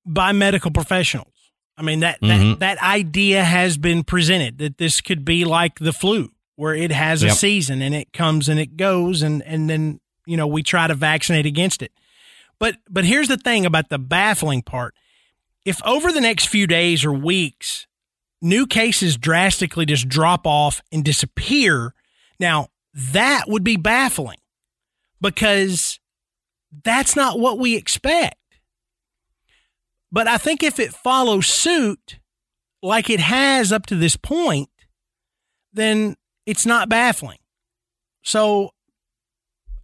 by 0.07 0.33
medical 0.33 0.71
professionals. 0.71 1.29
I 1.77 1.83
mean 1.83 2.01
that 2.01 2.21
mm-hmm. 2.21 2.51
that 2.51 2.59
that 2.61 2.83
idea 2.83 3.43
has 3.43 3.77
been 3.77 4.05
presented 4.05 4.59
that 4.59 4.79
this 4.79 5.01
could 5.01 5.25
be 5.25 5.45
like 5.45 5.81
the 5.81 5.93
flu 5.93 6.31
where 6.55 6.75
it 6.75 6.93
has 6.93 7.25
a 7.25 7.31
season 7.31 7.83
and 7.83 7.97
it 7.97 8.13
comes 8.13 8.49
and 8.49 8.61
it 8.61 8.77
goes 8.77 9.23
and 9.23 9.43
and 9.43 9.69
then 9.69 9.99
you 10.25 10.37
know 10.37 10.47
we 10.47 10.63
try 10.63 10.87
to 10.87 10.95
vaccinate 10.95 11.47
against 11.47 11.83
it. 11.83 11.93
But 12.65 12.79
but 12.89 13.05
here's 13.05 13.29
the 13.29 13.37
thing 13.37 13.67
about 13.67 13.91
the 13.91 13.99
baffling 13.99 14.63
part 14.63 14.95
if 15.67 15.85
over 15.85 16.11
the 16.11 16.23
next 16.23 16.47
few 16.47 16.67
days 16.67 17.05
or 17.05 17.13
weeks, 17.13 17.87
new 18.41 18.67
cases 18.67 19.19
drastically 19.19 19.85
just 19.85 20.09
drop 20.09 20.47
off 20.47 20.81
and 20.91 21.05
disappear, 21.05 21.93
now 22.41 22.69
that 22.95 23.49
would 23.49 23.65
be 23.65 23.77
baffling 23.77 24.39
because 25.21 26.01
that's 26.85 27.15
not 27.15 27.39
what 27.39 27.59
we 27.59 27.77
expect. 27.77 28.41
But 30.11 30.27
I 30.27 30.39
think 30.39 30.63
if 30.63 30.81
it 30.81 30.95
follows 30.95 31.47
suit 31.47 32.19
like 32.83 33.11
it 33.11 33.21
has 33.21 33.73
up 33.73 33.85
to 33.89 33.95
this 33.95 34.17
point, 34.17 34.71
then 35.75 36.17
it's 36.47 36.65
not 36.65 36.89
baffling. 36.89 37.41
So 38.23 38.71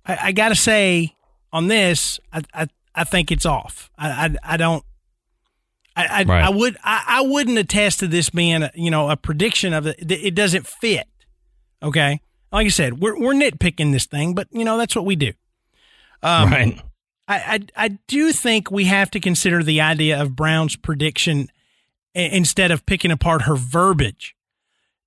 I, 0.06 0.18
I 0.22 0.32
got 0.32 0.48
to 0.48 0.54
say 0.56 1.14
on 1.52 1.68
this, 1.68 2.20
I, 2.32 2.42
I, 2.54 2.66
I 2.94 3.04
think 3.04 3.30
it's 3.30 3.46
off. 3.46 3.90
I, 3.98 4.08
I, 4.08 4.54
I 4.54 4.56
don't 4.56 4.84
I 5.96 6.20
I, 6.20 6.22
right. 6.24 6.44
I 6.44 6.50
would 6.50 6.76
I, 6.82 7.04
I, 7.06 7.20
wouldn't 7.22 7.58
attest 7.58 8.00
to 8.00 8.06
this 8.06 8.30
being 8.30 8.62
a, 8.62 8.70
you 8.74 8.90
know 8.90 9.10
a 9.10 9.16
prediction 9.16 9.72
of 9.72 9.86
it. 9.86 9.96
It 10.10 10.34
doesn't 10.34 10.66
fit. 10.66 11.06
Okay, 11.82 12.20
like 12.52 12.66
I 12.66 12.70
said, 12.70 13.00
we're 13.00 13.18
we're 13.18 13.34
nitpicking 13.34 13.92
this 13.92 14.06
thing, 14.06 14.34
but 14.34 14.48
you 14.50 14.64
know 14.64 14.78
that's 14.78 14.94
what 14.94 15.04
we 15.04 15.16
do. 15.16 15.32
Um, 16.22 16.50
right. 16.50 16.80
I, 17.28 17.36
I 17.36 17.84
I 17.84 17.88
do 18.06 18.32
think 18.32 18.70
we 18.70 18.84
have 18.84 19.10
to 19.12 19.20
consider 19.20 19.62
the 19.62 19.80
idea 19.80 20.20
of 20.20 20.36
Browne's 20.36 20.76
prediction 20.76 21.50
instead 22.14 22.70
of 22.70 22.86
picking 22.86 23.10
apart 23.10 23.42
her 23.42 23.56
verbiage. 23.56 24.34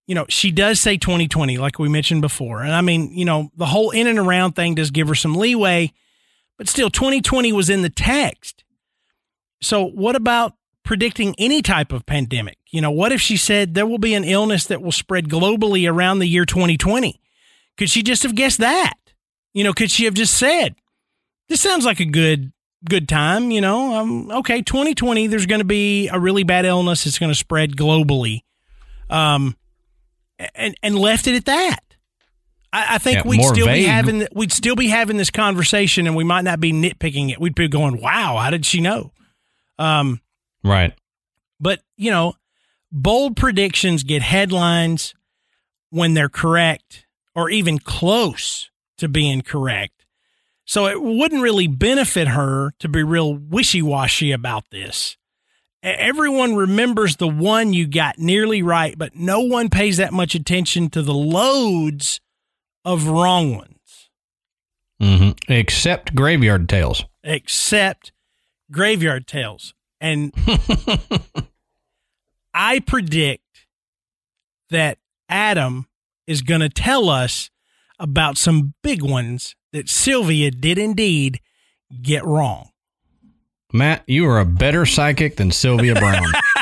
You 0.07 0.15
know, 0.15 0.25
she 0.27 0.51
does 0.51 0.81
say 0.81 0.97
2020, 0.97 1.57
like 1.57 1.79
we 1.79 1.87
mentioned 1.87 2.21
before, 2.21 2.61
and 2.61 2.73
I 2.73 2.81
mean, 2.81 3.17
you 3.17 3.23
know, 3.23 3.51
the 3.55 3.65
whole 3.65 3.91
in 3.91 4.07
and 4.07 4.19
around 4.19 4.53
thing 4.53 4.75
does 4.75 4.91
give 4.91 5.07
her 5.07 5.15
some 5.15 5.35
leeway, 5.35 5.93
but 6.57 6.67
still, 6.67 6.89
2020 6.89 7.51
was 7.51 7.69
in 7.69 7.81
the 7.81 7.89
text. 7.89 8.63
So, 9.61 9.85
what 9.85 10.15
about 10.15 10.55
predicting 10.83 11.33
any 11.37 11.61
type 11.61 11.91
of 11.91 12.05
pandemic. 12.05 12.57
You 12.69 12.81
know, 12.81 12.91
what 12.91 13.11
if 13.11 13.21
she 13.21 13.37
said 13.37 13.73
there 13.73 13.87
will 13.87 13.97
be 13.97 14.13
an 14.13 14.23
illness 14.23 14.65
that 14.67 14.81
will 14.81 14.91
spread 14.91 15.29
globally 15.29 15.89
around 15.89 16.19
the 16.19 16.27
year 16.27 16.45
2020? 16.45 17.19
Could 17.77 17.89
she 17.89 18.03
just 18.03 18.23
have 18.23 18.35
guessed 18.35 18.59
that? 18.59 18.93
You 19.53 19.63
know, 19.63 19.73
could 19.73 19.91
she 19.91 20.05
have 20.05 20.13
just 20.13 20.37
said, 20.37 20.75
this 21.49 21.61
sounds 21.61 21.85
like 21.85 21.99
a 21.99 22.05
good 22.05 22.51
good 22.85 23.07
time. 23.07 23.49
You 23.49 23.61
know, 23.61 23.95
um, 23.95 24.29
okay, 24.29 24.61
2020, 24.61 25.27
there's 25.27 25.45
going 25.45 25.61
to 25.61 25.65
be 25.65 26.09
a 26.09 26.19
really 26.19 26.43
bad 26.43 26.65
illness. 26.65 27.05
It's 27.05 27.19
going 27.19 27.31
to 27.31 27.37
spread 27.37 27.77
globally. 27.77 28.41
Um, 29.09 29.55
and, 30.55 30.75
and 30.83 30.95
left 30.95 31.27
it 31.27 31.35
at 31.35 31.45
that. 31.45 31.92
I, 32.73 32.95
I 32.95 32.97
think 32.97 33.17
Yeah, 33.17 33.29
we'd 33.29 33.43
still 33.43 33.67
be 33.67 33.83
having 33.83 34.27
we'd 34.33 34.51
still 34.51 34.75
be 34.75 34.87
having 34.87 35.17
this 35.17 35.29
conversation, 35.29 36.07
and 36.07 36.15
we 36.15 36.23
might 36.23 36.43
not 36.43 36.59
be 36.59 36.73
nitpicking 36.73 37.31
it. 37.31 37.39
We'd 37.39 37.55
be 37.55 37.67
going, 37.67 38.01
"Wow, 38.01 38.37
how 38.37 38.49
did 38.49 38.65
she 38.65 38.81
know?" 38.81 39.13
Um, 39.77 40.19
Right. 40.63 40.93
but 41.59 41.81
you 41.97 42.09
know, 42.11 42.33
bold 42.91 43.37
predictions 43.37 44.03
get 44.03 44.21
headlines 44.23 45.13
when 45.91 46.15
they're 46.15 46.29
correct 46.29 47.05
or 47.35 47.49
even 47.49 47.77
close 47.79 48.69
to 48.97 49.07
being 49.07 49.41
correct. 49.41 50.05
So 50.65 50.87
it 50.87 51.01
wouldn't 51.01 51.41
really 51.41 51.67
benefit 51.67 52.29
her 52.29 52.71
to 52.79 52.87
be 52.87 53.03
real 53.03 53.35
wishy-washy 53.35 54.31
about 54.31 54.69
this. 54.71 55.17
Everyone 55.83 56.55
remembers 56.55 57.17
the 57.17 57.27
one 57.27 57.73
you 57.73 57.85
got 57.85 58.17
nearly 58.17 58.61
right, 58.61 58.97
but 58.97 59.15
no 59.15 59.41
one 59.41 59.69
pays 59.69 59.97
that 59.97 60.13
much 60.13 60.33
attention 60.33 60.89
to 60.91 61.01
the 61.01 61.13
loads 61.13 62.21
of 62.85 63.07
wrong 63.07 63.55
ones, 63.55 64.09
hmm 65.01 65.29
Except 65.47 66.13
graveyard 66.15 66.67
tales. 66.69 67.05
except 67.23 68.11
graveyard 68.71 69.27
tales. 69.27 69.73
And 70.01 70.33
I 72.53 72.79
predict 72.79 73.43
that 74.69 74.97
Adam 75.29 75.87
is 76.27 76.41
going 76.41 76.61
to 76.61 76.69
tell 76.69 77.09
us 77.09 77.49
about 77.99 78.37
some 78.37 78.73
big 78.83 79.01
ones 79.01 79.55
that 79.71 79.89
Sylvia 79.89 80.51
did 80.51 80.77
indeed 80.77 81.39
get 82.01 82.23
wrong. 82.25 82.69
Matt, 83.71 84.03
you 84.07 84.27
are 84.27 84.39
a 84.39 84.45
better 84.45 84.85
psychic 84.85 85.37
than 85.37 85.51
Sylvia 85.51 85.95
Browne. 85.95 86.31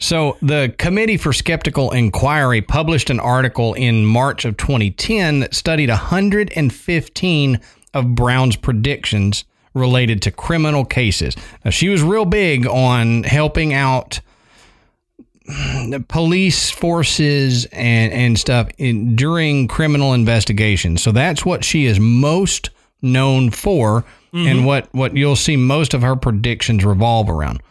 so, 0.00 0.36
the 0.40 0.72
Committee 0.78 1.16
for 1.16 1.32
Skeptical 1.32 1.90
Inquiry 1.90 2.62
published 2.62 3.10
an 3.10 3.18
article 3.18 3.74
in 3.74 4.06
March 4.06 4.44
of 4.44 4.56
2010 4.56 5.40
that 5.40 5.54
studied 5.54 5.88
115 5.88 7.60
of 7.94 8.14
Browne's 8.14 8.56
predictions 8.56 9.44
related 9.74 10.22
to 10.22 10.30
criminal 10.30 10.84
cases. 10.84 11.34
Now, 11.64 11.72
she 11.72 11.88
was 11.88 12.02
real 12.02 12.24
big 12.24 12.66
on 12.66 13.24
helping 13.24 13.74
out 13.74 14.20
the 15.46 16.04
police 16.08 16.70
forces 16.70 17.64
and, 17.66 18.12
and 18.12 18.38
stuff 18.38 18.68
in, 18.78 19.16
during 19.16 19.66
criminal 19.66 20.12
investigations. 20.12 21.02
So 21.02 21.10
that's 21.10 21.44
what 21.44 21.64
she 21.64 21.86
is 21.86 21.98
most 21.98 22.70
known 23.00 23.50
for 23.50 24.04
and 24.32 24.58
mm-hmm. 24.58 24.64
what, 24.64 24.92
what 24.92 25.16
you'll 25.16 25.36
see 25.36 25.56
most 25.56 25.94
of 25.94 26.02
her 26.02 26.14
predictions 26.14 26.84
revolve 26.84 27.30
around. 27.30 27.62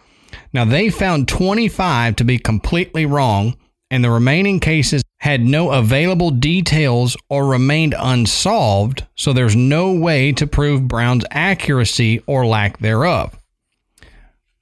Now, 0.53 0.65
they 0.65 0.89
found 0.89 1.27
25 1.27 2.15
to 2.17 2.23
be 2.23 2.39
completely 2.39 3.05
wrong, 3.05 3.55
and 3.91 4.03
the 4.03 4.09
remaining 4.09 4.59
cases 4.59 5.03
had 5.19 5.41
no 5.41 5.71
available 5.71 6.31
details 6.31 7.17
or 7.29 7.47
remained 7.47 7.95
unsolved, 7.97 9.05
so 9.15 9.33
there's 9.33 9.55
no 9.55 9.93
way 9.93 10.31
to 10.33 10.47
prove 10.47 10.87
Browne's 10.87 11.25
accuracy 11.31 12.21
or 12.27 12.45
lack 12.45 12.79
thereof. 12.79 13.37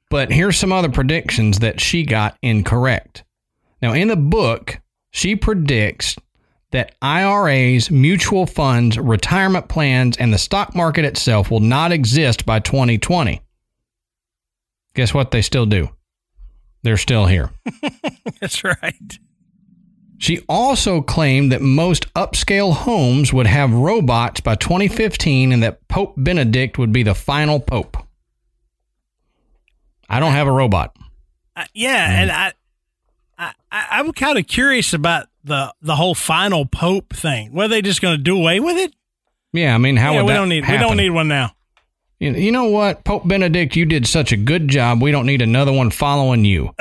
But 0.10 0.32
here's 0.32 0.58
some 0.58 0.72
other 0.72 0.90
predictions 0.90 1.60
that 1.60 1.82
she 1.82 2.04
got 2.04 2.38
incorrect. 2.42 3.24
Now, 3.82 3.94
in 3.94 4.08
the 4.08 4.16
book, 4.16 4.80
she 5.12 5.36
predicts 5.36 6.16
that 6.72 6.96
IRAs, 7.02 7.90
mutual 7.90 8.46
funds, 8.46 8.98
retirement 8.98 9.68
plans, 9.68 10.18
and 10.18 10.34
the 10.34 10.38
stock 10.38 10.76
market 10.76 11.06
itself 11.06 11.50
will 11.50 11.60
not 11.60 11.92
exist 11.92 12.46
by 12.46 12.60
2020. 12.60 13.42
Guess 14.96 15.14
what 15.14 15.32
they 15.32 15.42
still 15.42 15.66
do? 15.66 15.90
They're 16.84 16.98
still 16.98 17.26
here. 17.26 17.52
That's 18.42 18.64
right. 18.64 19.20
She 20.18 20.40
also 20.48 21.02
claimed 21.02 21.52
that 21.52 21.62
most 21.62 22.12
upscale 22.14 22.74
homes 22.74 23.34
would 23.34 23.48
have 23.48 23.74
robots 23.74 24.40
by 24.40 24.56
2015 24.56 25.52
and 25.52 25.62
that 25.62 25.86
Pope 25.88 26.14
Benedict 26.18 26.78
would 26.78 26.94
be 26.94 27.04
the 27.04 27.14
final 27.14 27.60
pope. 27.60 27.98
I 30.10 30.20
don't 30.20 30.32
have 30.32 30.48
a 30.48 30.52
robot. 30.52 30.96
Uh, 31.56 31.66
yeah, 31.74 32.22
and 32.22 32.32
I, 32.32 32.54
I, 33.38 33.54
I'm 33.72 34.14
kind 34.14 34.38
of 34.38 34.48
curious 34.48 34.94
about 34.94 35.28
the 35.44 35.74
the 35.82 35.96
whole 35.96 36.16
final 36.16 36.66
pope 36.66 37.14
thing. 37.14 37.54
Were 37.54 37.68
they 37.68 37.82
just 37.82 38.02
going 38.02 38.18
to 38.18 38.22
do 38.22 38.38
away 38.38 38.60
with 38.60 38.78
it? 38.78 38.94
Yeah, 39.54 39.74
I 39.74 39.78
mean, 39.78 39.96
how 39.96 40.12
yeah, 40.14 40.18
would 40.18 40.28
we 40.28 40.34
that 40.34 40.38
don't 40.38 40.50
need 40.50 40.64
happen? 40.66 40.82
we 40.82 40.88
don't 40.88 40.98
need 40.98 41.10
one 41.12 41.28
now. 41.28 41.52
You 42.18 42.52
know 42.52 42.66
what, 42.70 43.04
Pope 43.04 43.28
Benedict, 43.28 43.76
you 43.76 43.86
did 43.86 44.08
such 44.08 44.32
a 44.32 44.38
good 44.38 44.70
job. 44.70 45.02
We 45.02 45.12
don't 45.12 45.26
need 45.26 45.42
another 45.42 45.74
one 45.74 45.90
following 45.90 46.46
you. 46.46 46.72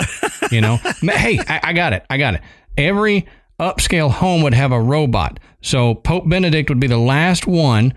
You 0.52 0.60
know, 0.60 0.76
hey, 1.00 1.38
I, 1.40 1.60
I 1.64 1.72
got 1.72 1.92
it. 1.92 2.04
I 2.08 2.18
got 2.18 2.34
it. 2.34 2.40
Every 2.78 3.26
upscale 3.58 4.10
home 4.10 4.42
would 4.42 4.54
have 4.54 4.70
a 4.70 4.80
robot. 4.80 5.40
So 5.60 5.94
Pope 5.94 6.28
Benedict 6.28 6.68
would 6.68 6.78
be 6.78 6.86
the 6.86 6.98
last 6.98 7.46
one. 7.48 7.94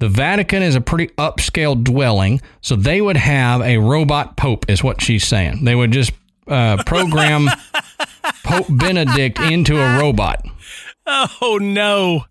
The 0.00 0.08
Vatican 0.08 0.62
is 0.62 0.74
a 0.74 0.80
pretty 0.80 1.08
upscale 1.14 1.82
dwelling, 1.82 2.40
so 2.60 2.74
they 2.74 3.00
would 3.00 3.18
have 3.18 3.60
a 3.60 3.76
robot 3.78 4.36
pope, 4.36 4.68
is 4.68 4.82
what 4.82 5.00
she's 5.02 5.26
saying. 5.26 5.64
They 5.64 5.74
would 5.74 5.92
just 5.92 6.12
uh, 6.48 6.82
program 6.84 7.48
Pope 8.44 8.66
Benedict 8.68 9.38
into 9.38 9.78
a 9.80 9.98
robot, 9.98 10.44
Oh 11.06 11.58
no! 11.60 12.24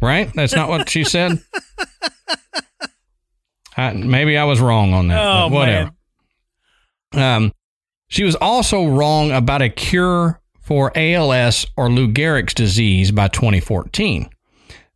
right? 0.00 0.30
That's 0.34 0.54
not 0.54 0.68
what 0.68 0.88
she 0.90 1.02
said. 1.04 1.42
I, 3.88 3.92
maybe 3.94 4.36
I 4.36 4.44
was 4.44 4.60
wrong 4.60 4.92
on 4.92 5.08
that. 5.08 5.20
Oh 5.20 5.48
whatever. 5.48 5.92
man! 7.14 7.44
Um, 7.44 7.52
she 8.08 8.24
was 8.24 8.34
also 8.36 8.86
wrong 8.86 9.32
about 9.32 9.62
a 9.62 9.68
cure 9.68 10.40
for 10.60 10.92
ALS 10.94 11.66
or 11.76 11.90
Lou 11.90 12.08
Gehrig's 12.08 12.54
disease 12.54 13.10
by 13.10 13.28
2014. 13.28 14.28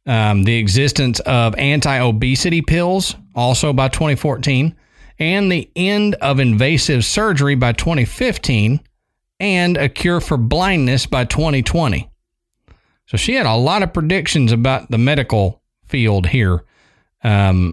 Um, 0.07 0.45
the 0.45 0.57
existence 0.57 1.19
of 1.21 1.55
anti 1.57 1.99
obesity 1.99 2.63
pills 2.63 3.17
also 3.35 3.73
by 3.73 3.89
2014, 3.89 4.77
and 5.19 5.51
the 5.51 5.71
end 5.75 6.15
of 6.17 6.39
invasive 6.41 7.05
surgery 7.05 7.55
by 7.55 7.73
2015, 7.73 8.81
and 9.41 9.77
a 9.77 9.89
cure 9.89 10.21
for 10.21 10.37
blindness 10.37 11.07
by 11.07 11.25
2020. 11.25 12.09
So 13.07 13.17
she 13.17 13.35
had 13.35 13.47
a 13.47 13.55
lot 13.55 13.83
of 13.83 13.93
predictions 13.93 14.53
about 14.53 14.91
the 14.91 14.99
medical 14.99 15.63
field 15.87 16.27
here 16.27 16.65
um, 17.23 17.73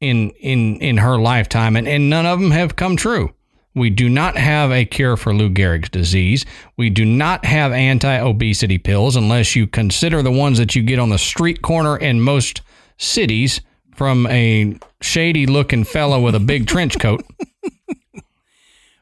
in 0.00 0.30
in 0.30 0.76
in 0.80 0.96
her 0.98 1.18
lifetime, 1.18 1.76
and, 1.76 1.86
and 1.86 2.10
none 2.10 2.26
of 2.26 2.40
them 2.40 2.50
have 2.50 2.76
come 2.76 2.96
true. 2.96 3.32
We 3.74 3.88
do 3.90 4.08
not 4.08 4.36
have 4.36 4.72
a 4.72 4.84
cure 4.84 5.16
for 5.16 5.32
Lou 5.32 5.48
Gehrig's 5.48 5.90
disease. 5.90 6.44
We 6.76 6.90
do 6.90 7.04
not 7.04 7.44
have 7.44 7.70
anti-obesity 7.70 8.78
pills 8.78 9.14
unless 9.14 9.54
you 9.54 9.68
consider 9.68 10.22
the 10.22 10.32
ones 10.32 10.58
that 10.58 10.74
you 10.74 10.82
get 10.82 10.98
on 10.98 11.10
the 11.10 11.18
street 11.18 11.62
corner 11.62 11.96
in 11.96 12.20
most 12.20 12.62
cities 12.98 13.60
from 13.94 14.26
a 14.26 14.76
shady-looking 15.00 15.84
fellow 15.84 16.20
with 16.20 16.34
a 16.34 16.40
big 16.40 16.66
trench 16.66 16.98
coat. 16.98 17.24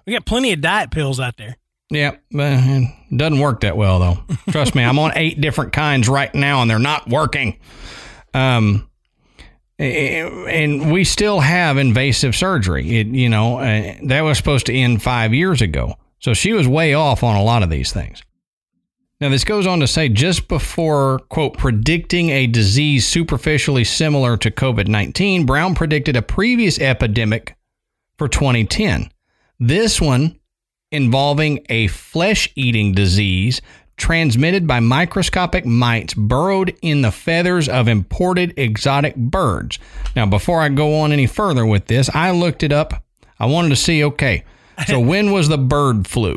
We 0.08 0.14
got 0.14 0.24
plenty 0.24 0.54
of 0.54 0.62
diet 0.62 0.90
pills 0.90 1.20
out 1.20 1.36
there. 1.36 1.58
Yeah, 1.90 2.12
uh, 2.12 2.16
it 2.32 3.14
doesn't 3.14 3.40
work 3.40 3.60
that 3.60 3.76
well 3.76 3.98
though. 3.98 4.36
Trust 4.50 4.74
me, 4.74 4.82
I'm 4.82 4.98
on 4.98 5.12
eight 5.16 5.38
different 5.38 5.74
kinds 5.74 6.08
right 6.08 6.34
now, 6.34 6.62
and 6.62 6.70
they're 6.70 6.78
not 6.78 7.10
working. 7.10 7.58
Um, 8.32 8.87
and 9.78 10.92
we 10.92 11.04
still 11.04 11.40
have 11.40 11.78
invasive 11.78 12.34
surgery. 12.34 12.98
It, 12.98 13.06
you 13.08 13.28
know, 13.28 13.58
uh, 13.58 13.94
that 14.04 14.22
was 14.22 14.36
supposed 14.36 14.66
to 14.66 14.74
end 14.74 15.02
five 15.02 15.32
years 15.32 15.62
ago. 15.62 15.96
So 16.18 16.34
she 16.34 16.52
was 16.52 16.66
way 16.66 16.94
off 16.94 17.22
on 17.22 17.36
a 17.36 17.42
lot 17.42 17.62
of 17.62 17.70
these 17.70 17.92
things. 17.92 18.22
Now, 19.20 19.28
this 19.28 19.44
goes 19.44 19.66
on 19.66 19.80
to 19.80 19.86
say 19.88 20.08
just 20.08 20.46
before, 20.46 21.20
quote, 21.28 21.58
predicting 21.58 22.30
a 22.30 22.46
disease 22.46 23.06
superficially 23.06 23.84
similar 23.84 24.36
to 24.36 24.50
COVID 24.50 24.86
19, 24.86 25.44
Browne 25.44 25.74
predicted 25.74 26.16
a 26.16 26.22
previous 26.22 26.78
epidemic 26.78 27.56
for 28.16 28.28
2010. 28.28 29.10
This 29.58 30.00
one 30.00 30.38
involving 30.90 31.66
a 31.68 31.88
flesh 31.88 32.50
eating 32.54 32.92
disease 32.92 33.60
transmitted 33.98 34.66
by 34.66 34.80
microscopic 34.80 35.66
mites 35.66 36.14
burrowed 36.14 36.74
in 36.80 37.02
the 37.02 37.10
feathers 37.12 37.68
of 37.68 37.88
imported 37.88 38.54
exotic 38.56 39.14
birds. 39.16 39.78
Now, 40.16 40.24
before 40.26 40.60
I 40.62 40.68
go 40.70 41.00
on 41.00 41.12
any 41.12 41.26
further 41.26 41.66
with 41.66 41.86
this, 41.86 42.08
I 42.14 42.30
looked 42.30 42.62
it 42.62 42.72
up. 42.72 43.04
I 43.38 43.46
wanted 43.46 43.68
to 43.70 43.76
see 43.76 44.02
okay, 44.04 44.44
so 44.86 44.98
when 45.10 45.32
was 45.32 45.48
the 45.48 45.58
bird 45.58 46.06
flu? 46.08 46.36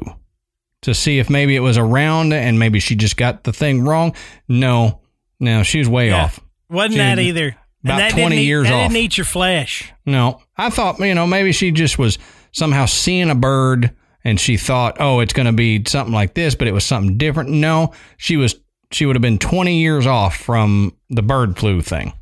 To 0.83 0.95
see 0.95 1.19
if 1.19 1.29
maybe 1.29 1.55
it 1.55 1.59
was 1.59 1.77
around 1.77 2.33
and 2.33 2.57
maybe 2.57 2.79
she 2.79 2.95
just 2.95 3.15
got 3.15 3.43
the 3.43 3.53
thing 3.53 3.83
wrong. 3.83 4.15
No, 4.47 5.01
no, 5.39 5.61
she 5.61 5.77
was 5.77 5.87
way 5.87 6.07
Yeah. 6.09 6.23
off. 6.25 6.39
Wasn't 6.71 6.93
She 6.93 6.97
that 6.97 7.19
either? 7.19 7.55
about 7.83 7.97
that 7.97 8.11
20 8.13 8.23
didn't 8.29 8.39
eat, 8.39 8.45
years 8.47 8.67
that 8.67 8.73
off. 8.73 8.81
didn't 8.91 8.97
eat 9.03 9.17
your 9.17 9.25
flesh. 9.25 9.91
No, 10.07 10.41
I 10.57 10.71
thought, 10.71 10.99
you 10.99 11.13
know, 11.13 11.27
maybe 11.27 11.51
she 11.51 11.69
just 11.69 11.99
was 11.99 12.17
somehow 12.51 12.85
seeing 12.87 13.29
a 13.29 13.35
bird 13.35 13.91
and 14.23 14.39
she 14.39 14.57
thought, 14.57 14.97
oh, 14.99 15.19
it's 15.19 15.33
going 15.33 15.45
to 15.45 15.53
be 15.53 15.83
something 15.85 16.13
like 16.13 16.33
this, 16.33 16.55
but 16.55 16.67
it 16.67 16.73
was 16.73 16.85
something 16.85 17.17
different. 17.17 17.49
No, 17.49 17.93
she 18.17 18.37
was, 18.37 18.55
she 18.91 19.05
would 19.05 19.15
have 19.15 19.21
been 19.21 19.39
20 19.39 19.79
years 19.79 20.05
off 20.05 20.35
from 20.35 20.95
the 21.09 21.21
bird 21.23 21.57
flu 21.57 21.81
thing. 21.81 22.13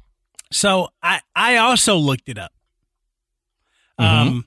So 0.51 0.89
I 1.03 1.21
I 1.35 1.57
also 1.57 1.95
looked 1.95 2.27
it 2.27 2.37
up. 2.37 2.51
Um, 3.97 4.45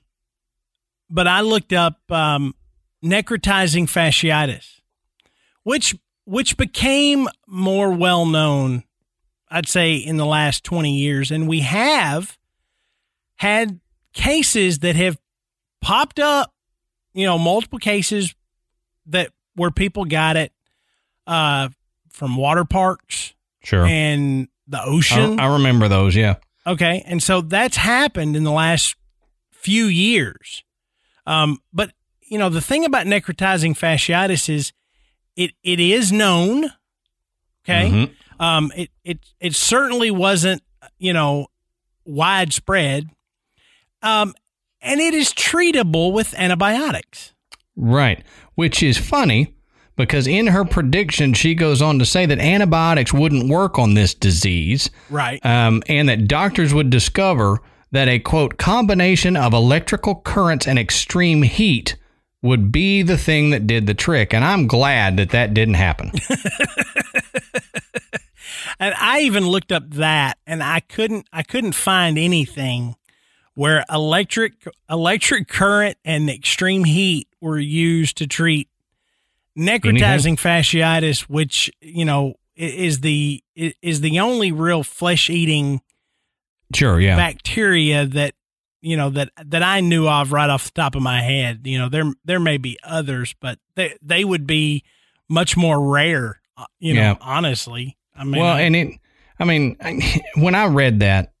but 1.09 1.27
I 1.27 1.41
looked 1.41 1.73
up 1.73 1.99
um, 2.09 2.55
necrotizing 3.03 3.85
fasciitis, 3.85 4.81
which 5.63 5.95
which 6.25 6.57
became 6.57 7.27
more 7.47 7.91
well 7.91 8.25
known, 8.25 8.83
I'd 9.49 9.67
say, 9.67 9.95
in 9.95 10.17
the 10.17 10.25
last 10.25 10.63
twenty 10.63 10.97
years, 10.97 11.31
and 11.31 11.47
we 11.47 11.59
have 11.61 12.37
had 13.35 13.79
cases 14.13 14.79
that 14.79 14.95
have 14.95 15.19
popped 15.81 16.19
up. 16.19 16.53
You 17.13 17.25
know, 17.25 17.37
multiple 17.37 17.79
cases 17.79 18.33
that 19.07 19.29
where 19.55 19.71
people 19.71 20.05
got 20.05 20.35
it 20.37 20.51
uh, 21.27 21.69
from 22.09 22.35
water 22.37 22.65
parks 22.65 23.33
Sure. 23.63 23.85
and 23.85 24.47
the 24.67 24.83
ocean. 24.83 25.39
I, 25.39 25.45
I 25.45 25.53
remember 25.53 25.87
those. 25.87 26.15
Yeah. 26.15 26.35
Okay. 26.65 27.03
And 27.05 27.21
so 27.21 27.41
that's 27.41 27.77
happened 27.77 28.35
in 28.35 28.43
the 28.43 28.51
last 28.51 28.95
few 29.51 29.85
years. 29.85 30.63
Um, 31.25 31.59
but, 31.71 31.91
you 32.21 32.37
know, 32.37 32.49
the 32.49 32.61
thing 32.61 32.83
about 32.85 33.05
necrotizing 33.05 33.77
fasciitis 33.77 34.49
is 34.49 34.73
it, 35.35 35.51
it 35.63 35.79
is 35.79 36.11
known. 36.11 36.65
Okay. 37.63 37.89
Mhm. 37.89 38.11
Um, 38.39 38.71
it, 38.75 38.89
it, 39.03 39.19
it 39.39 39.55
certainly 39.55 40.11
wasn't, 40.11 40.63
you 40.97 41.13
know, 41.13 41.47
widespread. 42.05 43.09
Um, 44.01 44.33
and 44.83 44.99
it 44.99 45.13
is 45.13 45.29
treatable 45.29 46.11
with 46.13 46.33
antibiotics. 46.37 47.33
Right. 47.75 48.23
Which 48.55 48.83
is 48.83 48.97
funny 48.97 49.55
because 49.95 50.27
in 50.27 50.47
her 50.47 50.65
prediction, 50.65 51.33
she 51.33 51.55
goes 51.55 51.81
on 51.81 51.99
to 51.99 52.05
say 52.05 52.25
that 52.25 52.39
antibiotics 52.39 53.13
wouldn't 53.13 53.49
work 53.49 53.79
on 53.79 53.93
this 53.93 54.13
disease 54.13 54.89
Right. 55.09 55.43
um, 55.45 55.81
and 55.87 56.09
that 56.09 56.27
doctors 56.27 56.73
would 56.73 56.89
discover 56.89 57.59
that 57.91 58.07
a 58.07 58.19
quote 58.19 58.57
combination 58.57 59.37
of 59.37 59.53
electrical 59.53 60.15
currents 60.15 60.67
and 60.67 60.77
extreme 60.79 61.43
heat 61.43 61.95
would 62.41 62.71
be 62.71 63.01
the 63.03 63.17
thing 63.17 63.51
that 63.51 63.65
did 63.67 63.87
the 63.87 63.93
trick. 63.93 64.33
And 64.33 64.43
I'm 64.43 64.67
glad 64.67 65.17
that 65.17 65.29
that 65.29 65.53
didn't 65.53 65.75
happen. 65.75 66.11
And 68.79 68.93
I 68.97 69.21
even 69.21 69.47
looked 69.47 69.71
up 69.71 69.89
that 69.91 70.37
and 70.45 70.61
I 70.63 70.79
couldn't 70.79 71.27
I 71.31 71.43
couldn't 71.43 71.73
find 71.73 72.17
anything 72.17 72.95
where 73.55 73.83
electric 73.91 74.53
electric 74.89 75.47
current 75.47 75.97
and 76.03 76.29
extreme 76.29 76.83
heat 76.83 77.27
were 77.41 77.59
used 77.59 78.17
to 78.17 78.27
treat 78.27 78.67
necrotizing 79.57 80.35
fasciitis 80.39 81.21
which, 81.21 81.69
you 81.81 82.05
know, 82.05 82.33
is 82.55 83.01
the 83.01 83.43
is 83.55 84.01
the 84.01 84.19
only 84.19 84.51
real 84.51 84.83
flesh-eating 84.83 85.81
Sure. 86.73 86.99
Yeah. 86.99 87.15
bacteria 87.15 88.05
that 88.07 88.33
you 88.81 88.97
know 88.97 89.09
that 89.11 89.29
that 89.45 89.61
I 89.63 89.79
knew 89.81 90.07
of 90.07 90.31
right 90.31 90.49
off 90.49 90.65
the 90.65 90.71
top 90.71 90.95
of 90.95 91.01
my 91.03 91.21
head. 91.21 91.61
You 91.65 91.77
know, 91.79 91.89
there 91.89 92.11
there 92.25 92.39
may 92.39 92.57
be 92.57 92.77
others, 92.83 93.35
but 93.39 93.59
they 93.75 93.95
they 94.01 94.25
would 94.25 94.47
be 94.47 94.83
much 95.29 95.55
more 95.55 95.79
rare. 95.91 96.41
uh, 96.57 96.65
You 96.79 96.95
know, 96.95 97.01
Yeah. 97.01 97.15
honestly. 97.21 97.97
I 98.15 98.23
mean, 98.23 98.41
well, 98.41 98.57
and 98.57 98.75
it, 98.75 98.89
I 99.39 99.45
mean, 99.45 99.77
when 100.35 100.53
I 100.55 100.65
read 100.65 100.99
that, 101.01 101.32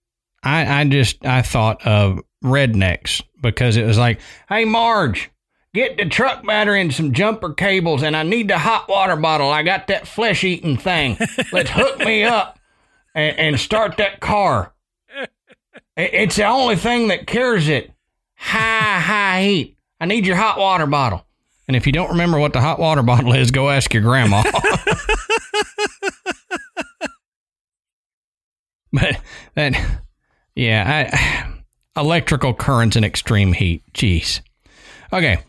I, 0.43 0.81
I 0.81 0.83
just, 0.85 1.25
I 1.25 1.41
thought 1.41 1.85
of 1.87 2.19
rednecks 2.43 3.21
because 3.41 3.77
it 3.77 3.85
was 3.85 3.97
like, 3.97 4.19
hey, 4.49 4.65
Marge, 4.65 5.31
get 5.73 5.97
the 5.97 6.05
truck 6.05 6.45
battery 6.45 6.81
and 6.81 6.93
some 6.93 7.13
jumper 7.13 7.53
cables, 7.53 8.03
and 8.03 8.15
I 8.15 8.23
need 8.23 8.47
the 8.49 8.57
hot 8.57 8.87
water 8.89 9.15
bottle. 9.15 9.49
I 9.51 9.63
got 9.63 9.87
that 9.87 10.07
flesh 10.07 10.43
eating 10.43 10.77
thing. 10.77 11.17
Let's 11.51 11.69
hook 11.71 11.99
me 11.99 12.23
up 12.23 12.59
and, 13.15 13.37
and 13.39 13.59
start 13.59 13.97
that 13.97 14.19
car. 14.19 14.73
It- 15.17 15.29
It's 16.13 16.35
the 16.35 16.45
only 16.45 16.75
thing 16.75 17.07
that 17.09 17.27
cures 17.27 17.67
it. 17.69 17.91
High, 18.35 18.99
high 18.99 19.43
heat. 19.43 19.77
I 20.01 20.05
need 20.05 20.25
your 20.27 20.35
hot 20.35 20.57
water 20.59 20.85
bottle. 20.87 21.25
And 21.67 21.77
if 21.77 21.85
you 21.87 21.93
don't 21.93 22.09
remember 22.09 22.37
what 22.39 22.51
the 22.51 22.59
hot 22.59 22.77
water 22.79 23.01
bottle 23.03 23.31
is, 23.33 23.51
go 23.51 23.69
ask 23.69 23.93
your 23.93 24.03
grandma. 24.03 24.43
but 28.91 29.17
that, 29.55 30.01
yeah, 30.55 31.07
I, 31.11 31.53
electrical 31.99 32.53
currents 32.53 32.95
and 32.95 33.05
extreme 33.05 33.53
heat. 33.53 33.83
Jeez. 33.93 34.41
Okay, 35.11 35.39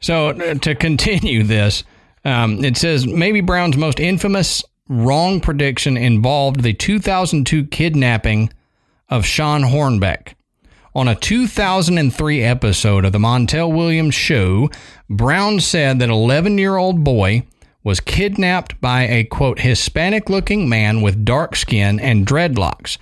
so 0.00 0.28
uh, 0.28 0.54
to 0.54 0.74
continue 0.74 1.42
this, 1.42 1.84
um, 2.24 2.64
it 2.64 2.76
says 2.76 3.06
maybe 3.06 3.40
Browne's 3.40 3.76
most 3.76 4.00
infamous 4.00 4.62
wrong 4.88 5.40
prediction 5.40 5.96
involved 5.96 6.60
the 6.60 6.72
2002 6.72 7.66
kidnapping 7.66 8.52
of 9.08 9.24
Shawn 9.24 9.62
Hornbeck. 9.62 10.34
On 10.94 11.08
a 11.08 11.14
2003 11.14 12.42
episode 12.42 13.04
of 13.04 13.12
the 13.12 13.18
Montel 13.18 13.74
Williams 13.74 14.14
Show, 14.14 14.70
Browne 15.10 15.60
said 15.60 15.98
that 15.98 16.08
11 16.08 16.56
year 16.56 16.76
old 16.76 17.04
boy 17.04 17.42
was 17.84 18.00
kidnapped 18.00 18.80
by 18.80 19.02
a 19.02 19.24
quote 19.24 19.60
Hispanic 19.60 20.28
looking 20.30 20.68
man 20.68 21.02
with 21.02 21.24
dark 21.24 21.54
skin 21.54 22.00
and 22.00 22.26
dreadlocks. 22.26 22.98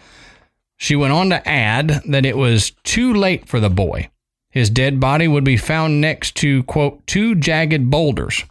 She 0.77 0.97
went 0.97 1.13
on 1.13 1.31
to 1.31 1.49
add 1.49 2.03
that 2.07 2.27
it 2.27 2.37
was 2.37 2.73
too 2.83 3.13
late 3.15 3.49
for 3.49 3.61
the 3.61 3.71
boy. 3.71 4.11
His 4.51 4.71
dead 4.71 5.01
body 5.01 5.27
would 5.27 5.45
be 5.45 5.57
found 5.57 6.01
next 6.01 6.37
to 6.37 6.63
quote 6.65 7.07
two 7.07 7.35
jagged 7.35 7.91
boulders. 7.91 8.45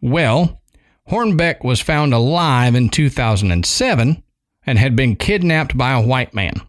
Well, 0.00 0.60
Hornbeck 1.10 1.64
was 1.64 1.80
found 1.80 2.12
alive 2.12 2.74
in 2.74 2.88
2007 2.88 4.22
and 4.66 4.78
had 4.78 4.94
been 4.94 5.16
kidnapped 5.16 5.76
by 5.76 5.92
a 5.92 6.00
white 6.00 6.34
man. 6.34 6.60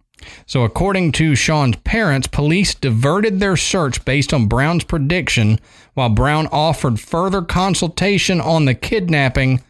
So, 0.46 0.64
according 0.64 1.14
to 1.14 1.36
Shawn's 1.36 1.78
parents, 1.78 2.28
police 2.28 2.74
diverted 2.74 3.40
their 3.40 3.56
search 3.56 4.04
based 4.04 4.34
on 4.34 4.48
Browne's 4.48 4.84
prediction, 4.84 5.60
while 5.94 6.10
Browne 6.10 6.48
offered 6.48 7.00
further 7.00 7.42
consultation 7.42 8.42
on 8.42 8.66
the 8.66 8.74
kidnapping 8.74 9.62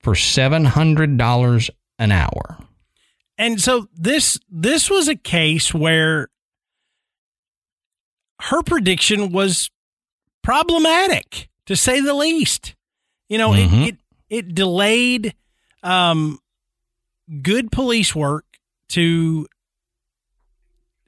for 0.00 0.14
$700 0.14 1.70
an 1.98 2.12
hour. 2.12 2.58
And 3.38 3.60
so 3.60 3.88
this 3.94 4.38
this 4.50 4.90
was 4.90 5.08
a 5.08 5.14
case 5.16 5.72
where 5.72 6.28
her 8.42 8.62
prediction 8.62 9.32
was 9.32 9.70
problematic 10.42 11.48
to 11.66 11.76
say 11.76 12.00
the 12.00 12.14
least. 12.14 12.74
You 13.28 13.38
know, 13.38 13.50
Mhm. 13.50 13.82
it, 13.86 13.88
it 13.88 13.98
it 14.30 14.54
delayed 14.54 15.34
um 15.82 16.38
good 17.42 17.70
police 17.72 18.14
work 18.14 18.44
to 18.90 19.46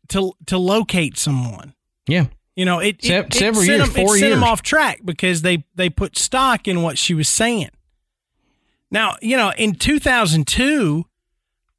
to 0.09 0.33
to 0.47 0.59
locate 0.59 1.17
someone. 1.17 1.75
Yeah. 2.07 2.27
You 2.57 2.65
know, 2.67 2.81
it, 2.81 3.03
Se- 3.03 3.15
it, 3.21 3.33
several 3.33 3.65
sent 3.65 3.79
years, 3.79 3.93
them, 3.95 4.05
four 4.07 4.17
it 4.17 4.21
sent 4.21 4.33
them 4.33 4.41
years. 4.41 4.51
off 4.51 4.63
track 4.63 5.01
because 5.05 5.43
they 5.43 5.65
they 5.77 5.89
put 5.89 6.19
stock 6.19 6.67
in 6.69 6.83
what 6.83 6.99
she 6.99 7.15
was 7.15 7.29
saying. 7.29 7.71
Now, 8.91 9.17
you 9.23 9.37
know, 9.37 9.53
in 9.57 9.77
2002, 9.77 11.07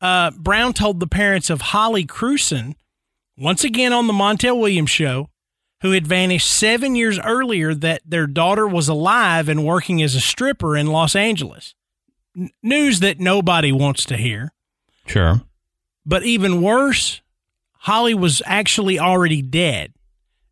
uh, 0.02 0.32
Browne 0.32 0.74
told 0.74 1.00
the 1.00 1.08
parents 1.08 1.50
of 1.50 1.62
Holly 1.62 2.06
Krewson, 2.06 2.76
once 3.38 3.64
again 3.64 3.94
on 3.94 4.08
the 4.08 4.14
Montel 4.14 4.60
Williams 4.60 4.90
show, 4.90 5.30
who 5.82 5.92
had 5.92 6.06
vanished 6.06 6.50
seven 6.50 6.96
years 6.96 7.20
earlier, 7.20 7.74
that 7.74 8.02
their 8.06 8.28
daughter 8.28 8.68
was 8.68 8.88
alive 8.88 9.48
and 9.50 9.66
working 9.66 10.02
as 10.02 10.16
a 10.16 10.22
stripper 10.22 10.76
in 10.76 10.88
Los 10.88 11.16
Angeles. 11.16 11.76
N- 12.38 12.50
news 12.62 13.00
that 13.00 13.20
nobody 13.20 13.72
wants 13.72 14.06
to 14.06 14.18
hear. 14.18 14.52
Sure. 15.06 15.42
But 16.06 16.24
even 16.24 16.62
worse, 16.62 17.22
Holly 17.80 18.14
was 18.14 18.42
actually 18.46 19.00
already 19.00 19.42
dead, 19.42 19.94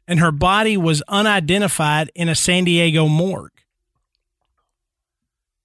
and 0.08 0.20
her 0.20 0.32
body 0.32 0.78
was 0.78 1.04
unidentified 1.08 2.12
in 2.16 2.28
a 2.28 2.36
San 2.36 2.64
Diego 2.64 3.08
morgue. 3.08 3.52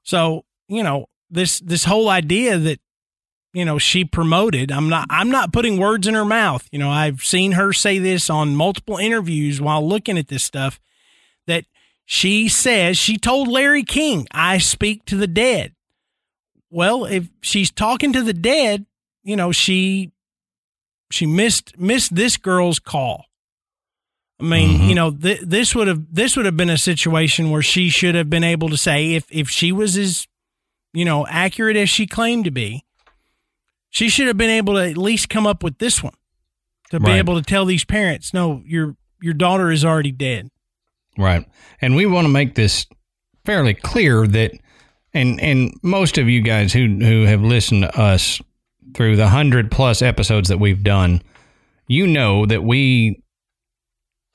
So, 0.03 0.45
you 0.69 0.83
know, 0.83 1.07
this 1.31 1.61
this 1.61 1.85
whole 1.85 2.11
idea 2.11 2.59
that 2.59 2.81
you 3.55 3.65
know 3.65 3.79
she 3.79 4.05
promoted, 4.05 4.71
I'm 4.71 4.89
not 4.91 5.07
I'm 5.09 5.31
not 5.31 5.53
putting 5.53 5.79
words 5.79 6.07
in 6.07 6.15
her 6.15 6.25
mouth. 6.25 6.69
You 6.73 6.79
know, 6.79 6.91
I've 6.91 7.23
seen 7.23 7.53
her 7.53 7.73
say 7.73 7.99
this 7.99 8.29
on 8.29 8.55
multiple 8.57 8.99
interviews 8.99 9.61
while 9.61 9.87
looking 9.89 10.19
at 10.19 10.29
this 10.29 10.45
stuff 10.45 10.79
that 11.47 11.65
she 12.05 12.49
says 12.49 12.99
she 12.99 13.17
told 13.17 13.49
Larry 13.49 13.85
King, 13.85 14.27
"I 14.33 14.59
speak 14.59 15.05
to 15.07 15.17
the 15.17 15.27
dead." 15.27 15.73
Well, 16.71 17.05
if 17.05 17.29
she's 17.41 17.71
talking 17.71 18.13
to 18.13 18.23
the 18.23 18.33
dead, 18.35 18.85
you 19.23 19.37
know, 19.37 19.53
she 19.53 20.11
she 21.11 21.25
missed 21.27 21.79
missed 21.79 22.15
this 22.15 22.37
girl's 22.37 22.79
call. 22.81 23.27
I 24.41 24.43
mean, 24.43 24.81
Mhm. 24.81 24.89
you 24.89 24.95
know, 24.97 25.11
th- 25.13 25.41
this 25.43 25.75
would 25.77 25.87
have 25.87 26.03
this 26.13 26.37
would 26.37 26.45
have 26.45 26.57
been 26.57 26.71
a 26.71 26.77
situation 26.79 27.51
where 27.51 27.63
she 27.63 27.89
should 27.89 28.17
have 28.17 28.29
been 28.29 28.43
able 28.43 28.69
to 28.69 28.77
say 28.77 29.13
if 29.13 29.25
if 29.31 29.49
she 29.49 29.71
was 29.71 29.97
as 29.97 30.27
you 30.93 31.05
know 31.05 31.25
accurate 31.29 31.77
as 31.77 31.89
she 31.89 32.07
claimed 32.09 32.45
to 32.47 32.51
be, 32.51 32.83
she 33.95 34.09
should 34.09 34.27
have 34.27 34.37
been 34.37 34.51
able 34.51 34.75
to 34.75 34.81
at 34.81 34.99
least 34.99 35.29
come 35.29 35.47
up 35.47 35.63
with 35.63 35.79
this 35.79 36.03
one 36.03 36.17
to 36.91 36.99
be 36.99 37.13
able 37.13 37.37
to 37.37 37.43
tell 37.43 37.65
these 37.65 37.85
parents, 37.85 38.35
no, 38.35 38.61
your 38.67 38.97
your 39.23 39.35
daughter 39.35 39.71
is 39.71 39.85
already 39.85 40.11
dead. 40.11 40.51
Right. 41.17 41.49
And 41.81 41.95
we 41.95 42.05
want 42.05 42.25
to 42.25 42.29
make 42.29 42.57
this 42.57 42.87
fairly 43.45 43.73
clear 43.73 44.27
that 44.27 44.51
and 45.15 45.41
and 45.41 45.79
most 45.83 46.19
of 46.19 46.29
you 46.29 46.43
guys 46.43 46.73
who 46.73 46.89
who 46.89 47.23
have 47.23 47.41
listened 47.41 47.83
to 47.83 47.99
us 47.99 48.41
through 48.95 49.15
the 49.15 49.29
hundred 49.29 49.71
plus 49.71 50.03
episodes 50.03 50.49
that 50.49 50.59
we've 50.59 50.83
done, 50.83 51.23
you 51.87 52.09
know 52.09 52.47
that 52.47 52.65
we 52.65 53.23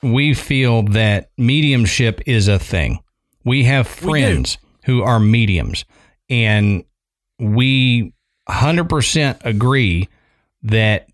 we 0.02 0.34
feel 0.34 0.84
that 0.84 1.32
mediumship 1.38 2.22
is 2.26 2.48
a 2.48 2.58
thing. 2.58 3.00
We 3.44 3.66
have 3.66 3.90
friends 3.90 4.58
who 4.86 5.04
are 5.04 5.20
mediums, 5.20 5.84
and 6.30 6.86
we 7.40 8.14
100% 8.50 9.46
agree 9.46 10.10
that 10.64 11.08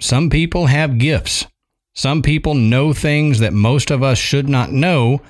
some 0.00 0.30
people 0.30 0.66
have 0.66 0.98
gifts. 0.98 1.46
Some 1.94 2.22
people 2.22 2.54
know 2.54 2.92
things 2.92 3.40
that 3.40 3.52
most 3.52 3.90
of 3.90 4.02
us 4.02 4.18
should 4.18 4.48
not 4.48 4.72
know. 4.72 5.22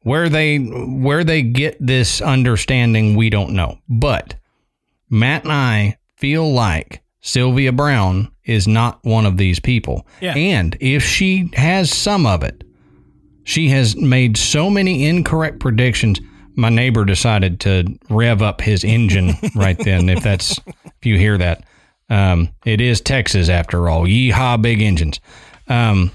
Where 0.00 0.28
they 0.28 0.58
where 0.58 1.24
they 1.24 1.40
get 1.40 1.78
this 1.80 2.20
understanding, 2.20 3.16
we 3.16 3.30
don't 3.30 3.54
know. 3.54 3.78
But 3.88 4.34
Matt 5.08 5.44
and 5.44 5.52
I 5.52 5.96
feel 6.16 6.52
like 6.52 7.02
Sylvia 7.22 7.72
Browne 7.72 8.30
is 8.44 8.68
not 8.68 9.02
one 9.02 9.24
of 9.24 9.38
these 9.38 9.60
people. 9.60 10.06
Yeah. 10.20 10.34
And 10.34 10.76
if 10.78 11.02
she 11.02 11.50
has 11.54 11.90
some 11.90 12.26
of 12.26 12.42
it, 12.42 12.64
she 13.44 13.68
has 13.70 13.96
made 13.96 14.36
so 14.36 14.68
many 14.68 15.06
incorrect 15.06 15.58
predictions. 15.58 16.20
My 16.56 16.68
neighbor 16.68 17.04
decided 17.04 17.60
to 17.60 17.84
rev 18.08 18.42
up 18.42 18.60
his 18.60 18.84
engine 18.84 19.34
right 19.54 19.78
then. 19.78 20.08
If 20.08 20.22
that's 20.22 20.58
if 20.84 21.04
you 21.04 21.18
hear 21.18 21.38
that, 21.38 21.64
um, 22.08 22.50
it 22.64 22.80
is 22.80 23.00
Texas 23.00 23.48
after 23.48 23.88
all. 23.88 24.04
Yeehaw, 24.04 24.60
big 24.62 24.82
engines. 24.82 25.20
Um, 25.68 26.12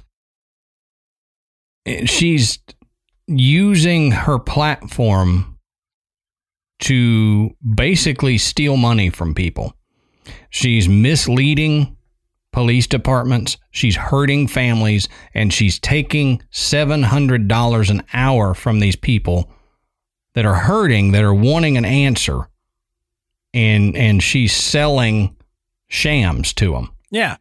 she's 2.05 2.59
using 3.27 4.11
her 4.11 4.39
platform 4.39 5.57
to 6.79 7.55
basically 7.75 8.37
steal 8.37 8.77
money 8.77 9.09
from 9.09 9.35
people. 9.35 9.73
She's 10.49 10.87
misleading 10.87 11.95
police 12.51 12.87
departments, 12.87 13.57
she's 13.71 13.95
hurting 13.95 14.47
families, 14.47 15.07
and 15.33 15.53
she's 15.53 15.77
taking 15.79 16.41
$700 16.51 17.89
an 17.89 18.03
hour 18.13 18.53
from 18.53 18.79
these 18.79 18.95
people 18.95 19.51
that 20.33 20.45
are 20.45 20.55
hurting, 20.55 21.11
that 21.11 21.23
are 21.23 21.33
wanting 21.33 21.77
an 21.77 21.85
answer. 21.85 22.47
And 23.53 23.95
and 23.97 24.21
she's 24.21 24.55
selling 24.55 25.35
shams 25.87 26.53
to 26.53 26.73
them. 26.73 26.91
Yeah. 27.09 27.37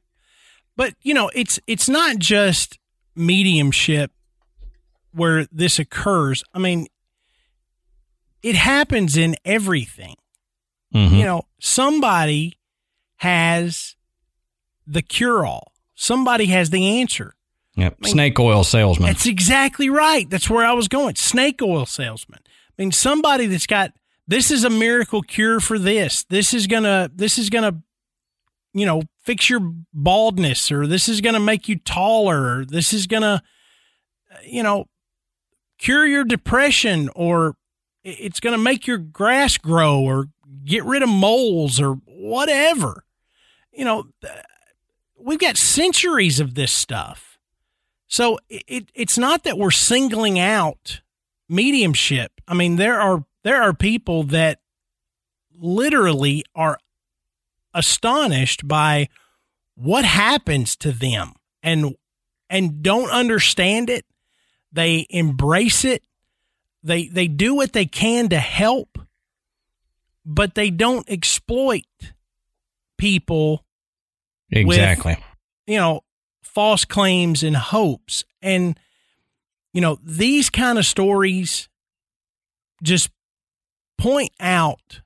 But, 0.76 0.94
you 1.02 1.12
know, 1.12 1.30
it's 1.34 1.60
it's 1.66 1.88
not 1.88 2.18
just 2.18 2.78
mediumship 3.14 4.10
where 5.12 5.46
this 5.52 5.78
occurs. 5.78 6.42
I 6.54 6.58
mean, 6.60 6.86
it 8.42 8.54
happens 8.54 9.16
in 9.16 9.36
everything. 9.44 10.14
Mhm. 10.94 11.18
You 11.18 11.24
know, 11.24 11.42
somebody 11.60 12.58
has 13.16 13.96
the 14.86 15.02
cure 15.02 15.44
all. 15.44 15.72
Somebody 15.94 16.46
has 16.46 16.70
the 16.70 17.00
answer. 17.00 17.34
Yep. 17.76 18.06
Snake 18.06 18.38
oil 18.40 18.64
salesman. 18.64 19.08
That's 19.08 19.26
exactly 19.26 19.90
right. 19.90 20.28
That's 20.30 20.48
where 20.48 20.64
I 20.64 20.72
was 20.72 20.88
going. 20.88 21.16
Snake 21.16 21.60
oil 21.60 21.86
salesman. 21.86 22.40
I 22.78 22.82
mean, 22.82 22.92
somebody 22.92 23.46
that's 23.46 23.66
got 23.66 23.92
this 24.28 24.50
is 24.50 24.62
a 24.62 24.70
miracle 24.70 25.22
cure 25.22 25.58
for 25.58 25.78
this. 25.78 26.24
This 26.24 26.54
is 26.54 26.66
gonna 26.66 27.10
this 27.12 27.38
is 27.38 27.50
gonna 27.50 27.82
you 28.72 28.86
know 28.86 29.02
fix 29.24 29.50
your 29.50 29.72
baldness, 29.92 30.70
or 30.70 30.86
this 30.86 31.08
is 31.08 31.20
gonna 31.20 31.40
make 31.40 31.68
you 31.68 31.78
taller, 31.78 32.58
or 32.58 32.64
this 32.64 32.92
is 32.92 33.06
gonna 33.06 33.42
you 34.44 34.62
know 34.62 34.86
cure 35.78 36.06
your 36.06 36.24
depression, 36.24 37.10
or 37.16 37.56
it's 38.04 38.38
gonna 38.38 38.58
make 38.58 38.86
your 38.86 38.98
grass 38.98 39.56
grow, 39.58 40.00
or 40.00 40.26
get 40.64 40.84
rid 40.84 41.02
of 41.02 41.08
moles, 41.08 41.80
or 41.80 41.94
whatever. 42.06 43.04
You 43.72 43.84
know, 43.84 44.04
we've 45.18 45.38
got 45.38 45.56
centuries 45.56 46.38
of 46.38 46.54
this 46.54 46.70
stuff. 46.70 47.38
So 48.06 48.38
it, 48.48 48.62
it 48.68 48.92
it's 48.94 49.18
not 49.18 49.42
that 49.44 49.58
we're 49.58 49.70
singling 49.70 50.38
out 50.38 51.00
mediumship. 51.48 52.32
I 52.46 52.54
mean, 52.54 52.76
there 52.76 53.00
are 53.00 53.24
there 53.44 53.62
are 53.62 53.72
people 53.72 54.24
that 54.24 54.60
literally 55.56 56.44
are 56.54 56.78
astonished 57.74 58.66
by 58.66 59.08
what 59.74 60.04
happens 60.04 60.76
to 60.76 60.92
them 60.92 61.34
and 61.62 61.94
and 62.50 62.82
don't 62.82 63.10
understand 63.10 63.90
it. 63.90 64.04
They 64.72 65.06
embrace 65.10 65.84
it. 65.84 66.02
They 66.82 67.08
they 67.08 67.28
do 67.28 67.54
what 67.54 67.72
they 67.72 67.86
can 67.86 68.28
to 68.30 68.38
help, 68.38 68.98
but 70.24 70.54
they 70.54 70.70
don't 70.70 71.08
exploit 71.08 71.84
people 72.98 73.64
exactly. 74.50 75.16
you 75.66 75.76
know, 75.78 76.02
false 76.42 76.84
claims 76.84 77.42
and 77.42 77.56
hopes. 77.56 78.24
And, 78.42 78.78
you 79.78 79.80
know, 79.80 79.96
these 80.02 80.50
kind 80.50 80.76
of 80.76 80.84
stories 80.84 81.68
just 82.82 83.10
point 83.96 84.32
out 84.40 85.02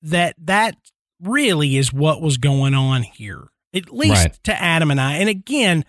that 0.00 0.34
that 0.38 0.74
really 1.20 1.76
is 1.76 1.92
what 1.92 2.22
was 2.22 2.38
going 2.38 2.72
on 2.72 3.02
here, 3.02 3.48
at 3.74 3.92
least 3.92 4.24
Right. 4.24 4.40
to 4.44 4.58
Adam 4.58 4.90
and 4.90 4.98
I. 4.98 5.16
And 5.16 5.28
again, 5.28 5.84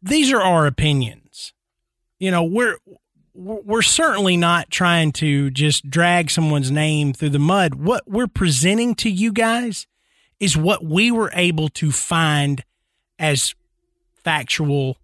these 0.00 0.32
are 0.32 0.40
our 0.40 0.66
opinions. 0.66 1.52
You 2.18 2.30
know, 2.30 2.44
we're 2.44 2.78
we're 3.34 3.82
certainly 3.82 4.38
not 4.38 4.70
trying 4.70 5.12
to 5.12 5.50
just 5.50 5.90
drag 5.90 6.30
someone's 6.30 6.70
name 6.70 7.12
through 7.12 7.28
the 7.28 7.38
mud. 7.38 7.74
What 7.74 8.04
we're 8.08 8.26
presenting 8.26 8.94
to 8.94 9.10
you 9.10 9.34
guys 9.34 9.86
is 10.40 10.56
what 10.56 10.82
we 10.82 11.10
were 11.10 11.30
able 11.34 11.68
to 11.68 11.92
find 11.92 12.64
as 13.18 13.54
factual 14.24 14.96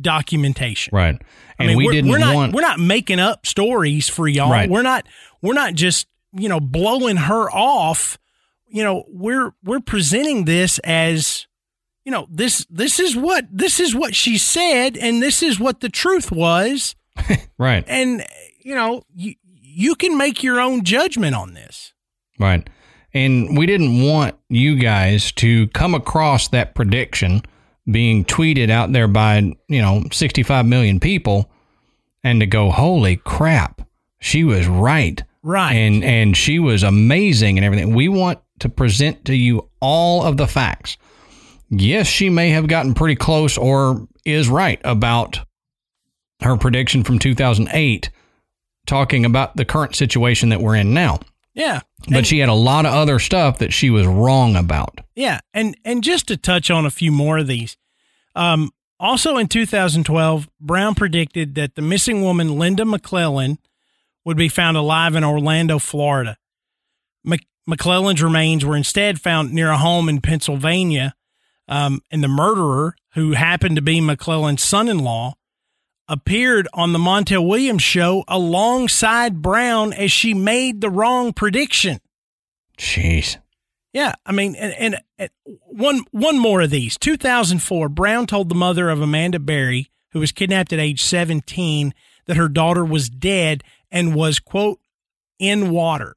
documentation. 0.00 0.94
right. 0.94 1.20
I 1.58 1.66
mean, 1.66 1.76
we 1.76 1.86
we're, 1.86 1.92
didn't 1.92 2.10
we're 2.10 2.18
not 2.18 2.34
want 2.34 2.54
we're 2.54 2.62
not 2.62 2.78
making 2.78 3.18
up 3.18 3.46
stories 3.46 4.08
for 4.08 4.28
y'all. 4.28 4.50
Right. 4.50 4.70
We're 4.70 4.82
not 4.82 5.06
we're 5.42 5.54
not 5.54 5.74
just 5.74 6.06
you 6.32 6.48
know 6.48 6.60
blowing 6.60 7.16
her 7.16 7.50
off. 7.50 8.18
You 8.68 8.84
know, 8.84 9.04
we're 9.08 9.52
we're 9.64 9.80
presenting 9.80 10.44
this 10.44 10.78
as 10.80 11.46
you 12.04 12.12
know 12.12 12.26
this 12.30 12.66
this 12.70 13.00
is 13.00 13.16
what 13.16 13.46
this 13.50 13.80
is 13.80 13.94
what 13.94 14.14
she 14.14 14.38
said, 14.38 14.96
and 14.96 15.22
this 15.22 15.42
is 15.42 15.58
what 15.58 15.80
the 15.80 15.88
truth 15.88 16.30
was, 16.30 16.94
right. 17.58 17.84
and 17.86 18.24
you 18.60 18.74
know 18.74 19.02
you 19.14 19.34
you 19.42 19.94
can 19.94 20.16
make 20.16 20.42
your 20.42 20.60
own 20.60 20.84
judgment 20.84 21.34
on 21.34 21.54
this. 21.54 21.92
Right. 22.38 22.68
And 23.14 23.56
we 23.56 23.66
didn't 23.66 24.02
want 24.02 24.36
you 24.48 24.76
guys 24.76 25.32
to 25.32 25.66
come 25.68 25.94
across 25.94 26.48
that 26.48 26.74
prediction 26.74 27.42
being 27.90 28.24
tweeted 28.24 28.70
out 28.70 28.92
there 28.92 29.08
by, 29.08 29.38
you 29.68 29.82
know, 29.82 30.04
65 30.12 30.66
million 30.66 31.00
people 31.00 31.50
and 32.22 32.40
to 32.40 32.46
go, 32.46 32.70
holy 32.70 33.16
crap, 33.16 33.82
she 34.18 34.44
was 34.44 34.66
right. 34.66 35.22
Right. 35.42 35.72
And, 35.72 36.04
and 36.04 36.36
she 36.36 36.58
was 36.58 36.82
amazing 36.82 37.56
and 37.56 37.64
everything. 37.64 37.94
We 37.94 38.08
want 38.08 38.40
to 38.60 38.68
present 38.68 39.24
to 39.26 39.34
you 39.34 39.68
all 39.80 40.24
of 40.24 40.36
the 40.36 40.46
facts. 40.46 40.98
Yes, 41.70 42.06
she 42.06 42.28
may 42.28 42.50
have 42.50 42.66
gotten 42.66 42.94
pretty 42.94 43.16
close 43.16 43.56
or 43.56 44.06
is 44.24 44.48
right 44.48 44.80
about 44.84 45.40
her 46.42 46.56
prediction 46.56 47.04
from 47.04 47.18
2008, 47.18 48.10
talking 48.86 49.24
about 49.24 49.56
the 49.56 49.64
current 49.64 49.94
situation 49.94 50.48
that 50.50 50.60
we're 50.60 50.76
in 50.76 50.94
now 50.94 51.20
yeah. 51.58 51.80
But 52.06 52.18
And- 52.18 52.26
she 52.26 52.38
had 52.38 52.48
a 52.48 52.54
lot 52.54 52.86
of 52.86 52.92
other 52.94 53.18
stuff 53.18 53.58
that 53.58 53.72
she 53.72 53.90
was 53.90 54.06
wrong 54.06 54.56
about. 54.56 55.00
Yeah, 55.16 55.40
and 55.52 55.76
and 55.84 56.02
just 56.02 56.28
to 56.28 56.36
touch 56.36 56.70
on 56.70 56.86
a 56.86 56.90
few 56.90 57.10
more 57.10 57.38
of 57.38 57.46
these, 57.48 57.76
um, 58.36 58.70
also 59.00 59.36
in 59.36 59.48
2012, 59.48 60.48
Browne 60.60 60.94
predicted 60.94 61.54
that 61.56 61.74
the 61.74 61.82
missing 61.82 62.22
woman 62.22 62.50
Lynda 62.50 62.84
McClelland 62.88 63.58
would 64.24 64.36
be 64.36 64.48
found 64.48 64.76
alive 64.76 65.14
in 65.16 65.24
Orlando, 65.24 65.78
Florida. 65.78 66.36
Mc, 67.24 67.44
McClelland's 67.68 68.22
remains 68.22 68.64
were 68.64 68.76
instead 68.76 69.20
found 69.20 69.52
near 69.52 69.70
a 69.70 69.78
home 69.78 70.08
in 70.08 70.20
Pennsylvania, 70.20 71.14
um, 71.66 72.00
and 72.10 72.22
the 72.22 72.28
murderer, 72.28 72.94
who 73.14 73.32
happened 73.32 73.76
to 73.76 73.82
be 73.82 74.00
McClelland's 74.00 74.62
son-in-law, 74.62 75.34
appeared 76.08 76.66
on 76.72 76.92
the 76.92 76.98
Montel 76.98 77.46
Williams 77.46 77.82
show 77.82 78.24
alongside 78.26 79.42
Browne 79.42 79.92
as 79.92 80.10
she 80.10 80.34
made 80.34 80.80
the 80.80 80.90
wrong 80.90 81.32
prediction. 81.32 82.00
Jeez. 82.78 83.36
Yeah, 83.92 84.14
I 84.24 84.32
mean, 84.32 84.54
and, 84.54 84.74
and, 84.74 84.96
and 85.18 85.30
one 85.66 86.04
one 86.10 86.38
more 86.38 86.60
of 86.60 86.70
these. 86.70 86.98
2004, 86.98 87.88
Browne 87.88 88.26
told 88.26 88.48
the 88.48 88.54
mother 88.54 88.90
of 88.90 89.00
Amanda 89.00 89.38
Berry, 89.38 89.90
who 90.12 90.20
was 90.20 90.32
kidnapped 90.32 90.72
at 90.72 90.78
age 90.78 91.02
17, 91.02 91.94
that 92.26 92.36
her 92.36 92.48
daughter 92.48 92.84
was 92.84 93.08
dead 93.08 93.64
and 93.90 94.14
was 94.14 94.38
quote 94.38 94.80
in 95.38 95.70
water. 95.70 96.14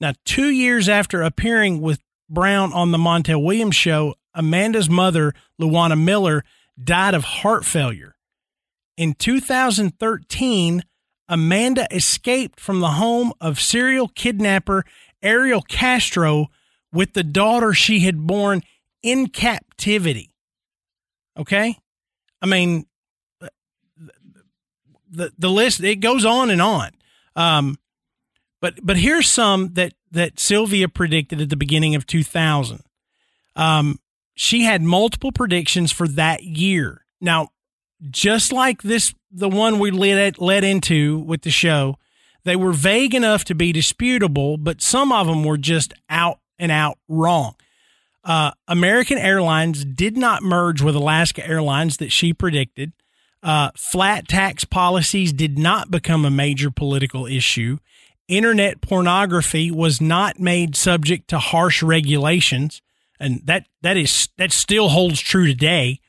Now, 0.00 0.12
two 0.24 0.50
years 0.50 0.88
after 0.88 1.22
appearing 1.22 1.80
with 1.80 2.00
Brown 2.28 2.72
on 2.72 2.92
the 2.92 2.98
Montel 2.98 3.42
Williams 3.42 3.76
show, 3.76 4.14
Amanda's 4.34 4.90
mother, 4.90 5.32
Louwana 5.60 6.00
Miller, 6.00 6.44
died 6.82 7.14
of 7.14 7.24
heart 7.24 7.64
failure. 7.64 8.11
In 8.96 9.14
2013, 9.14 10.82
Amanda 11.28 11.86
escaped 11.90 12.60
from 12.60 12.80
the 12.80 12.90
home 12.90 13.32
of 13.40 13.60
serial 13.60 14.08
kidnapper 14.08 14.84
Ariel 15.22 15.62
Castro 15.62 16.48
with 16.92 17.14
the 17.14 17.22
daughter 17.22 17.72
she 17.72 18.00
had 18.00 18.26
born 18.26 18.62
in 19.02 19.28
captivity. 19.28 20.34
Okay? 21.38 21.78
I 22.40 22.46
mean, 22.46 22.86
the 25.12 25.32
the 25.38 25.50
list 25.50 25.82
it 25.82 25.96
goes 25.96 26.24
on 26.24 26.50
and 26.50 26.60
on. 26.60 26.90
Um, 27.36 27.78
but 28.60 28.74
but 28.82 28.96
here's 28.96 29.28
some 29.28 29.74
that 29.74 29.92
that 30.10 30.40
Sylvia 30.40 30.88
predicted 30.88 31.40
at 31.40 31.50
the 31.50 31.56
beginning 31.56 31.94
of 31.94 32.06
2000. 32.06 32.80
Um, 33.54 33.98
she 34.34 34.62
had 34.64 34.82
multiple 34.82 35.32
predictions 35.32 35.92
for 35.92 36.08
that 36.08 36.42
year. 36.42 37.04
Now, 37.20 37.48
just 38.10 38.52
like 38.52 38.82
this, 38.82 39.14
the 39.30 39.48
one 39.48 39.78
we 39.78 39.90
led 39.90 40.38
led 40.38 40.64
into 40.64 41.18
with 41.20 41.42
the 41.42 41.50
show, 41.50 41.96
they 42.44 42.56
were 42.56 42.72
vague 42.72 43.14
enough 43.14 43.44
to 43.44 43.54
be 43.54 43.72
disputable, 43.72 44.56
but 44.56 44.82
some 44.82 45.12
of 45.12 45.26
them 45.26 45.44
were 45.44 45.58
just 45.58 45.92
out 46.08 46.40
and 46.58 46.72
out 46.72 46.98
wrong. 47.08 47.54
Uh, 48.24 48.52
American 48.68 49.18
Airlines 49.18 49.84
did 49.84 50.16
not 50.16 50.42
merge 50.42 50.80
with 50.80 50.94
Alaska 50.94 51.46
Airlines 51.46 51.96
that 51.96 52.12
she 52.12 52.32
predicted. 52.32 52.92
Uh, 53.42 53.70
flat 53.76 54.28
tax 54.28 54.64
policies 54.64 55.32
did 55.32 55.58
not 55.58 55.90
become 55.90 56.24
a 56.24 56.30
major 56.30 56.70
political 56.70 57.26
issue. 57.26 57.78
Internet 58.28 58.80
pornography 58.80 59.70
was 59.70 60.00
not 60.00 60.38
made 60.38 60.76
subject 60.76 61.28
to 61.28 61.38
harsh 61.38 61.82
regulations, 61.82 62.80
and 63.18 63.42
that 63.44 63.66
that 63.82 63.96
is 63.96 64.28
that 64.38 64.52
still 64.52 64.90
holds 64.90 65.20
true 65.20 65.46
today. 65.46 66.00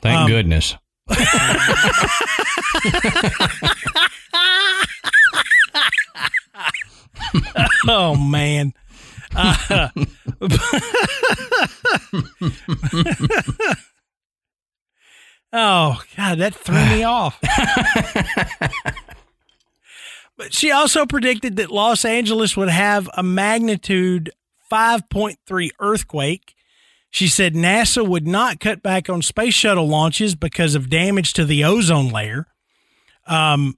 Thank 0.00 0.20
um, 0.20 0.28
goodness. 0.28 0.76
oh 7.88 8.14
man. 8.16 8.74
Uh, 9.34 9.88
oh 15.52 16.00
God, 16.16 16.38
that 16.38 16.54
threw 16.54 16.84
me 16.86 17.02
off. 17.04 17.38
but 20.36 20.54
she 20.54 20.70
also 20.70 21.06
predicted 21.06 21.56
that 21.56 21.70
Los 21.70 22.04
Angeles 22.04 22.56
would 22.56 22.68
have 22.68 23.08
a 23.16 23.22
magnitude 23.22 24.30
5.3 24.70 25.70
earthquake. 25.80 26.54
She 27.18 27.26
said 27.26 27.54
NASA 27.54 28.06
would 28.06 28.28
not 28.28 28.60
cut 28.60 28.80
back 28.80 29.10
on 29.10 29.22
space 29.22 29.52
shuttle 29.52 29.88
launches 29.88 30.36
because 30.36 30.76
of 30.76 30.88
damage 30.88 31.32
to 31.32 31.44
the 31.44 31.64
ozone 31.64 32.10
layer. 32.10 32.46
Um, 33.26 33.76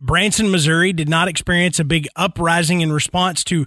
Branson, 0.00 0.50
Missouri 0.50 0.92
did 0.92 1.08
not 1.08 1.28
experience 1.28 1.78
a 1.78 1.84
big 1.84 2.08
uprising 2.16 2.80
in 2.80 2.90
response 2.90 3.44
to 3.44 3.66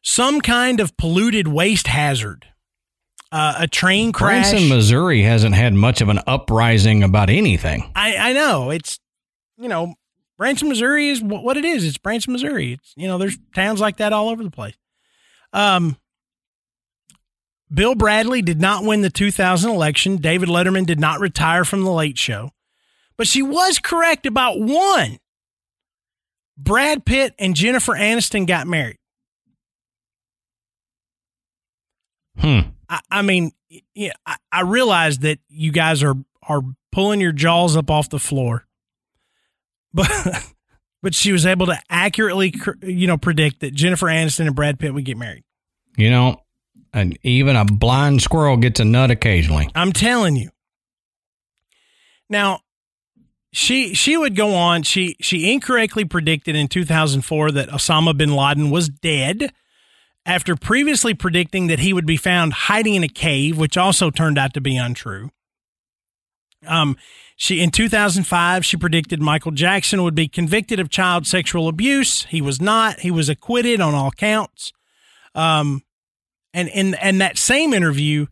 some 0.00 0.40
kind 0.40 0.80
of 0.80 0.96
polluted 0.96 1.46
waste 1.46 1.88
hazard. 1.88 2.46
Uh, 3.30 3.54
a 3.58 3.68
train 3.68 4.12
crash. 4.12 4.52
Branson, 4.52 4.70
Missouri 4.70 5.20
hasn't 5.20 5.54
had 5.54 5.74
much 5.74 6.00
of 6.00 6.08
an 6.08 6.20
uprising 6.26 7.02
about 7.02 7.28
anything. 7.28 7.92
I, 7.94 8.16
I 8.16 8.32
know. 8.32 8.70
It's, 8.70 8.98
you 9.58 9.68
know, 9.68 9.92
Branson, 10.38 10.70
Missouri 10.70 11.10
is 11.10 11.22
what 11.22 11.58
it 11.58 11.66
is. 11.66 11.84
It's 11.84 11.98
Branson, 11.98 12.32
Missouri. 12.32 12.72
It's, 12.72 12.94
you 12.96 13.08
know, 13.08 13.18
there's 13.18 13.36
towns 13.54 13.78
like 13.78 13.98
that 13.98 14.14
all 14.14 14.30
over 14.30 14.42
the 14.42 14.50
place. 14.50 14.74
Um, 15.52 15.98
Bill 17.72 17.94
Bradley 17.94 18.42
did 18.42 18.60
not 18.60 18.84
win 18.84 19.02
the 19.02 19.10
2000 19.10 19.70
election. 19.70 20.16
David 20.18 20.48
Letterman 20.48 20.86
did 20.86 21.00
not 21.00 21.20
retire 21.20 21.64
from 21.64 21.82
the 21.82 21.92
late 21.92 22.18
show. 22.18 22.50
But 23.16 23.26
she 23.26 23.42
was 23.42 23.78
correct 23.78 24.26
about 24.26 24.60
one. 24.60 25.18
Brad 26.56 27.04
Pitt 27.04 27.34
and 27.38 27.54
Jennifer 27.54 27.92
Aniston 27.92 28.46
got 28.46 28.66
married. 28.66 28.98
Hmm. 32.38 32.60
I, 32.88 33.00
I 33.10 33.22
mean, 33.22 33.52
yeah, 33.94 34.12
I, 34.26 34.36
I 34.52 34.60
realize 34.62 35.18
that 35.20 35.38
you 35.48 35.72
guys 35.72 36.02
are 36.02 36.14
are 36.46 36.62
pulling 36.92 37.20
your 37.20 37.32
jaws 37.32 37.76
up 37.76 37.90
off 37.90 38.10
the 38.10 38.18
floor, 38.18 38.66
but 39.94 40.10
but 41.02 41.14
she 41.14 41.32
was 41.32 41.46
able 41.46 41.66
to 41.66 41.78
accurately, 41.88 42.54
you 42.82 43.06
know, 43.06 43.16
predict 43.16 43.60
that 43.60 43.74
Jennifer 43.74 44.06
Aniston 44.06 44.46
and 44.46 44.54
Brad 44.54 44.78
Pitt 44.78 44.94
would 44.94 45.04
get 45.04 45.16
married. 45.16 45.44
You 45.96 46.10
know, 46.10 46.40
and 46.94 47.18
even 47.22 47.56
a 47.56 47.64
blind 47.64 48.22
squirrel 48.22 48.56
gets 48.56 48.78
a 48.80 48.84
nut 48.84 49.10
occasionally. 49.10 49.68
I'm 49.74 49.92
telling 49.92 50.36
you. 50.36 50.50
Now, 52.30 52.60
she 53.52 53.94
she 53.94 54.16
would 54.16 54.34
go 54.34 54.54
on. 54.54 54.82
She 54.82 55.16
she 55.20 55.52
incorrectly 55.52 56.04
predicted 56.04 56.56
in 56.56 56.68
2004 56.68 57.52
that 57.52 57.68
Osama 57.68 58.16
bin 58.16 58.34
Laden 58.34 58.70
was 58.70 58.88
dead 58.88 59.52
after 60.26 60.56
previously 60.56 61.14
predicting 61.14 61.68
that 61.68 61.78
he 61.78 61.92
would 61.92 62.06
be 62.06 62.16
found 62.16 62.52
hiding 62.52 62.94
in 62.94 63.04
a 63.04 63.08
cave, 63.08 63.58
which 63.58 63.76
also 63.76 64.10
turned 64.10 64.38
out 64.38 64.54
to 64.54 64.60
be 64.60 64.76
untrue. 64.76 65.30
Um, 66.66 66.96
she 67.36 67.60
in 67.60 67.70
2005 67.70 68.64
she 68.64 68.76
predicted 68.76 69.20
Michael 69.20 69.52
Jackson 69.52 70.02
would 70.02 70.16
be 70.16 70.26
convicted 70.26 70.80
of 70.80 70.88
child 70.88 71.26
sexual 71.26 71.68
abuse. 71.68 72.24
He 72.24 72.40
was 72.40 72.60
not. 72.60 73.00
He 73.00 73.10
was 73.10 73.28
acquitted 73.28 73.80
on 73.80 73.94
all 73.94 74.10
counts. 74.10 74.72
Um, 75.36 75.83
and 76.54 76.68
in 76.68 76.94
and 76.94 77.20
that 77.20 77.36
same 77.36 77.74
interview, 77.74 78.26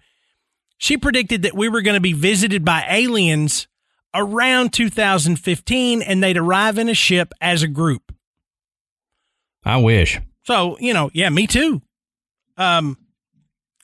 she 0.79 0.97
predicted 0.97 1.43
that 1.43 1.55
we 1.55 1.69
were 1.69 1.83
going 1.83 1.97
to 1.97 2.01
be 2.01 2.15
visited 2.15 2.65
by 2.65 2.87
aliens 2.89 3.67
around 4.15 4.73
2015 4.73 6.03
and 6.03 6.23
they'd 6.23 6.37
arrive 6.37 6.79
in 6.79 6.89
a 6.89 6.95
ship 6.95 7.33
as 7.41 7.63
a 7.63 7.69
group. 7.69 8.15
I 9.65 9.77
wish. 9.77 10.21
So, 10.45 10.77
you 10.79 10.93
know, 10.93 11.11
yeah, 11.13 11.29
me 11.29 11.47
too. 11.47 11.83
Um, 12.57 12.97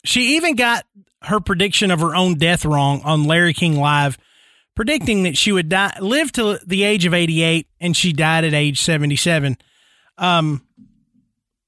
she 0.04 0.36
even 0.36 0.54
got 0.56 0.84
her 1.22 1.40
prediction 1.40 1.90
of 1.90 2.00
her 2.00 2.14
own 2.14 2.34
death 2.34 2.64
wrong 2.64 3.02
on 3.04 3.24
Larry 3.24 3.52
King 3.52 3.76
Live, 3.76 4.18
predicting 4.74 5.24
that 5.24 5.36
she 5.36 5.52
would 5.52 5.68
die, 5.68 5.96
live 6.00 6.32
to 6.32 6.58
the 6.66 6.84
age 6.84 7.04
of 7.04 7.14
88 7.14 7.66
and 7.80 7.96
she 7.96 8.12
died 8.12 8.44
at 8.44 8.54
age 8.54 8.82
77. 8.82 9.56
Um, 10.16 10.66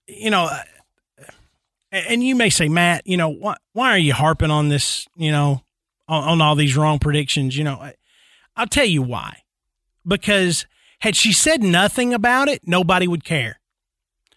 you 0.07 0.31
know, 0.31 0.49
and 1.93 2.23
you 2.23 2.35
may 2.35 2.51
say, 2.51 2.69
Matt, 2.69 3.07
you 3.07 3.17
know, 3.17 3.29
why, 3.29 3.57
why 3.73 3.91
are 3.91 3.99
you 3.99 4.13
harping 4.13 4.51
on 4.51 4.69
this, 4.69 5.07
you 5.17 5.33
know, 5.33 5.63
on, 6.09 6.25
on 6.25 6.41
all 6.41 6.55
these 6.55 6.77
wrong 6.77 6.99
predictions? 6.99 7.57
You 7.57 7.65
know, 7.65 7.91
I'll 8.57 8.67
tell 8.67 8.85
you 8.85 9.03
why. 9.03 9.43
Because 10.07 10.67
had 11.01 11.17
she 11.17 11.33
said 11.33 11.63
nothing 11.63 12.15
about 12.15 12.49
it, 12.49 12.63
nobody 12.67 13.07
would 13.07 13.25
care. 13.25 13.59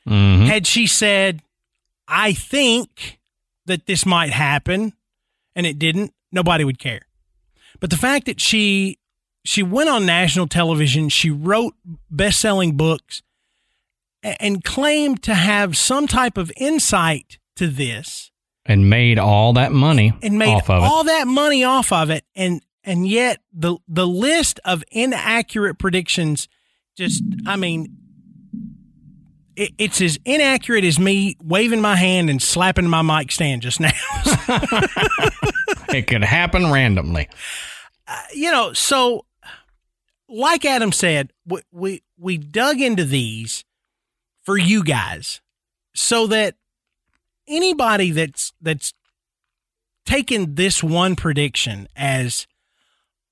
Mm-hmm. 0.08 0.46
Had 0.46 0.68
she 0.68 0.88
said, 0.88 1.42
I 2.08 2.34
think 2.34 3.20
that 3.66 3.86
this 3.86 4.06
might 4.06 4.32
happen, 4.32 4.94
and 5.56 5.66
it 5.66 5.80
didn't, 5.80 6.14
nobody 6.32 6.64
would 6.64 6.80
care. 6.80 7.02
But 7.80 7.90
the 7.90 7.98
fact 7.98 8.26
that 8.26 8.42
she 8.42 8.98
she 9.46 9.62
went 9.62 9.90
on 9.90 10.06
national 10.06 10.48
television, 10.48 11.10
she 11.10 11.30
wrote 11.30 11.76
best-selling 12.10 12.78
books 12.78 13.22
and 14.24 14.64
claimed 14.64 15.22
to 15.24 15.34
have 15.34 15.76
some 15.76 16.08
type 16.08 16.38
of 16.38 16.52
insight 16.56 17.40
to 17.56 17.68
this. 17.68 18.32
And 18.66 18.90
made 18.90 19.20
all 19.20 19.54
that 19.54 19.74
money 19.74 20.14
and 20.22 20.40
made 20.40 20.62
all 20.70 21.04
that 21.04 21.28
money 21.28 21.66
off 21.66 21.92
of 21.92 22.10
it. 22.10 22.24
And 22.34 22.62
and 22.84 23.08
yet 23.08 23.42
the 23.52 23.78
the 23.88 24.08
list 24.08 24.60
of 24.66 24.84
inaccurate 24.92 25.76
predictions 25.76 26.48
just 26.98 27.24
i 27.46 27.56
mean 27.56 27.98
it, 29.56 29.72
it's 29.78 30.02
as 30.02 30.20
inaccurate 30.26 30.84
as 30.84 31.00
me 31.00 31.36
waving 31.44 31.82
my 31.82 31.96
hand 31.96 32.30
and 32.30 32.42
slapping 32.42 32.88
my 32.88 33.04
mic 33.04 33.32
stand 33.32 33.62
just 33.62 33.80
now. 33.80 33.92
It 35.90 36.08
could 36.08 36.24
happen 36.24 36.72
randomly. 36.72 37.30
Uh, 38.08 38.20
you 38.34 38.52
know 38.52 38.74
so 38.74 39.26
like 40.28 40.66
adam 40.66 40.92
said 40.92 41.32
we, 41.46 41.62
we 41.72 42.04
we 42.18 42.38
dug 42.38 42.82
into 42.82 43.06
these 43.06 43.64
for 44.42 44.58
you 44.58 44.84
guys 44.84 45.40
so 45.94 46.26
that 46.28 46.56
anybody 47.48 48.12
that's 48.12 48.54
that's 48.62 48.94
taken 50.06 50.56
this 50.56 50.84
one 50.84 51.16
prediction 51.16 51.88
as 51.96 52.48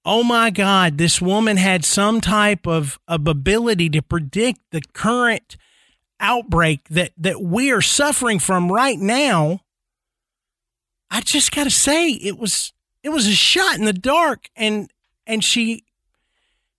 oh 0.06 0.24
my 0.24 0.50
God, 0.50 0.98
this 0.98 1.22
woman 1.22 1.58
had 1.58 1.86
some 1.86 2.22
type 2.22 2.66
of, 2.66 3.00
of 3.08 3.28
ability 3.28 3.90
to 3.92 4.02
predict 4.02 4.60
the 4.72 4.82
current 4.94 5.58
outbreak 6.20 6.88
that, 6.90 7.12
that 7.18 7.42
we 7.42 7.72
are 7.72 7.82
suffering 7.82 8.40
from 8.40 8.72
right 8.72 8.98
now. 8.98 9.62
I 11.10 11.22
just 11.22 11.52
got 11.52 11.66
to 11.66 11.72
say, 11.72 12.10
it 12.10 12.38
was 12.38 12.74
it 13.04 13.10
was 13.10 13.28
a 13.28 13.34
shot 13.34 13.78
in 13.78 13.86
the 13.86 13.94
dark, 13.94 14.50
and 14.56 14.90
and 15.28 15.44
she 15.44 15.84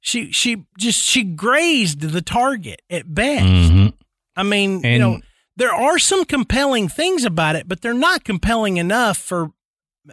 she 0.00 0.32
she 0.32 0.64
just 0.78 1.02
she 1.02 1.22
grazed 1.22 2.00
the 2.00 2.22
target 2.22 2.80
at 2.88 3.12
best. 3.12 3.44
Mm-hmm. 3.44 3.88
I 4.34 4.42
mean, 4.42 4.76
and, 4.76 4.84
you 4.84 4.98
know, 4.98 5.20
there 5.56 5.74
are 5.74 5.98
some 5.98 6.24
compelling 6.24 6.88
things 6.88 7.24
about 7.24 7.56
it, 7.56 7.68
but 7.68 7.80
they're 7.80 7.94
not 7.94 8.24
compelling 8.24 8.76
enough 8.76 9.18
for 9.18 9.50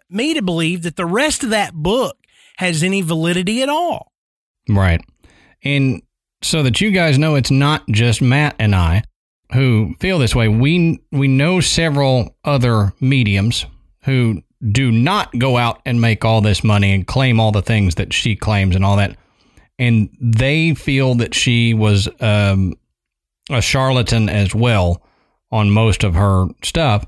me 0.09 0.33
to 0.33 0.41
believe 0.41 0.83
that 0.83 0.95
the 0.95 1.05
rest 1.05 1.43
of 1.43 1.49
that 1.49 1.73
book 1.73 2.17
has 2.57 2.83
any 2.83 3.01
validity 3.01 3.61
at 3.61 3.69
all. 3.69 4.11
Right. 4.67 5.01
And 5.63 6.01
so 6.41 6.63
that 6.63 6.81
you 6.81 6.91
guys 6.91 7.17
know 7.17 7.35
it's 7.35 7.51
not 7.51 7.87
just 7.89 8.21
Matt 8.21 8.55
and 8.59 8.75
I, 8.75 9.03
who 9.53 9.95
feel 9.99 10.19
this 10.19 10.35
way. 10.35 10.47
We 10.47 10.99
we 11.11 11.27
know 11.27 11.59
several 11.59 12.35
other 12.43 12.93
mediums 12.99 13.65
who 14.03 14.43
do 14.71 14.91
not 14.91 15.37
go 15.39 15.57
out 15.57 15.81
and 15.85 15.99
make 16.01 16.23
all 16.23 16.41
this 16.41 16.63
money 16.63 16.93
and 16.93 17.07
claim 17.07 17.39
all 17.39 17.51
the 17.51 17.61
things 17.61 17.95
that 17.95 18.13
she 18.13 18.35
claims 18.35 18.75
and 18.75 18.85
all 18.85 18.97
that, 18.97 19.17
and 19.79 20.09
they 20.21 20.75
feel 20.75 21.15
that 21.15 21.33
she 21.33 21.73
was 21.73 22.07
um, 22.21 22.75
a 23.49 23.61
charlatan 23.61 24.29
as 24.29 24.53
well 24.53 25.01
on 25.51 25.71
most 25.71 26.03
of 26.03 26.15
her 26.15 26.47
stuff. 26.63 27.05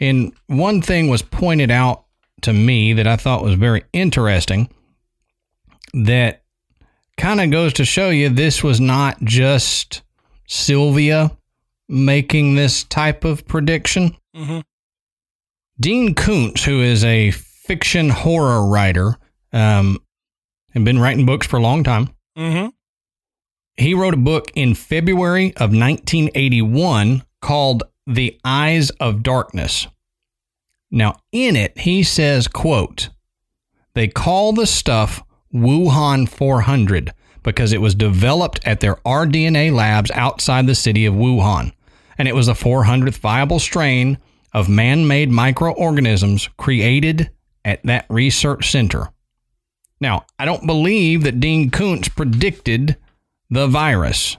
And 0.00 0.32
one 0.46 0.82
thing 0.82 1.08
was 1.08 1.22
pointed 1.22 1.70
out 1.70 2.04
to 2.42 2.52
me 2.52 2.92
that 2.92 3.06
I 3.06 3.16
thought 3.16 3.42
was 3.42 3.54
very 3.54 3.84
interesting 3.92 4.68
that 5.92 6.42
kind 7.16 7.40
of 7.40 7.50
goes 7.50 7.72
to 7.74 7.84
show 7.84 8.10
you 8.10 8.28
this 8.28 8.62
was 8.62 8.80
not 8.80 9.20
just 9.22 10.02
Sylvia 10.46 11.36
making 11.88 12.54
this 12.54 12.84
type 12.84 13.24
of 13.24 13.46
prediction. 13.46 14.16
Mm-hmm. 14.34 14.60
Dean 15.78 16.14
Koontz, 16.14 16.64
who 16.64 16.80
is 16.80 17.04
a 17.04 17.30
fiction 17.30 18.10
horror 18.10 18.66
writer, 18.66 19.16
um, 19.52 19.98
and 20.74 20.84
been 20.84 20.98
writing 20.98 21.26
books 21.26 21.46
for 21.46 21.56
a 21.56 21.62
long 21.62 21.84
time. 21.84 22.10
Mm-hmm. 22.36 22.68
He 23.76 23.94
wrote 23.94 24.14
a 24.14 24.18
book 24.18 24.52
in 24.54 24.74
February 24.74 25.48
of 25.56 25.70
1981 25.72 27.24
called 27.44 27.82
The 28.06 28.40
Eyes 28.42 28.88
of 28.92 29.22
Darkness. 29.22 29.86
Now, 30.90 31.16
in 31.30 31.56
it, 31.56 31.78
he 31.78 32.02
says, 32.02 32.48
quote, 32.48 33.10
they 33.92 34.08
call 34.08 34.54
the 34.54 34.66
stuff 34.66 35.22
Wuhan 35.52 36.26
400 36.26 37.12
because 37.42 37.74
it 37.74 37.82
was 37.82 37.94
developed 37.94 38.60
at 38.64 38.80
their 38.80 38.96
rDNA 39.04 39.72
labs 39.72 40.10
outside 40.12 40.66
the 40.66 40.74
city 40.74 41.04
of 41.04 41.12
Wuhan, 41.12 41.72
and 42.16 42.26
it 42.26 42.34
was 42.34 42.46
the 42.46 42.54
400th 42.54 43.18
viable 43.18 43.58
strain 43.58 44.16
of 44.54 44.70
man 44.70 45.06
made 45.06 45.30
microorganisms 45.30 46.48
created 46.56 47.30
at 47.62 47.82
that 47.82 48.06
research 48.08 48.70
center. 48.70 49.10
Now, 50.00 50.24
I 50.38 50.46
don't 50.46 50.66
believe 50.66 51.24
that 51.24 51.40
Dean 51.40 51.70
Koontz 51.70 52.08
predicted 52.08 52.96
the 53.50 53.66
virus, 53.66 54.38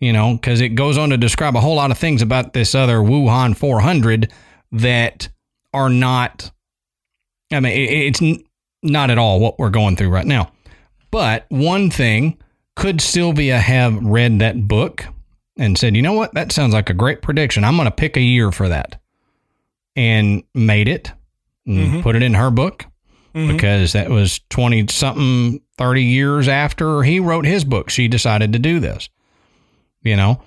you 0.00 0.12
know, 0.12 0.34
because 0.34 0.60
it 0.60 0.70
goes 0.70 0.98
on 0.98 1.10
to 1.10 1.16
describe 1.16 1.56
a 1.56 1.60
whole 1.60 1.76
lot 1.76 1.90
of 1.90 1.98
things 1.98 2.22
about 2.22 2.52
this 2.52 2.74
other 2.74 2.98
Wuhan 2.98 3.56
400 3.56 4.32
that 4.72 5.28
are 5.72 5.88
not, 5.88 6.50
I 7.52 7.60
mean, 7.60 7.72
it's 7.74 8.20
not 8.82 9.10
at 9.10 9.18
all 9.18 9.40
what 9.40 9.58
we're 9.58 9.70
going 9.70 9.96
through 9.96 10.10
right 10.10 10.26
now. 10.26 10.52
But 11.10 11.46
one 11.48 11.90
thing, 11.90 12.38
could 12.74 13.00
Sylvia 13.00 13.58
have 13.58 14.04
read 14.04 14.38
that 14.40 14.68
book 14.68 15.06
and 15.56 15.78
said, 15.78 15.96
you 15.96 16.02
know 16.02 16.12
what, 16.12 16.34
that 16.34 16.52
sounds 16.52 16.74
like 16.74 16.90
a 16.90 16.94
great 16.94 17.22
prediction. 17.22 17.64
I'm 17.64 17.76
going 17.76 17.86
to 17.86 17.90
pick 17.90 18.16
a 18.16 18.20
year 18.20 18.52
for 18.52 18.68
that 18.68 19.00
and 19.96 20.42
made 20.54 20.88
it 20.88 21.10
and 21.66 21.78
mm-hmm. 21.78 22.00
put 22.02 22.16
it 22.16 22.22
in 22.22 22.34
her 22.34 22.50
book 22.50 22.84
mm-hmm. 23.34 23.56
because 23.56 23.94
that 23.94 24.10
was 24.10 24.40
20 24.50 24.88
something, 24.88 25.60
30 25.78 26.02
years 26.02 26.48
after 26.48 27.02
he 27.02 27.18
wrote 27.18 27.46
his 27.46 27.64
book. 27.64 27.88
She 27.88 28.08
decided 28.08 28.52
to 28.52 28.58
do 28.58 28.78
this, 28.78 29.08
you 30.06 30.16
know? 30.16 30.42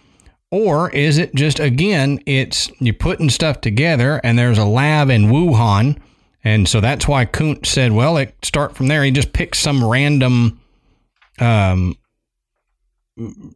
Or 0.51 0.89
is 0.89 1.19
it 1.19 1.35
just, 1.35 1.59
again, 1.59 2.19
it's 2.25 2.71
you're 2.79 2.95
putting 2.95 3.29
stuff 3.29 3.61
together 3.61 4.19
and 4.23 4.39
there's 4.39 4.57
a 4.57 4.65
lab 4.65 5.09
in 5.09 5.25
Wuhan 5.25 5.99
and 6.43 6.67
so 6.67 6.79
that's 6.79 7.07
why 7.07 7.25
Koontz 7.25 7.69
said, 7.69 7.91
well, 7.91 8.17
it 8.17 8.33
start 8.43 8.75
from 8.75 8.87
there. 8.87 9.03
He 9.03 9.11
just 9.11 9.33
picked 9.33 9.57
some 9.57 9.83
random 9.83 10.59
um 11.39 11.95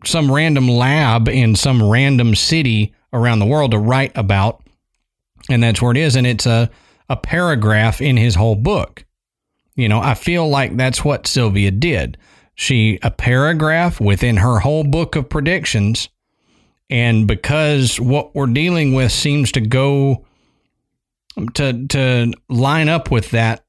some 0.04 0.30
random 0.30 0.68
lab 0.68 1.30
in 1.30 1.56
some 1.56 1.82
random 1.82 2.36
city 2.36 2.94
around 3.14 3.40
the 3.40 3.46
world 3.46 3.72
to 3.72 3.78
write 3.78 4.12
about. 4.16 4.62
And 5.50 5.64
that's 5.64 5.82
where 5.82 5.92
it 5.92 5.98
is. 5.98 6.18
And 6.18 6.28
it's 6.28 6.46
a, 6.46 6.70
a 7.10 7.16
paragraph 7.16 8.02
in 8.02 8.18
his 8.18 8.36
whole 8.36 8.56
book. 8.56 9.06
You 9.76 9.88
know, 9.88 10.02
I 10.02 10.16
feel 10.16 10.50
like 10.50 10.76
that's 10.76 11.06
what 11.06 11.28
Sylvia 11.28 11.72
did. 11.72 12.18
She, 12.56 13.00
a 13.02 13.12
paragraph 13.12 14.00
within 14.00 14.38
her 14.38 14.60
whole 14.60 14.84
book 14.84 15.16
of 15.16 15.30
predictions. 15.30 16.10
And 16.90 17.28
because 17.28 18.00
what 18.00 18.36
we're 18.36 18.46
dealing 18.48 18.94
with 18.94 19.12
seems 19.12 19.52
to 19.54 19.62
go 19.62 20.26
to 21.56 21.88
to 21.88 22.32
line 22.50 22.90
up 22.90 23.10
with 23.10 23.32
that 23.32 23.66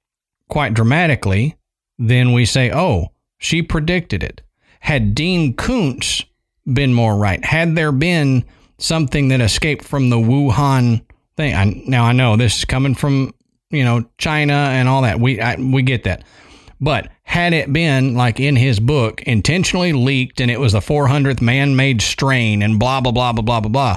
quite 0.48 0.74
dramatically, 0.74 1.56
then 1.98 2.32
we 2.32 2.44
say, 2.44 2.70
"Oh, 2.70 3.12
she 3.38 3.62
predicted 3.62 4.22
it." 4.22 4.42
Had 4.80 5.14
Dean 5.14 5.54
Koontz 5.54 6.24
been 6.70 6.92
more 6.92 7.16
right, 7.16 7.42
had 7.44 7.74
there 7.74 7.92
been 7.92 8.44
something 8.78 9.28
that 9.28 9.40
escaped 9.40 9.84
from 9.84 10.10
the 10.10 10.16
Wuhan 10.16 11.02
thing, 11.36 11.54
I, 11.54 11.82
now 11.86 12.04
I 12.04 12.12
know 12.12 12.36
this 12.36 12.58
is 12.58 12.64
coming 12.64 12.94
from 12.94 13.32
you 13.70 13.84
know 13.84 14.04
China 14.18 14.68
and 14.70 14.88
all 14.88 15.02
that. 15.02 15.20
We 15.20 15.40
I, 15.40 15.56
we 15.56 15.82
get 15.82 16.04
that, 16.04 16.24
but 16.80 17.08
had 17.22 17.52
it 17.52 17.72
been 17.72 18.14
like 18.14 18.40
in 18.40 18.56
his 18.56 18.80
book, 18.80 19.22
intentionally 19.22 19.92
leaked, 19.92 20.40
and 20.40 20.50
it 20.50 20.60
was 20.60 20.72
the 20.72 20.80
400th 20.80 21.40
man-made 21.40 22.02
strain, 22.02 22.62
and 22.62 22.78
blah 22.78 23.00
blah 23.00 23.12
blah 23.12 23.32
blah 23.32 23.42
blah 23.42 23.60
blah 23.60 23.70
blah, 23.70 23.96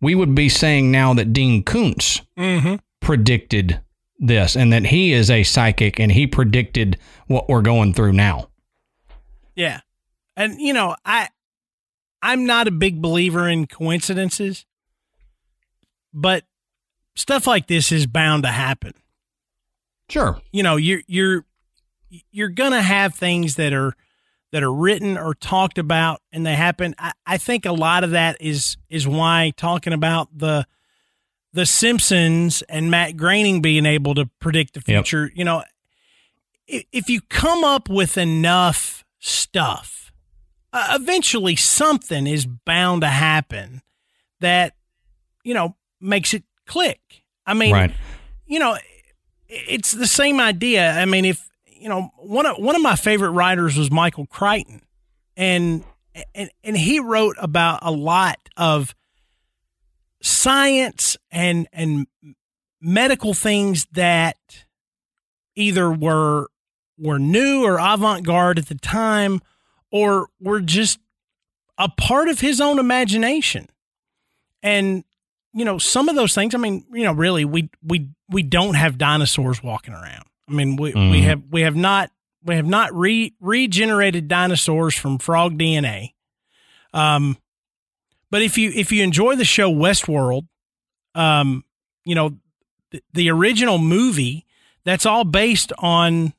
we 0.00 0.14
would 0.14 0.34
be 0.34 0.48
saying 0.48 0.90
now 0.90 1.14
that 1.14 1.32
Dean 1.32 1.62
Koontz 1.62 2.20
mm-hmm 2.38 2.76
predicted 3.04 3.80
this 4.18 4.56
and 4.56 4.72
that 4.72 4.86
he 4.86 5.12
is 5.12 5.30
a 5.30 5.44
psychic 5.44 6.00
and 6.00 6.10
he 6.10 6.26
predicted 6.26 6.98
what 7.26 7.48
we're 7.48 7.62
going 7.62 7.92
through 7.92 8.12
now. 8.12 8.48
Yeah. 9.54 9.80
And 10.36 10.60
you 10.60 10.72
know, 10.72 10.96
I 11.04 11.28
I'm 12.22 12.46
not 12.46 12.66
a 12.66 12.72
big 12.72 13.00
believer 13.00 13.48
in 13.48 13.66
coincidences, 13.66 14.64
but 16.12 16.44
stuff 17.14 17.46
like 17.46 17.68
this 17.68 17.92
is 17.92 18.06
bound 18.06 18.42
to 18.44 18.48
happen. 18.48 18.94
Sure. 20.08 20.40
You 20.50 20.62
know, 20.62 20.76
you're 20.76 21.02
you're 21.06 21.44
you're 22.30 22.48
gonna 22.48 22.82
have 22.82 23.14
things 23.14 23.56
that 23.56 23.72
are 23.72 23.94
that 24.52 24.62
are 24.62 24.72
written 24.72 25.18
or 25.18 25.34
talked 25.34 25.78
about 25.78 26.20
and 26.32 26.46
they 26.46 26.54
happen. 26.54 26.94
I, 26.98 27.12
I 27.26 27.38
think 27.38 27.66
a 27.66 27.72
lot 27.72 28.04
of 28.04 28.10
that 28.10 28.36
is 28.40 28.76
is 28.88 29.06
why 29.06 29.52
talking 29.56 29.92
about 29.92 30.28
the 30.36 30.66
the 31.54 31.66
Simpsons 31.66 32.62
and 32.68 32.90
Matt 32.90 33.16
Groening 33.16 33.62
being 33.62 33.86
able 33.86 34.14
to 34.16 34.28
predict 34.40 34.74
the 34.74 34.80
future, 34.80 35.26
yep. 35.26 35.32
you 35.36 35.44
know, 35.44 35.62
if 36.66 37.08
you 37.08 37.20
come 37.20 37.62
up 37.62 37.88
with 37.88 38.18
enough 38.18 39.04
stuff, 39.20 40.12
uh, 40.72 40.98
eventually 41.00 41.54
something 41.54 42.26
is 42.26 42.44
bound 42.44 43.02
to 43.02 43.06
happen 43.06 43.82
that, 44.40 44.74
you 45.44 45.54
know, 45.54 45.76
makes 46.00 46.34
it 46.34 46.42
click. 46.66 47.00
I 47.46 47.54
mean, 47.54 47.72
right. 47.72 47.92
you 48.46 48.58
know, 48.58 48.76
it's 49.46 49.92
the 49.92 50.08
same 50.08 50.40
idea. 50.40 50.90
I 50.90 51.04
mean, 51.04 51.24
if, 51.24 51.48
you 51.84 51.88
know, 51.88 52.10
one 52.16 52.46
of, 52.46 52.56
one 52.56 52.74
of 52.74 52.82
my 52.82 52.96
favorite 52.96 53.30
writers 53.30 53.76
was 53.76 53.92
Michael 53.92 54.26
Crichton 54.26 54.80
and, 55.36 55.84
and, 56.34 56.50
and 56.64 56.76
he 56.76 56.98
wrote 56.98 57.36
about 57.38 57.78
a 57.82 57.92
lot 57.92 58.38
of, 58.56 58.94
science 60.24 61.18
and 61.30 61.68
and 61.70 62.06
medical 62.80 63.34
things 63.34 63.86
that 63.92 64.64
either 65.54 65.92
were 65.92 66.48
were 66.98 67.18
new 67.18 67.62
or 67.64 67.78
avant-garde 67.78 68.58
at 68.58 68.66
the 68.68 68.74
time 68.74 69.40
or 69.92 70.28
were 70.40 70.60
just 70.60 70.98
a 71.76 71.90
part 71.90 72.28
of 72.28 72.40
his 72.40 72.60
own 72.60 72.78
imagination. 72.78 73.68
And 74.62 75.04
you 75.52 75.64
know, 75.64 75.76
some 75.78 76.08
of 76.08 76.16
those 76.16 76.34
things, 76.34 76.54
I 76.54 76.58
mean, 76.58 76.86
you 76.90 77.04
know, 77.04 77.12
really 77.12 77.44
we 77.44 77.68
we 77.82 78.08
we 78.30 78.42
don't 78.42 78.74
have 78.74 78.96
dinosaurs 78.96 79.62
walking 79.62 79.92
around. 79.92 80.24
I 80.48 80.52
mean, 80.52 80.76
we, 80.76 80.92
mm. 80.92 81.10
we 81.10 81.22
have 81.22 81.42
we 81.50 81.62
have 81.62 81.76
not 81.76 82.10
we 82.44 82.56
have 82.56 82.66
not 82.66 82.94
re, 82.94 83.34
regenerated 83.40 84.28
dinosaurs 84.28 84.94
from 84.94 85.18
frog 85.18 85.58
DNA. 85.58 86.12
Um, 86.92 87.38
but 88.30 88.42
if 88.42 88.58
you 88.58 88.70
if 88.74 88.92
you 88.92 89.02
enjoy 89.02 89.36
the 89.36 89.44
show 89.44 89.70
Westworld, 89.70 90.46
um, 91.14 91.64
you 92.04 92.14
know, 92.14 92.36
the, 92.90 93.02
the 93.12 93.30
original 93.30 93.78
movie 93.78 94.44
that's 94.84 95.06
all 95.06 95.24
based 95.24 95.72
on 95.78 96.34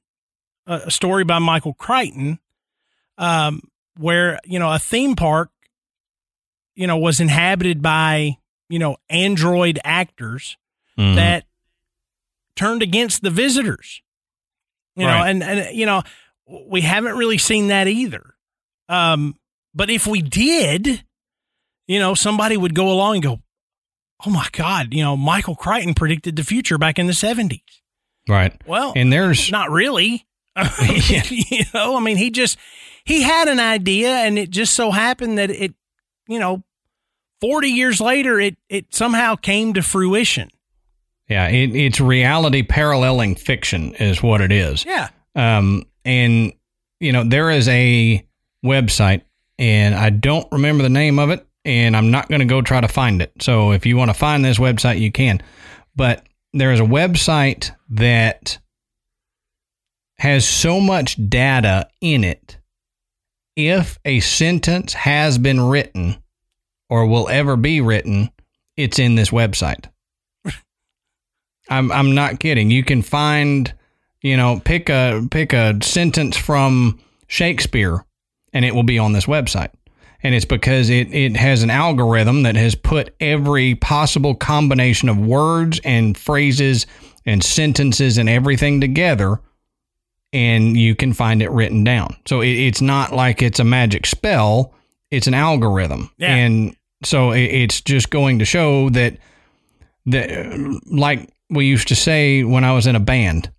a, 0.68 0.84
a 0.86 0.92
story 0.92 1.24
by 1.24 1.40
Michael 1.40 1.74
Crichton, 1.74 2.40
um, 3.18 3.62
where 3.98 4.40
you 4.46 4.60
know 4.60 4.72
a 4.72 4.80
theme 4.80 5.16
park, 5.16 5.50
you 6.76 6.86
know, 6.86 6.98
was 6.98 7.20
inhabited 7.20 7.82
by 7.82 8.38
you 8.70 8.78
know 8.80 8.98
android 9.10 9.80
actors 9.84 10.58
mm. 10.98 11.16
that 11.16 11.46
turned 12.56 12.82
against 12.82 13.22
the 13.22 13.30
visitors. 13.30 14.02
You 14.96 15.06
right. 15.06 15.18
know, 15.18 15.26
and 15.26 15.60
and 15.60 15.76
you 15.76 15.86
know, 15.86 16.04
we 16.68 16.82
haven't 16.82 17.18
really 17.18 17.38
seen 17.38 17.68
that 17.68 17.88
either. 17.88 18.36
Um, 18.88 19.36
but 19.74 19.90
if 19.90 20.08
we 20.08 20.22
did, 20.22 21.04
you 21.88 22.00
know, 22.00 22.14
somebody 22.14 22.56
would 22.56 22.76
go 22.76 22.92
along 22.92 23.16
and 23.16 23.24
go, 23.24 23.40
oh 24.26 24.30
my 24.30 24.48
God, 24.52 24.94
you 24.94 25.04
know, 25.04 25.18
Michael 25.18 25.56
Crichton 25.56 25.94
predicted 25.94 26.36
the 26.36 26.44
future 26.44 26.78
back 26.78 27.00
in 27.00 27.08
the 27.08 27.14
70s. 27.14 27.62
Right. 28.28 28.60
Well, 28.66 28.94
and 28.96 29.12
there's 29.12 29.52
not 29.52 29.70
really. 29.70 30.26
you 31.30 31.64
know, 31.74 31.98
I 31.98 32.00
mean, 32.00 32.18
he 32.18 32.32
just, 32.32 32.58
he 33.04 33.22
had 33.22 33.50
an 33.50 33.60
idea 33.60 34.10
and 34.10 34.40
it 34.40 34.50
just 34.50 34.74
so 34.74 34.92
happened 34.92 35.38
that 35.38 35.50
it, 35.50 35.74
you 36.28 36.40
know, 36.40 36.64
40 37.42 37.68
years 37.68 38.00
later, 38.00 38.40
it, 38.40 38.56
it 38.70 38.96
somehow 38.96 39.36
came 39.36 39.74
to 39.74 39.82
fruition. 39.82 40.50
Yeah, 41.28 41.48
it, 41.48 41.76
it's 41.76 42.00
reality 42.00 42.62
paralleling 42.62 43.36
fiction, 43.36 43.96
is 43.96 44.22
what 44.22 44.42
it 44.42 44.52
is. 44.52 44.86
Yeah. 44.86 45.10
Um, 45.36 45.84
and 46.04 46.54
you 47.00 47.12
know 47.12 47.24
there 47.24 47.50
is 47.50 47.68
a 47.68 48.26
website, 48.64 49.22
and 49.58 49.96
I 49.96 50.10
don't 50.12 50.48
remember 50.52 50.84
the 50.84 50.90
name 50.90 51.20
of 51.20 51.30
it, 51.32 51.46
and 51.64 51.98
I'm 51.98 52.12
not 52.12 52.30
going 52.30 52.40
to 52.40 52.46
go 52.46 52.62
try 52.62 52.82
to 52.82 52.88
find 52.88 53.22
it. 53.22 53.32
So 53.42 53.72
if 53.72 53.86
you 53.86 53.98
want 53.98 54.10
to 54.10 54.16
find 54.16 54.46
this 54.46 54.60
website, 54.60 55.00
you 55.00 55.12
can. 55.12 55.42
But 55.96 56.26
there 56.54 56.72
is 56.72 56.80
a 56.80 56.84
website 56.84 57.72
that 57.90 58.60
has 60.18 60.48
so 60.48 60.80
much 60.80 61.18
data 61.30 61.90
in 62.02 62.24
it. 62.24 62.58
If 63.56 63.98
a 64.06 64.20
sentence 64.20 64.94
has 64.94 65.38
been 65.38 65.62
written 65.62 66.18
or 66.90 67.06
will 67.08 67.30
ever 67.30 67.56
be 67.56 67.82
written, 67.82 68.30
it's 68.78 69.00
in 69.00 69.16
this 69.16 69.30
website. 69.30 69.88
I'm 71.70 71.92
I'm 71.92 72.16
not 72.16 72.40
kidding. 72.40 72.72
You 72.72 72.84
can 72.84 73.02
find, 73.02 73.74
you 74.22 74.38
know, 74.38 74.62
pick 74.64 74.90
a 74.90 75.28
pick 75.32 75.54
a 75.54 75.78
sentence 75.84 76.38
from 76.38 77.00
Shakespeare 77.28 78.06
and 78.54 78.66
it 78.66 78.76
will 78.76 78.84
be 78.84 79.00
on 79.00 79.14
this 79.14 79.26
website. 79.26 79.72
And 80.24 80.34
it's 80.34 80.46
because 80.46 80.90
it, 80.90 81.14
it 81.14 81.38
has 81.38 81.62
an 81.62 81.70
algorithm 81.70 82.44
that 82.44 82.56
has 82.56 82.74
put 82.74 83.14
every 83.20 83.76
possible 83.76 84.34
combination 84.34 85.08
of 85.08 85.20
words 85.20 85.80
and 85.84 86.18
phrases 86.18 86.88
and 87.28 87.44
sentences 87.44 88.18
and 88.18 88.28
everything 88.28 88.82
together 88.82 89.40
and 90.34 90.76
you 90.76 90.96
can 90.96 91.14
find 91.14 91.42
it 91.42 91.50
written 91.52 91.84
down. 91.84 92.18
So 92.26 92.42
it, 92.42 92.50
it's 92.50 92.82
not 92.82 93.14
like 93.14 93.42
it's 93.42 93.60
a 93.60 93.64
magic 93.64 94.06
spell, 94.06 94.74
it's 95.10 95.28
an 95.28 95.34
algorithm. 95.34 96.12
Yeah. 96.18 96.36
And 96.36 96.76
so 97.04 97.32
it, 97.32 97.44
it's 97.44 97.80
just 97.82 98.10
going 98.10 98.40
to 98.40 98.46
show 98.46 98.90
that 98.90 99.18
that 100.08 100.82
like 100.88 101.30
we 101.50 101.66
used 101.66 101.88
to 101.90 101.96
say 101.96 102.44
when 102.44 102.64
I 102.64 102.72
was 102.74 102.88
in 102.88 102.96
a 102.96 103.00
band, 103.00 103.52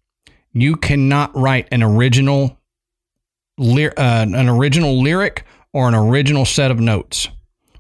you 0.53 0.77
cannot 0.77 1.37
write 1.37 1.69
an 1.71 1.83
original 1.83 2.59
uh, 3.59 3.93
an 3.97 4.49
original 4.49 5.01
lyric 5.03 5.45
or 5.73 5.89
an 5.89 5.95
original 5.95 6.45
set 6.45 6.71
of 6.71 6.79
notes 6.79 7.29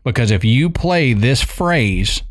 because 0.04 0.30
if 0.30 0.44
you 0.44 0.70
play 0.70 1.12
this 1.12 1.42
phrase, 1.42 2.22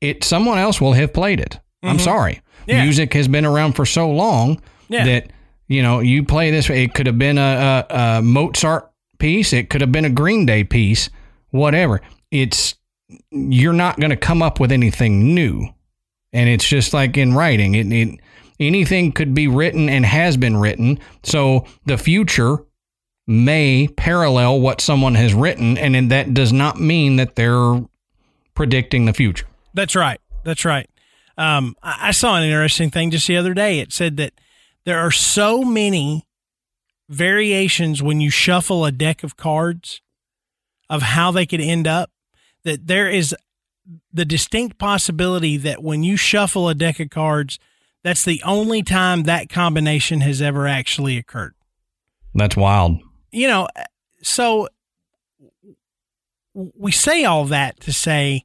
it 0.00 0.24
someone 0.24 0.58
else 0.58 0.80
will 0.80 0.92
have 0.94 1.12
played 1.12 1.40
it. 1.40 1.58
I'm 1.82 1.98
sorry. 1.98 2.40
Yeah. 2.66 2.82
Music 2.84 3.12
has 3.14 3.26
been 3.26 3.44
around 3.44 3.72
for 3.72 3.84
so 3.84 4.08
long 4.10 4.62
Yeah. 4.88 5.04
that 5.04 5.30
you 5.68 5.82
know 5.82 6.00
you 6.00 6.22
play 6.24 6.50
this. 6.50 6.70
It 6.70 6.94
could 6.94 7.06
have 7.06 7.18
been 7.18 7.38
a, 7.38 7.84
a, 7.90 7.96
a 8.18 8.22
Mozart 8.22 8.90
piece. 9.18 9.52
It 9.52 9.68
could 9.68 9.80
have 9.80 9.90
been 9.92 10.04
a 10.04 10.10
Green 10.10 10.46
Day 10.46 10.62
piece. 10.64 11.10
Whatever. 11.50 12.00
It's 12.30 12.76
you're 13.30 13.72
not 13.74 13.98
going 14.00 14.10
to 14.10 14.16
come 14.16 14.40
up 14.42 14.60
with 14.60 14.72
anything 14.72 15.34
new, 15.34 15.66
and 16.32 16.48
it's 16.48 16.66
just 16.66 16.92
like 16.92 17.16
in 17.16 17.34
writing. 17.34 17.74
It, 17.74 17.92
it 17.92 18.20
anything 18.58 19.12
could 19.12 19.34
be 19.34 19.48
written 19.48 19.88
and 19.88 20.04
has 20.04 20.36
been 20.36 20.56
written. 20.56 20.98
So 21.22 21.66
the 21.86 21.98
future 21.98 22.58
may 23.26 23.88
parallel 23.88 24.60
what 24.60 24.80
someone 24.80 25.14
has 25.14 25.34
written, 25.34 25.78
and 25.78 26.10
that 26.10 26.34
does 26.34 26.52
not 26.52 26.80
mean 26.80 27.16
that 27.16 27.36
they're 27.36 27.80
predicting 28.54 29.06
the 29.06 29.12
future. 29.12 29.46
That's 29.74 29.94
right. 29.94 30.20
That's 30.44 30.64
right. 30.64 30.88
Um, 31.38 31.76
I, 31.82 32.08
I 32.08 32.10
saw 32.10 32.36
an 32.36 32.44
interesting 32.44 32.90
thing 32.90 33.10
just 33.10 33.26
the 33.26 33.36
other 33.36 33.54
day. 33.54 33.78
It 33.78 33.92
said 33.92 34.16
that 34.18 34.32
there 34.84 34.98
are 34.98 35.10
so 35.10 35.62
many 35.62 36.26
variations 37.08 38.02
when 38.02 38.20
you 38.20 38.30
shuffle 38.30 38.84
a 38.84 38.92
deck 38.92 39.22
of 39.22 39.36
cards 39.36 40.00
of 40.90 41.02
how 41.02 41.30
they 41.30 41.46
could 41.46 41.60
end 41.60 41.86
up 41.86 42.10
that 42.64 42.86
there 42.86 43.08
is 43.08 43.34
the 44.12 44.24
distinct 44.24 44.78
possibility 44.78 45.56
that 45.56 45.82
when 45.82 46.02
you 46.02 46.16
shuffle 46.16 46.68
a 46.68 46.74
deck 46.74 47.00
of 47.00 47.10
cards, 47.10 47.58
that's 48.04 48.24
the 48.24 48.42
only 48.44 48.82
time 48.82 49.24
that 49.24 49.48
combination 49.48 50.20
has 50.20 50.42
ever 50.42 50.66
actually 50.66 51.16
occurred. 51.16 51.54
That's 52.34 52.56
wild. 52.56 53.00
You 53.30 53.48
know, 53.48 53.68
so 54.22 54.68
we 56.54 56.92
say 56.92 57.24
all 57.24 57.46
that 57.46 57.80
to 57.80 57.92
say 57.92 58.44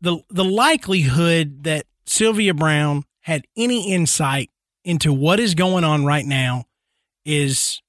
the 0.00 0.18
the 0.30 0.44
likelihood 0.44 1.64
that 1.64 1.86
Sylvia 2.06 2.54
Browne 2.54 3.04
had 3.20 3.46
any 3.56 3.92
insight 3.92 4.50
into 4.84 5.12
what 5.12 5.38
is 5.38 5.54
going 5.54 5.84
on 5.84 6.04
right 6.04 6.24
now 6.24 6.64
is 7.24 7.80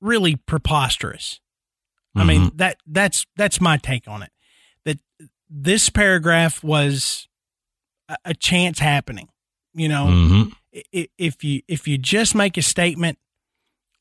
really 0.00 0.36
preposterous. 0.36 1.40
I 2.14 2.24
mean 2.24 2.46
mm-hmm. 2.46 2.56
that 2.56 2.78
that's 2.86 3.26
that's 3.36 3.60
my 3.60 3.76
take 3.76 4.08
on 4.08 4.22
it. 4.22 4.30
That 4.86 4.98
this 5.50 5.90
paragraph 5.90 6.64
was 6.64 7.28
a, 8.24 8.32
chance 8.34 8.78
happening. 8.78 9.28
You 9.74 9.88
know, 9.90 10.06
Mhm. 10.06 10.52
if 11.18 11.44
you 11.44 11.60
if 11.68 11.86
you 11.86 11.98
just 11.98 12.34
make 12.34 12.56
a 12.56 12.62
statement 12.62 13.18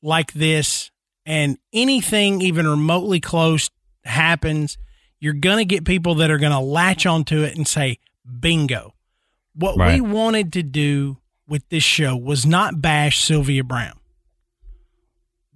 like 0.01 0.31
this 0.33 0.91
and 1.25 1.57
anything 1.73 2.41
even 2.41 2.65
remotely 2.67 3.19
close 3.19 3.69
happens, 4.05 4.77
you're 5.19 5.33
going 5.33 5.57
to 5.57 5.65
get 5.65 5.83
people 5.85 6.15
that 6.15 6.29
are 6.31 6.37
going 6.37 6.51
to 6.53 6.59
latch 6.59 7.05
onto 7.05 7.41
it 7.41 7.57
and 7.57 7.67
say 7.67 7.97
bingo. 8.39 8.93
What 9.53 9.75
Right. 9.77 9.95
we 9.95 10.01
wanted 10.07 10.53
to 10.53 10.63
do 10.63 11.17
with 11.47 11.67
this 11.69 11.83
show 11.83 12.15
was 12.15 12.45
not 12.45 12.81
bash 12.81 13.19
Sylvia 13.19 13.63
Browne. 13.63 13.99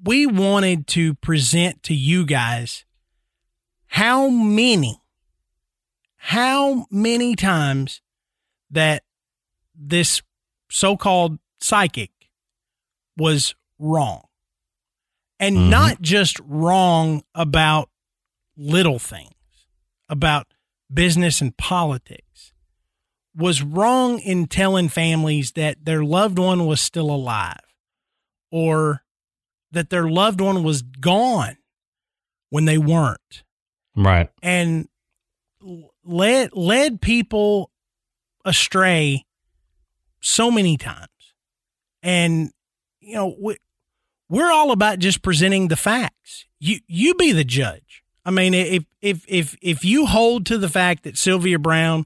We 0.02 0.26
wanted 0.26 0.88
to 0.88 1.14
present 1.16 1.84
to 1.84 1.94
you 1.94 2.26
guys 2.26 2.86
how 3.88 4.30
many 4.30 5.02
how 6.22 6.86
many 6.92 7.36
times 7.36 8.02
that 8.70 9.04
this 9.74 10.22
so-called 10.70 11.40
psychic 11.62 12.12
was 13.18 13.56
wrong 13.80 14.24
and 15.40 15.56
Mhm. 15.56 15.70
not 15.70 16.02
just 16.02 16.38
wrong 16.42 17.24
about 17.34 17.90
little 18.58 19.00
things 19.00 19.34
about 20.10 20.54
business 20.94 21.40
and 21.40 21.56
politics 21.58 22.52
was 23.34 23.62
wrong 23.62 24.20
in 24.20 24.46
telling 24.48 24.90
families 24.90 25.54
that 25.54 25.86
their 25.86 26.04
loved 26.04 26.38
one 26.38 26.66
was 26.66 26.82
still 26.82 27.10
alive 27.10 27.62
or 28.52 29.06
that 29.72 29.90
their 29.90 30.10
loved 30.10 30.42
one 30.42 30.64
was 30.64 30.82
gone 30.82 31.58
when 32.50 32.66
they 32.66 32.78
weren't 32.78 33.44
Right. 33.96 34.30
and 34.42 34.90
led 36.04 36.52
led 36.54 37.02
people 37.02 37.72
astray 38.46 39.26
so 40.22 40.52
many 40.52 40.78
times. 40.78 41.08
And 42.02 42.52
you 43.00 43.16
know, 43.16 43.36
we, 43.40 43.58
we're 44.30 44.52
all 44.52 44.72
about 44.72 45.00
just 45.00 45.22
presenting 45.22 45.68
the 45.68 45.76
facts. 45.76 46.46
You 46.60 46.80
you 46.88 47.16
be 47.16 47.32
the 47.32 47.44
judge. 47.44 48.04
I 48.26 48.32
mean, 48.32 48.54
if 48.54 48.84
if 49.02 49.26
if 49.28 49.58
if 49.62 49.84
you 49.84 50.06
hold 50.06 50.46
to 50.48 50.58
the 50.58 50.70
fact 50.70 51.04
that 51.04 51.18
Sylvia 51.18 51.58
Browne, 51.58 52.06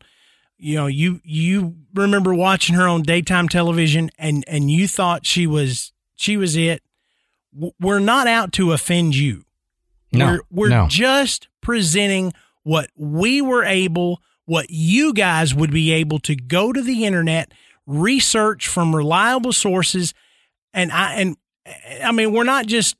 you 0.57 0.75
know, 0.75 0.87
you 0.87 1.21
you 1.23 1.75
remember 1.93 2.33
watching 2.33 2.75
her 2.75 2.87
on 2.87 3.01
daytime 3.01 3.49
television 3.49 4.09
and 4.17 4.43
and 4.47 4.71
you 4.71 4.87
thought 4.87 5.25
she 5.25 5.47
was 5.47 5.91
she 6.15 6.37
was 6.37 6.55
it, 6.55 6.81
we're 7.79 7.99
not 7.99 8.27
out 8.27 8.53
to 8.53 8.71
offend 8.71 9.15
you. 9.15 9.45
No. 10.11 10.25
We're, 10.25 10.39
we're 10.51 10.69
no. 10.69 10.87
just 10.87 11.47
presenting 11.61 12.33
what 12.64 12.90
we 12.95 13.41
were 13.41 13.64
able, 13.64 14.22
what 14.45 14.68
you 14.69 15.14
guys 15.14 15.53
would 15.53 15.72
be 15.72 15.91
able 15.91 16.19
to 16.19 16.35
go 16.35 16.73
to 16.73 16.81
the 16.81 17.06
internet, 17.06 17.53
research 17.85 18.68
from 18.68 18.95
reliable 18.95 19.53
sources, 19.53 20.14
and 20.73 20.91
I 20.91 21.14
and 21.15 21.38
I 22.03 22.11
mean 22.11 22.34
we're 22.34 22.44
not 22.44 22.65
just 22.65 22.95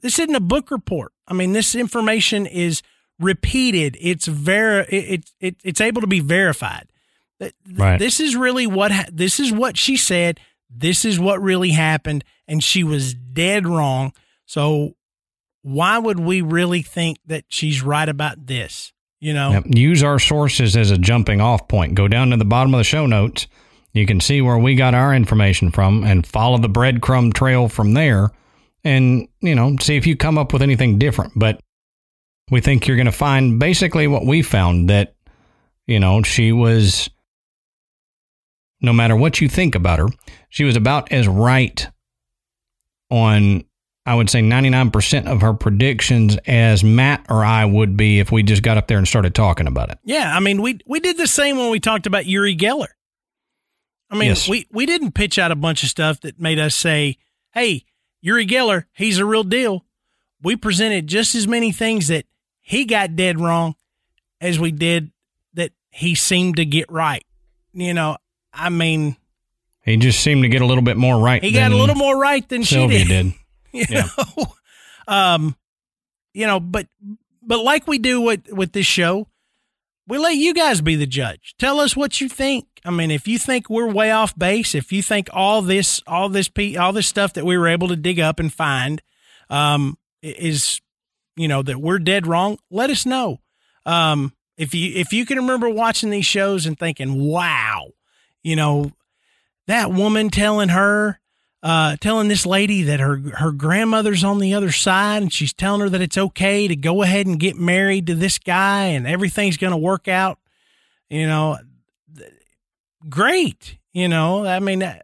this 0.00 0.18
isn't 0.18 0.34
a 0.34 0.40
book 0.40 0.70
report. 0.70 1.12
I 1.26 1.34
mean 1.34 1.52
this 1.52 1.74
information 1.74 2.46
is 2.46 2.82
repeated. 3.18 3.96
It's 4.00 4.26
ver 4.26 4.86
it, 4.88 5.30
it 5.40 5.56
it's 5.62 5.80
able 5.80 6.00
to 6.00 6.06
be 6.06 6.20
verified. 6.20 6.88
Right. 7.72 7.98
This 7.98 8.18
is 8.18 8.34
really 8.34 8.66
what 8.66 8.90
ha- 8.90 9.06
this 9.12 9.38
is 9.38 9.52
what 9.52 9.76
she 9.76 9.96
said. 9.96 10.40
This 10.70 11.04
is 11.04 11.18
what 11.18 11.40
really 11.40 11.70
happened, 11.70 12.24
and 12.46 12.62
she 12.62 12.84
was 12.84 13.14
dead 13.14 13.66
wrong. 13.66 14.12
So 14.44 14.94
why 15.62 15.98
would 15.98 16.18
we 16.20 16.40
really 16.40 16.82
think 16.82 17.18
that 17.26 17.44
she's 17.48 17.82
right 17.82 18.08
about 18.08 18.46
this? 18.46 18.92
You 19.20 19.34
know, 19.34 19.50
Yep. 19.50 19.64
Use 19.74 20.02
our 20.02 20.18
sources 20.18 20.76
as 20.76 20.90
a 20.90 20.98
jumping 20.98 21.40
off 21.40 21.66
point. 21.68 21.94
Go 21.94 22.06
down 22.08 22.30
to 22.30 22.36
the 22.36 22.44
bottom 22.44 22.72
of 22.74 22.78
the 22.78 22.84
show 22.84 23.06
notes. 23.06 23.46
You 23.92 24.06
can 24.06 24.20
see 24.20 24.40
where 24.40 24.58
we 24.58 24.74
got 24.74 24.94
our 24.94 25.14
information 25.14 25.70
from 25.70 26.04
and 26.04 26.26
follow 26.26 26.58
the 26.58 26.68
breadcrumb 26.68 27.34
trail 27.34 27.68
from 27.68 27.94
there 27.94 28.30
and, 28.84 29.26
you 29.40 29.54
know, 29.54 29.76
see 29.80 29.96
if 29.96 30.06
you 30.06 30.16
come 30.16 30.38
up 30.38 30.52
with 30.52 30.62
anything 30.62 30.98
different. 30.98 31.32
But 31.34 31.60
we 32.50 32.60
think 32.60 32.86
you're 32.86 32.96
going 32.96 33.06
to 33.06 33.12
find 33.12 33.58
basically 33.58 34.06
what 34.06 34.24
we 34.24 34.42
found 34.42 34.88
that, 34.88 35.14
you 35.86 35.98
know, 35.98 36.22
she 36.22 36.52
was, 36.52 37.10
no 38.80 38.92
matter 38.92 39.16
what 39.16 39.40
you 39.40 39.48
think 39.48 39.74
about 39.74 39.98
her, 39.98 40.08
she 40.48 40.64
was 40.64 40.76
about 40.76 41.10
as 41.10 41.26
right 41.26 41.88
on 43.10 43.64
I 44.08 44.14
would 44.14 44.30
say 44.30 44.40
99% 44.40 45.26
of 45.26 45.42
her 45.42 45.52
predictions 45.52 46.36
as 46.46 46.82
Matt 46.82 47.26
or 47.28 47.44
I 47.44 47.64
would 47.64 47.96
be 47.96 48.20
if 48.20 48.32
we 48.32 48.42
just 48.42 48.62
got 48.62 48.78
up 48.78 48.86
there 48.88 48.96
and 48.98 49.06
started 49.06 49.34
talking 49.34 49.66
about 49.66 49.90
it. 49.90 49.98
Yeah, 50.04 50.34
I 50.34 50.40
mean, 50.40 50.62
we 50.62 50.78
we 50.86 50.98
did 51.00 51.18
the 51.18 51.26
same 51.26 51.58
when 51.58 51.70
we 51.70 51.78
talked 51.78 52.06
about 52.06 52.24
Uri 52.26 52.56
Geller. 52.56 52.86
I 54.10 54.16
mean, 54.16 54.28
Yes. 54.30 54.48
we 54.48 54.66
we 54.70 54.86
didn't 54.86 55.12
pitch 55.12 55.38
out 55.38 55.52
a 55.52 55.56
bunch 55.56 55.82
of 55.82 55.90
stuff 55.90 56.20
that 56.22 56.40
made 56.40 56.58
us 56.58 56.74
say, 56.74 57.18
"Hey, 57.52 57.84
Uri 58.22 58.46
Geller, 58.46 58.84
he's 58.94 59.18
a 59.18 59.26
real 59.26 59.44
deal." 59.44 59.84
We 60.42 60.56
presented 60.56 61.06
just 61.06 61.34
as 61.34 61.46
many 61.46 61.72
things 61.72 62.08
that 62.08 62.24
he 62.60 62.84
got 62.86 63.14
dead 63.16 63.38
wrong 63.40 63.74
as 64.40 64.58
we 64.58 64.70
did 64.70 65.10
that 65.54 65.72
he 65.90 66.14
seemed 66.14 66.56
to 66.56 66.64
get 66.64 66.90
right. 66.90 67.24
You 67.74 67.92
know, 67.92 68.16
I 68.54 68.70
mean, 68.70 69.16
He 69.84 69.96
just 69.98 70.20
seemed 70.20 70.42
to 70.44 70.48
get 70.48 70.62
a 70.62 70.66
little 70.66 70.82
bit 70.84 70.96
more 70.96 71.20
right. 71.20 71.42
he 71.42 71.50
got 71.52 71.72
a 71.72 71.76
little 71.76 71.94
more 71.96 72.16
right 72.18 72.48
than 72.48 72.64
Sylvia 72.64 73.00
she 73.00 73.04
did. 73.08 73.22
did. 73.24 73.34
you 73.88 73.96
Yeah. 73.96 74.08
know? 74.36 74.46
Um 75.06 75.56
you 76.34 76.46
know 76.46 76.60
but 76.60 76.86
but 77.42 77.62
like 77.64 77.86
we 77.86 77.98
do 77.98 78.20
with 78.20 78.50
with 78.52 78.72
this 78.72 78.86
show 78.86 79.28
we 80.06 80.16
let 80.18 80.36
you 80.36 80.54
guys 80.54 80.80
be 80.80 80.94
the 80.96 81.06
judge. 81.06 81.54
Tell 81.58 81.80
us 81.80 81.94
what 81.94 82.20
you 82.20 82.28
think. 82.30 82.66
I 82.84 82.90
mean 82.90 83.10
if 83.10 83.26
you 83.28 83.38
think 83.38 83.68
we're 83.68 83.90
way 83.90 84.10
off 84.10 84.36
base 84.38 84.74
if 84.74 84.92
you 84.92 85.02
think 85.02 85.28
all 85.32 85.62
this 85.62 86.02
all 86.06 86.28
this 86.28 86.48
pe- 86.48 86.76
all 86.76 86.92
this 86.92 87.06
stuff 87.08 87.32
that 87.34 87.44
we 87.46 87.56
were 87.58 87.68
able 87.68 87.88
to 87.88 87.96
dig 87.96 88.20
up 88.20 88.38
and 88.40 88.52
find 88.52 89.02
um 89.50 89.96
is 90.22 90.80
you 91.36 91.48
know 91.48 91.62
that 91.62 91.78
we're 91.80 91.98
dead 91.98 92.26
wrong 92.26 92.58
let 92.70 92.90
us 92.90 93.06
know. 93.06 93.38
Um 93.86 94.32
if 94.56 94.74
you 94.74 94.92
if 94.94 95.12
you 95.12 95.24
can 95.24 95.38
remember 95.38 95.70
watching 95.70 96.10
these 96.10 96.26
shows 96.26 96.66
and 96.66 96.78
thinking 96.78 97.14
wow 97.26 97.88
you 98.42 98.56
know 98.56 98.92
that 99.66 99.92
woman 99.92 100.30
telling 100.30 100.70
her 100.70 101.20
uh, 101.62 101.96
telling 102.00 102.28
this 102.28 102.46
lady 102.46 102.84
that 102.84 103.00
her 103.00 103.16
her 103.38 103.52
grandmother's 103.52 104.22
on 104.22 104.38
the 104.38 104.54
other 104.54 104.70
side, 104.70 105.22
and 105.22 105.32
she's 105.32 105.52
telling 105.52 105.80
her 105.80 105.88
that 105.88 106.00
it's 106.00 106.18
okay 106.18 106.68
to 106.68 106.76
go 106.76 107.02
ahead 107.02 107.26
and 107.26 107.40
get 107.40 107.56
married 107.56 108.06
to 108.06 108.14
this 108.14 108.38
guy, 108.38 108.84
and 108.84 109.06
everything's 109.06 109.56
going 109.56 109.72
to 109.72 109.76
work 109.76 110.06
out. 110.06 110.38
You 111.10 111.26
know, 111.26 111.58
great. 113.08 113.78
You 113.92 114.08
know, 114.08 114.46
I 114.46 114.60
mean, 114.60 114.82
uh, 114.82 115.00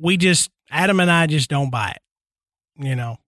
we 0.00 0.16
just 0.16 0.50
Adam 0.70 0.98
and 0.98 1.10
I 1.10 1.26
just 1.26 1.48
don't 1.48 1.70
buy 1.70 1.96
it. 1.96 2.84
You 2.84 2.96
know. 2.96 3.18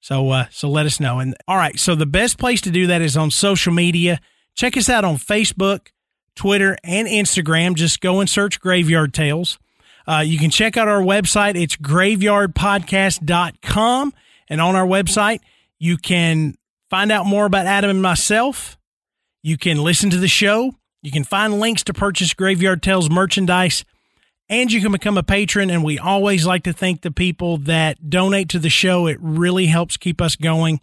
So 0.00 0.28
uh, 0.30 0.46
so 0.50 0.68
let 0.68 0.84
us 0.84 1.00
know. 1.00 1.20
And 1.20 1.34
all 1.48 1.56
right, 1.56 1.78
so 1.78 1.94
the 1.94 2.04
best 2.04 2.38
place 2.38 2.60
to 2.62 2.70
do 2.70 2.88
that 2.88 3.00
is 3.00 3.16
on 3.16 3.30
social 3.30 3.72
media. 3.72 4.20
Check 4.54 4.76
us 4.76 4.90
out 4.90 5.04
on 5.04 5.16
Facebook, 5.16 5.88
Twitter, 6.36 6.76
and 6.84 7.08
Instagram. 7.08 7.74
Just 7.74 8.02
go 8.02 8.20
and 8.20 8.28
search 8.28 8.60
Graveyard 8.60 9.14
Tales. 9.14 9.58
Uh, 10.06 10.22
you 10.24 10.38
can 10.38 10.50
check 10.50 10.76
out 10.76 10.86
our 10.88 11.00
website. 11.00 11.56
It's 11.56 11.76
graveyardpodcast.com. 11.76 14.14
And 14.48 14.60
on 14.60 14.76
our 14.76 14.86
website, 14.86 15.40
you 15.78 15.96
can 15.96 16.54
find 16.90 17.10
out 17.10 17.24
more 17.26 17.46
about 17.46 17.66
Adam 17.66 17.90
and 17.90 18.02
myself. 18.02 18.76
You 19.42 19.56
can 19.56 19.78
listen 19.78 20.10
to 20.10 20.18
the 20.18 20.28
show. 20.28 20.74
You 21.02 21.10
can 21.10 21.24
find 21.24 21.58
links 21.58 21.82
to 21.84 21.94
purchase 21.94 22.34
Graveyard 22.34 22.82
Tales 22.82 23.08
merchandise. 23.10 23.84
And 24.48 24.70
you 24.70 24.82
can 24.82 24.92
become 24.92 25.16
a 25.16 25.22
patron. 25.22 25.70
And 25.70 25.82
we 25.82 25.98
always 25.98 26.46
like 26.46 26.64
to 26.64 26.72
thank 26.72 27.00
the 27.00 27.10
people 27.10 27.56
that 27.58 28.10
donate 28.10 28.50
to 28.50 28.58
the 28.58 28.70
show. 28.70 29.06
It 29.06 29.16
really 29.20 29.66
helps 29.66 29.96
keep 29.96 30.20
us 30.20 30.36
going. 30.36 30.80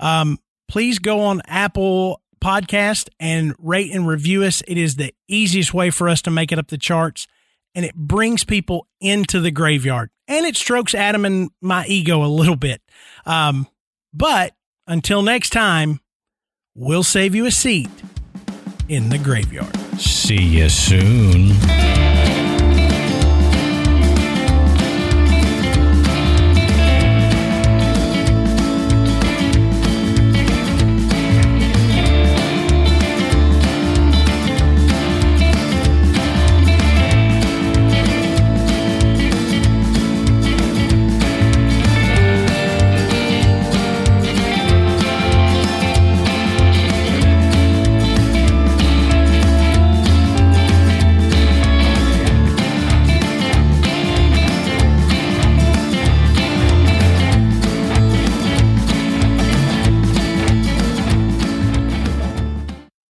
Um, 0.00 0.38
please 0.68 0.98
go 0.98 1.20
on 1.20 1.42
Apple 1.46 2.20
Podcast 2.40 3.08
and 3.20 3.54
rate 3.58 3.92
and 3.92 4.08
review 4.08 4.42
us. 4.42 4.62
It 4.66 4.78
is 4.78 4.96
the 4.96 5.14
easiest 5.28 5.74
way 5.74 5.90
for 5.90 6.08
us 6.08 6.22
to 6.22 6.30
make 6.30 6.50
it 6.50 6.58
up 6.58 6.68
the 6.68 6.78
charts 6.78 7.28
and 7.74 7.84
it 7.84 7.94
brings 7.94 8.44
people 8.44 8.86
into 9.00 9.40
the 9.40 9.50
graveyard 9.50 10.10
and 10.28 10.46
it 10.46 10.56
strokes 10.56 10.94
Adam 10.94 11.24
and 11.24 11.50
my 11.60 11.84
ego 11.86 12.24
a 12.24 12.26
little 12.26 12.56
bit. 12.56 12.80
Um, 13.26 13.66
but 14.12 14.54
until 14.86 15.22
next 15.22 15.50
time, 15.50 16.00
we'll 16.74 17.02
save 17.02 17.34
you 17.34 17.46
a 17.46 17.50
seat 17.50 17.90
in 18.88 19.08
the 19.08 19.18
graveyard. 19.18 19.76
See 19.98 20.42
you 20.42 20.68
soon. 20.68 21.99